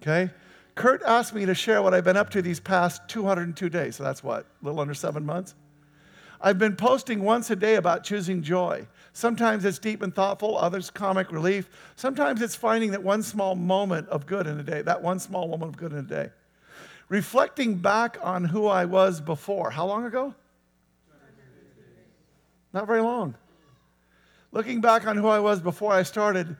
Okay? 0.00 0.32
Kurt 0.74 1.02
asked 1.02 1.34
me 1.34 1.44
to 1.44 1.54
share 1.54 1.82
what 1.82 1.92
I've 1.92 2.04
been 2.04 2.16
up 2.16 2.30
to 2.30 2.40
these 2.40 2.58
past 2.58 3.06
202 3.08 3.68
days. 3.68 3.96
So 3.96 4.02
that's 4.02 4.24
what? 4.24 4.46
A 4.62 4.64
little 4.64 4.80
under 4.80 4.94
seven 4.94 5.26
months? 5.26 5.54
I've 6.42 6.58
been 6.58 6.74
posting 6.74 7.22
once 7.22 7.50
a 7.50 7.56
day 7.56 7.76
about 7.76 8.02
choosing 8.02 8.42
joy. 8.42 8.88
Sometimes 9.12 9.64
it's 9.64 9.78
deep 9.78 10.02
and 10.02 10.12
thoughtful, 10.12 10.58
others 10.58 10.90
comic 10.90 11.30
relief. 11.30 11.70
Sometimes 11.94 12.42
it's 12.42 12.56
finding 12.56 12.90
that 12.90 13.02
one 13.02 13.22
small 13.22 13.54
moment 13.54 14.08
of 14.08 14.26
good 14.26 14.48
in 14.48 14.58
a 14.58 14.62
day, 14.64 14.82
that 14.82 15.02
one 15.02 15.20
small 15.20 15.46
moment 15.46 15.74
of 15.74 15.76
good 15.76 15.92
in 15.92 15.98
a 15.98 16.02
day. 16.02 16.30
Reflecting 17.08 17.76
back 17.76 18.18
on 18.22 18.44
who 18.44 18.66
I 18.66 18.86
was 18.86 19.20
before. 19.20 19.70
How 19.70 19.86
long 19.86 20.04
ago? 20.04 20.34
Not 22.72 22.88
very 22.88 23.02
long. 23.02 23.36
Looking 24.50 24.80
back 24.80 25.06
on 25.06 25.16
who 25.16 25.28
I 25.28 25.38
was 25.38 25.60
before 25.60 25.92
I 25.92 26.02
started, 26.02 26.56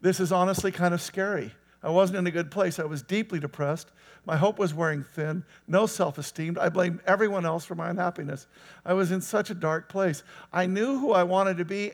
this 0.00 0.20
is 0.20 0.30
honestly 0.30 0.70
kind 0.70 0.94
of 0.94 1.02
scary. 1.02 1.52
I 1.84 1.90
wasn't 1.90 2.20
in 2.20 2.26
a 2.26 2.30
good 2.30 2.50
place. 2.50 2.78
I 2.78 2.84
was 2.84 3.02
deeply 3.02 3.38
depressed. 3.38 3.92
My 4.24 4.38
hope 4.38 4.58
was 4.58 4.72
wearing 4.72 5.04
thin, 5.04 5.44
no 5.68 5.84
self 5.84 6.16
esteem. 6.16 6.56
I 6.58 6.70
blamed 6.70 7.00
everyone 7.06 7.44
else 7.44 7.66
for 7.66 7.74
my 7.74 7.90
unhappiness. 7.90 8.46
I 8.86 8.94
was 8.94 9.12
in 9.12 9.20
such 9.20 9.50
a 9.50 9.54
dark 9.54 9.90
place. 9.90 10.22
I 10.50 10.64
knew 10.64 10.98
who 10.98 11.12
I 11.12 11.24
wanted 11.24 11.58
to 11.58 11.66
be, 11.66 11.92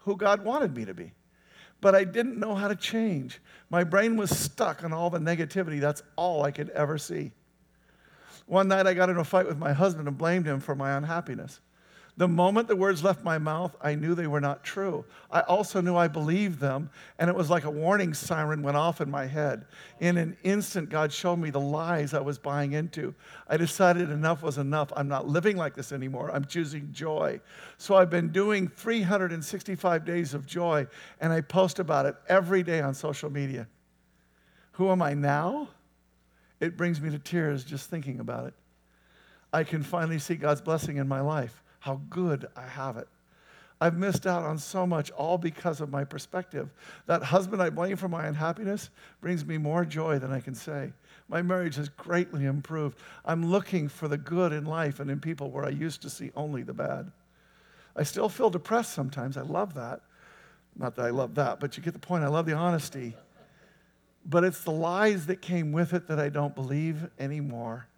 who 0.00 0.18
God 0.18 0.44
wanted 0.44 0.76
me 0.76 0.84
to 0.84 0.92
be, 0.92 1.12
but 1.80 1.94
I 1.94 2.04
didn't 2.04 2.38
know 2.38 2.54
how 2.54 2.68
to 2.68 2.76
change. 2.76 3.40
My 3.70 3.82
brain 3.82 4.18
was 4.18 4.28
stuck 4.28 4.84
on 4.84 4.92
all 4.92 5.08
the 5.08 5.18
negativity. 5.18 5.80
That's 5.80 6.02
all 6.16 6.42
I 6.42 6.50
could 6.50 6.68
ever 6.70 6.98
see. 6.98 7.32
One 8.44 8.68
night 8.68 8.86
I 8.86 8.92
got 8.92 9.08
in 9.08 9.16
a 9.16 9.24
fight 9.24 9.46
with 9.46 9.56
my 9.56 9.72
husband 9.72 10.06
and 10.06 10.18
blamed 10.18 10.44
him 10.44 10.60
for 10.60 10.74
my 10.74 10.98
unhappiness. 10.98 11.60
The 12.16 12.28
moment 12.28 12.68
the 12.68 12.76
words 12.76 13.02
left 13.02 13.24
my 13.24 13.38
mouth, 13.38 13.74
I 13.80 13.96
knew 13.96 14.14
they 14.14 14.28
were 14.28 14.40
not 14.40 14.62
true. 14.62 15.04
I 15.32 15.40
also 15.40 15.80
knew 15.80 15.96
I 15.96 16.06
believed 16.06 16.60
them, 16.60 16.90
and 17.18 17.28
it 17.28 17.34
was 17.34 17.50
like 17.50 17.64
a 17.64 17.70
warning 17.70 18.14
siren 18.14 18.62
went 18.62 18.76
off 18.76 19.00
in 19.00 19.10
my 19.10 19.26
head. 19.26 19.66
In 19.98 20.16
an 20.16 20.36
instant, 20.44 20.90
God 20.90 21.12
showed 21.12 21.40
me 21.40 21.50
the 21.50 21.58
lies 21.58 22.14
I 22.14 22.20
was 22.20 22.38
buying 22.38 22.72
into. 22.72 23.16
I 23.48 23.56
decided 23.56 24.10
enough 24.10 24.44
was 24.44 24.58
enough. 24.58 24.92
I'm 24.94 25.08
not 25.08 25.26
living 25.26 25.56
like 25.56 25.74
this 25.74 25.90
anymore. 25.90 26.30
I'm 26.32 26.44
choosing 26.44 26.88
joy. 26.92 27.40
So 27.78 27.96
I've 27.96 28.10
been 28.10 28.30
doing 28.30 28.68
365 28.68 30.04
days 30.04 30.34
of 30.34 30.46
joy, 30.46 30.86
and 31.20 31.32
I 31.32 31.40
post 31.40 31.80
about 31.80 32.06
it 32.06 32.14
every 32.28 32.62
day 32.62 32.80
on 32.80 32.94
social 32.94 33.28
media. 33.28 33.66
Who 34.72 34.88
am 34.92 35.02
I 35.02 35.14
now? 35.14 35.68
It 36.60 36.76
brings 36.76 37.00
me 37.00 37.10
to 37.10 37.18
tears 37.18 37.64
just 37.64 37.90
thinking 37.90 38.20
about 38.20 38.46
it. 38.46 38.54
I 39.52 39.64
can 39.64 39.82
finally 39.82 40.20
see 40.20 40.36
God's 40.36 40.60
blessing 40.60 40.98
in 40.98 41.08
my 41.08 41.20
life 41.20 41.60
how 41.84 42.00
good 42.08 42.46
I 42.56 42.66
have 42.66 42.96
it. 42.96 43.08
I've 43.78 43.98
missed 43.98 44.26
out 44.26 44.42
on 44.42 44.56
so 44.56 44.86
much, 44.86 45.10
all 45.10 45.36
because 45.36 45.82
of 45.82 45.90
my 45.90 46.02
perspective. 46.02 46.70
That 47.04 47.22
husband 47.22 47.60
I 47.60 47.68
blame 47.68 47.98
for 47.98 48.08
my 48.08 48.26
unhappiness 48.26 48.88
brings 49.20 49.44
me 49.44 49.58
more 49.58 49.84
joy 49.84 50.18
than 50.18 50.32
I 50.32 50.40
can 50.40 50.54
say. 50.54 50.94
My 51.28 51.42
marriage 51.42 51.76
has 51.76 51.90
greatly 51.90 52.46
improved. 52.46 52.96
I'm 53.26 53.50
looking 53.50 53.90
for 53.90 54.08
the 54.08 54.16
good 54.16 54.50
in 54.54 54.64
life 54.64 54.98
and 54.98 55.10
in 55.10 55.20
people 55.20 55.50
where 55.50 55.66
I 55.66 55.68
used 55.68 56.00
to 56.00 56.08
see 56.08 56.30
only 56.34 56.62
the 56.62 56.72
bad. 56.72 57.12
I 57.94 58.02
still 58.02 58.30
feel 58.30 58.48
depressed 58.48 58.94
sometimes. 58.94 59.36
I 59.36 59.42
love 59.42 59.74
that. 59.74 60.00
Not 60.78 60.94
that 60.94 61.04
I 61.04 61.10
love 61.10 61.34
that, 61.34 61.60
but 61.60 61.76
you 61.76 61.82
get 61.82 61.92
the 61.92 61.98
point. 61.98 62.24
I 62.24 62.28
love 62.28 62.46
the 62.46 62.54
honesty. 62.54 63.14
But 64.24 64.42
it's 64.42 64.64
the 64.64 64.72
lies 64.72 65.26
that 65.26 65.42
came 65.42 65.70
with 65.70 65.92
it 65.92 66.06
that 66.06 66.18
I 66.18 66.30
don't 66.30 66.54
believe 66.54 67.10
anymore. 67.18 67.88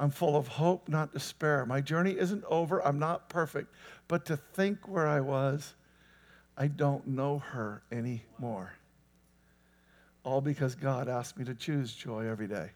I'm 0.00 0.10
full 0.10 0.34
of 0.34 0.48
hope, 0.48 0.88
not 0.88 1.12
despair. 1.12 1.66
My 1.66 1.82
journey 1.82 2.16
isn't 2.18 2.42
over. 2.48 2.84
I'm 2.84 2.98
not 2.98 3.28
perfect. 3.28 3.74
But 4.08 4.24
to 4.26 4.36
think 4.38 4.88
where 4.88 5.06
I 5.06 5.20
was, 5.20 5.74
I 6.56 6.68
don't 6.68 7.06
know 7.06 7.38
her 7.38 7.82
anymore. 7.92 8.72
All 10.24 10.40
because 10.40 10.74
God 10.74 11.06
asked 11.06 11.38
me 11.38 11.44
to 11.44 11.54
choose 11.54 11.92
joy 11.92 12.26
every 12.26 12.48
day. 12.48 12.70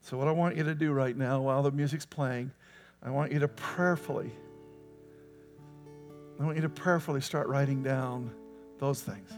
So, 0.00 0.16
what 0.16 0.28
I 0.28 0.32
want 0.32 0.56
you 0.56 0.64
to 0.64 0.74
do 0.74 0.92
right 0.92 1.16
now 1.16 1.42
while 1.42 1.62
the 1.62 1.70
music's 1.70 2.06
playing, 2.06 2.50
I 3.02 3.10
want 3.10 3.30
you 3.30 3.38
to 3.40 3.48
prayerfully, 3.48 4.32
I 6.40 6.44
want 6.44 6.56
you 6.56 6.62
to 6.62 6.70
prayerfully 6.70 7.20
start 7.20 7.48
writing 7.48 7.82
down 7.82 8.30
those 8.78 9.02
things. 9.02 9.30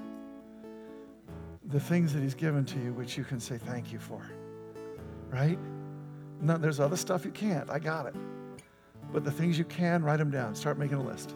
The 1.67 1.81
things 1.81 2.15
that 2.15 2.23
He's 2.23 2.35
given 2.35 2.65
to 2.67 2.79
you, 2.79 2.93
which 2.93 3.19
you 3.19 3.25
can 3.25 3.41
say 3.41 3.59
thank 3.59 3.93
you 3.93 3.99
for, 3.99 4.31
right? 5.31 5.59
No, 6.41 6.57
there's 6.59 6.81
other 6.81 6.97
stuff 6.97 7.25
you 7.25 7.31
can't. 7.31 7.69
I 7.71 7.79
got 7.79 8.07
it. 8.07 8.15
But 9.13 9.25
the 9.25 9.31
things 9.31 9.59
you 9.59 9.65
can, 9.65 10.03
write 10.03 10.19
them 10.19 10.31
down. 10.31 10.55
Start 10.55 10.79
making 10.79 10.99
a 10.99 11.03
list. 11.03 11.35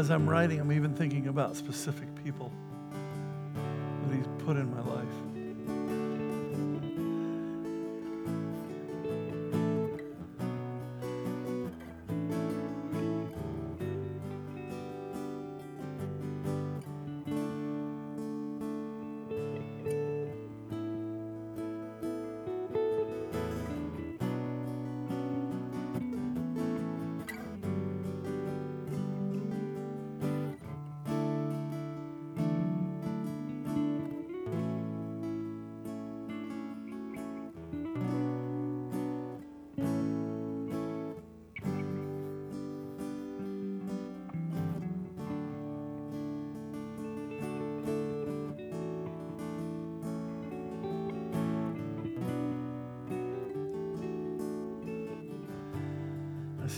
As 0.00 0.10
I'm 0.10 0.28
writing, 0.28 0.58
I'm 0.60 0.72
even 0.72 0.94
thinking 0.94 1.28
about 1.28 1.56
specific 1.56 2.08
people 2.24 2.50
that 4.06 4.16
He's 4.16 4.26
put 4.38 4.56
in 4.56 4.74
my 4.74 4.80
life. 4.80 5.29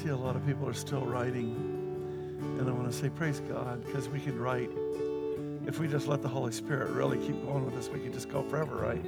See 0.03 0.09
a 0.09 0.17
lot 0.17 0.35
of 0.35 0.45
people 0.45 0.69
are 0.69 0.75
still 0.75 1.03
writing. 1.03 1.55
And 2.59 2.69
I 2.69 2.73
want 2.73 2.91
to 2.91 2.97
say, 2.97 3.09
praise 3.09 3.39
God, 3.39 3.85
because 3.85 4.09
we 4.09 4.19
can 4.19 4.37
write. 4.37 4.71
If 5.65 5.79
we 5.79 5.87
just 5.87 6.09
let 6.09 6.23
the 6.23 6.29
Holy 6.29 6.51
Spirit 6.51 6.91
really 6.91 7.19
keep 7.19 7.41
going 7.45 7.65
with 7.65 7.77
us, 7.77 7.89
we 7.89 8.01
can 8.01 8.13
just 8.13 8.29
go 8.29 8.43
forever, 8.43 8.75
right? 8.75 9.03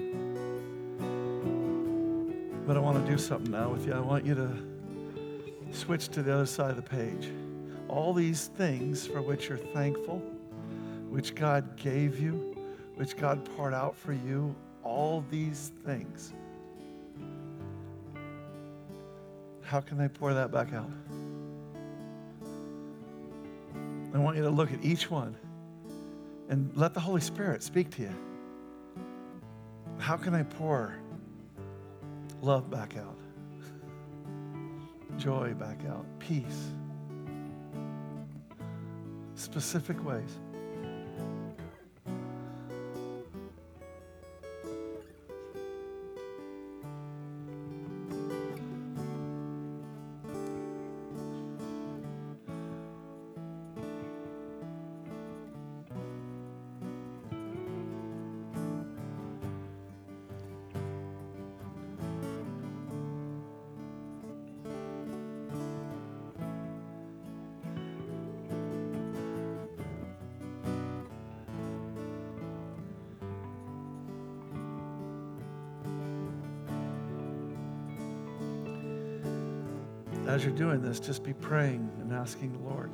But 2.64 2.76
I 2.76 2.80
want 2.80 3.05
to 3.05 3.11
do 3.11 3.18
something 3.18 3.51
now 3.51 3.70
with 3.70 3.86
you. 3.86 3.92
I 3.92 3.99
want 3.99 4.24
you 4.24 4.36
to 4.36 4.57
switch 5.72 6.09
to 6.11 6.22
the 6.22 6.32
other 6.32 6.47
side 6.47 6.70
of 6.70 6.76
the 6.76 6.82
page. 6.82 7.28
All 7.88 8.14
these 8.14 8.47
things 8.57 9.05
for 9.05 9.20
which 9.20 9.49
you're 9.49 9.59
thankful, 9.59 10.18
which 11.09 11.34
God 11.34 11.76
gave 11.76 12.20
you, 12.20 12.57
which 12.95 13.16
God 13.16 13.45
poured 13.57 13.74
out 13.74 13.97
for 13.97 14.12
you, 14.12 14.55
all 14.84 15.24
these 15.28 15.72
things 15.84 16.32
how 19.65 19.81
can 19.81 19.99
they 19.99 20.09
pour 20.09 20.35
that 20.35 20.53
back 20.53 20.73
out? 20.73 20.91
I 24.12 24.19
want 24.19 24.37
you 24.37 24.43
to 24.45 24.51
look 24.51 24.73
at 24.73 24.85
each 24.85 25.11
one 25.11 25.37
and 26.49 26.71
let 26.77 26.95
the 26.95 27.01
Holy 27.01 27.21
Spirit 27.21 27.62
speak 27.62 27.91
to 27.97 28.03
you. 28.03 28.15
How 29.99 30.17
can 30.17 30.35
I 30.35 30.43
pour 30.43 30.97
love 32.43 32.71
back 32.71 32.97
out? 32.97 33.19
Joy 35.17 35.55
back 35.55 35.79
out, 35.89 36.05
peace. 36.19 36.73
Specific 39.35 40.05
ways. 40.05 40.39
As 80.35 80.45
you're 80.45 80.53
doing 80.53 80.82
this, 80.82 80.99
just 80.99 81.22
be 81.22 81.32
praying 81.32 81.89
and 82.01 82.12
asking 82.12 82.53
the 82.53 82.59
Lord, 82.59 82.91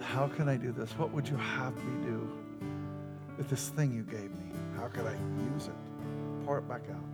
how 0.00 0.28
can 0.28 0.48
I 0.48 0.56
do 0.56 0.72
this? 0.72 0.90
What 0.92 1.12
would 1.12 1.28
you 1.28 1.36
have 1.36 1.76
me 1.76 2.06
do 2.06 2.26
with 3.36 3.50
this 3.50 3.68
thing 3.68 3.92
you 3.92 4.02
gave 4.04 4.30
me? 4.30 4.50
How 4.76 4.88
could 4.88 5.04
I 5.04 5.14
use 5.52 5.66
it? 5.66 6.44
Pour 6.46 6.56
it 6.56 6.66
back 6.66 6.84
out. 6.90 7.04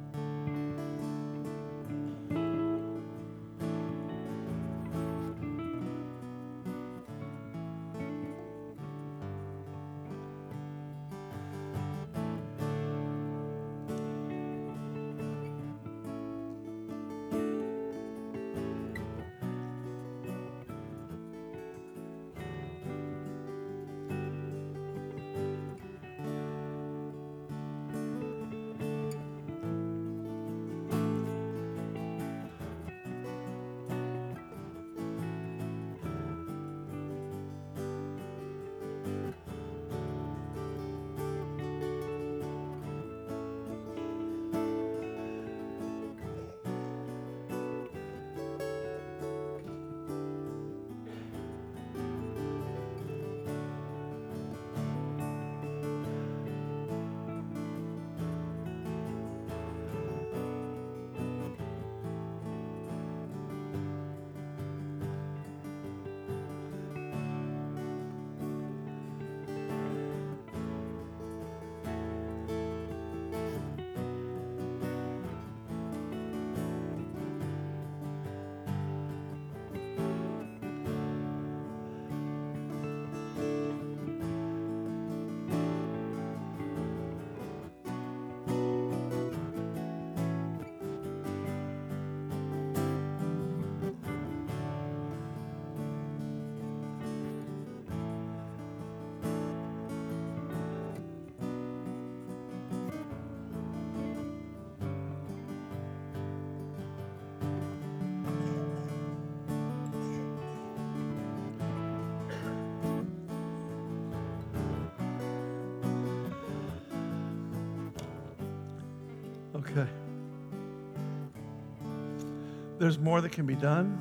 There's 122.87 123.01
more 123.01 123.20
that 123.20 123.32
can 123.32 123.47
be 123.47 123.57
done. 123.57 124.01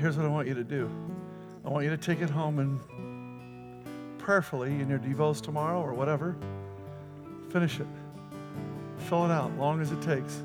Here's 0.00 0.16
what 0.16 0.26
I 0.26 0.28
want 0.28 0.48
you 0.48 0.54
to 0.54 0.64
do 0.64 0.90
I 1.64 1.68
want 1.68 1.84
you 1.84 1.90
to 1.90 1.96
take 1.96 2.20
it 2.20 2.28
home 2.28 2.58
and 2.58 4.18
prayerfully 4.18 4.80
in 4.80 4.88
your 4.88 4.98
devos 4.98 5.40
tomorrow 5.40 5.80
or 5.80 5.94
whatever, 5.94 6.34
finish 7.50 7.78
it. 7.78 7.86
Fill 9.08 9.26
it 9.26 9.30
out, 9.30 9.56
long 9.56 9.80
as 9.80 9.92
it 9.92 10.02
takes. 10.02 10.42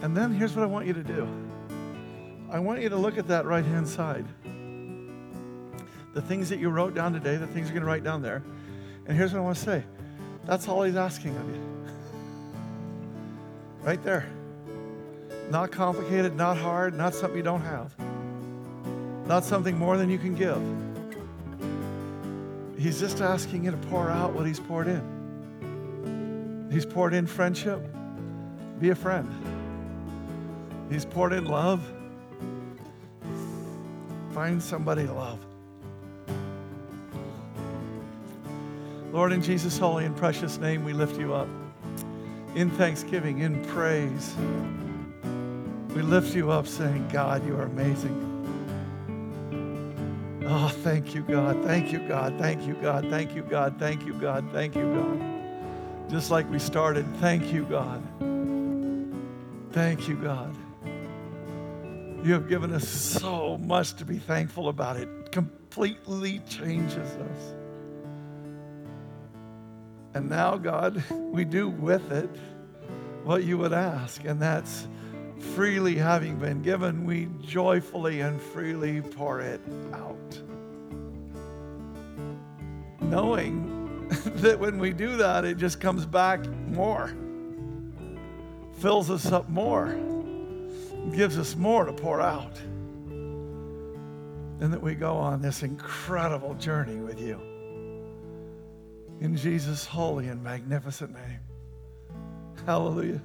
And 0.00 0.16
then 0.16 0.32
here's 0.32 0.56
what 0.56 0.62
I 0.62 0.66
want 0.66 0.86
you 0.86 0.94
to 0.94 1.04
do 1.04 1.28
I 2.50 2.58
want 2.58 2.80
you 2.80 2.88
to 2.88 2.96
look 2.96 3.18
at 3.18 3.28
that 3.28 3.44
right 3.44 3.66
hand 3.66 3.86
side. 3.86 4.24
The 6.14 6.22
things 6.22 6.48
that 6.48 6.58
you 6.58 6.70
wrote 6.70 6.94
down 6.94 7.12
today, 7.12 7.36
the 7.36 7.46
things 7.46 7.66
you're 7.66 7.74
going 7.74 7.82
to 7.82 7.86
write 7.86 8.02
down 8.02 8.22
there. 8.22 8.42
And 9.06 9.14
here's 9.14 9.34
what 9.34 9.40
I 9.40 9.42
want 9.42 9.58
to 9.58 9.62
say 9.62 9.84
that's 10.46 10.66
all 10.68 10.84
he's 10.84 10.96
asking 10.96 11.36
of 11.36 11.50
you. 11.50 11.62
Right 13.82 14.02
there. 14.02 14.26
Not 15.50 15.70
complicated, 15.70 16.34
not 16.34 16.56
hard, 16.56 16.94
not 16.94 17.14
something 17.14 17.36
you 17.36 17.42
don't 17.42 17.62
have. 17.62 17.94
Not 19.26 19.44
something 19.44 19.76
more 19.78 19.96
than 19.96 20.10
you 20.10 20.18
can 20.18 20.34
give. 20.34 20.60
He's 22.78 23.00
just 23.00 23.20
asking 23.20 23.64
you 23.64 23.70
to 23.70 23.76
pour 23.76 24.10
out 24.10 24.32
what 24.32 24.46
he's 24.46 24.60
poured 24.60 24.88
in. 24.88 26.68
He's 26.70 26.84
poured 26.84 27.14
in 27.14 27.26
friendship. 27.26 27.80
Be 28.80 28.90
a 28.90 28.94
friend. 28.94 29.28
He's 30.90 31.04
poured 31.04 31.32
in 31.32 31.46
love. 31.46 31.80
Find 34.32 34.62
somebody 34.62 35.06
to 35.06 35.12
love. 35.12 35.38
Lord, 39.12 39.32
in 39.32 39.42
Jesus' 39.42 39.78
holy 39.78 40.04
and 40.04 40.14
precious 40.14 40.58
name, 40.58 40.84
we 40.84 40.92
lift 40.92 41.18
you 41.18 41.32
up. 41.32 41.48
In 42.54 42.70
thanksgiving, 42.70 43.38
in 43.38 43.64
praise, 43.64 44.34
we 45.96 46.02
lift 46.02 46.34
you 46.34 46.50
up 46.50 46.66
saying, 46.66 47.08
God, 47.10 47.46
you 47.46 47.56
are 47.56 47.62
amazing. 47.62 48.22
Oh, 50.46 50.68
thank 50.68 51.14
you, 51.14 51.22
God. 51.22 51.64
Thank 51.64 51.90
you, 51.90 52.00
God. 52.00 52.38
Thank 52.38 52.66
you, 52.66 52.74
God. 52.74 53.08
Thank 53.08 53.34
you, 53.34 53.40
God. 53.40 53.78
Thank 53.78 54.04
you, 54.04 54.12
God. 54.12 54.46
Thank 54.52 54.76
you, 54.76 54.82
God. 54.82 56.10
Just 56.10 56.30
like 56.30 56.50
we 56.50 56.58
started, 56.58 57.06
thank 57.16 57.50
you, 57.50 57.64
God. 57.64 58.02
Thank 59.72 60.06
you, 60.06 60.16
God. 60.16 60.54
You 62.22 62.34
have 62.34 62.46
given 62.46 62.74
us 62.74 62.86
so 62.86 63.56
much 63.56 63.94
to 63.94 64.04
be 64.04 64.18
thankful 64.18 64.68
about. 64.68 64.98
It 64.98 65.32
completely 65.32 66.40
changes 66.40 67.08
us. 67.08 67.54
And 70.12 70.28
now, 70.28 70.58
God, 70.58 71.02
we 71.10 71.46
do 71.46 71.70
with 71.70 72.12
it 72.12 72.28
what 73.24 73.44
you 73.44 73.56
would 73.56 73.72
ask, 73.72 74.26
and 74.26 74.42
that's 74.42 74.86
freely 75.38 75.96
having 75.96 76.36
been 76.38 76.62
given, 76.62 77.04
we 77.04 77.28
joyfully 77.40 78.20
and 78.20 78.40
freely 78.40 79.00
pour 79.00 79.40
it 79.40 79.60
out. 79.92 80.40
Knowing 83.00 84.08
that 84.36 84.58
when 84.58 84.78
we 84.78 84.92
do 84.92 85.16
that, 85.16 85.44
it 85.44 85.56
just 85.56 85.80
comes 85.80 86.06
back 86.06 86.46
more, 86.68 87.12
fills 88.78 89.10
us 89.10 89.32
up 89.32 89.48
more, 89.48 89.96
gives 91.14 91.38
us 91.38 91.56
more 91.56 91.84
to 91.84 91.92
pour 91.92 92.20
out. 92.20 92.58
and 94.60 94.72
that 94.72 94.82
we 94.82 94.94
go 94.94 95.14
on 95.16 95.42
this 95.42 95.62
incredible 95.62 96.54
journey 96.54 96.96
with 96.96 97.20
you. 97.20 97.38
In 99.20 99.36
Jesus' 99.36 99.84
holy 99.84 100.28
and 100.28 100.42
magnificent 100.42 101.12
name. 101.12 101.40
Hallelujah. 102.64 103.22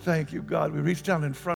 Thank 0.00 0.32
you, 0.32 0.40
God. 0.40 0.72
We 0.72 0.80
reach 0.80 1.02
down 1.02 1.24
in 1.24 1.34
front. 1.34 1.48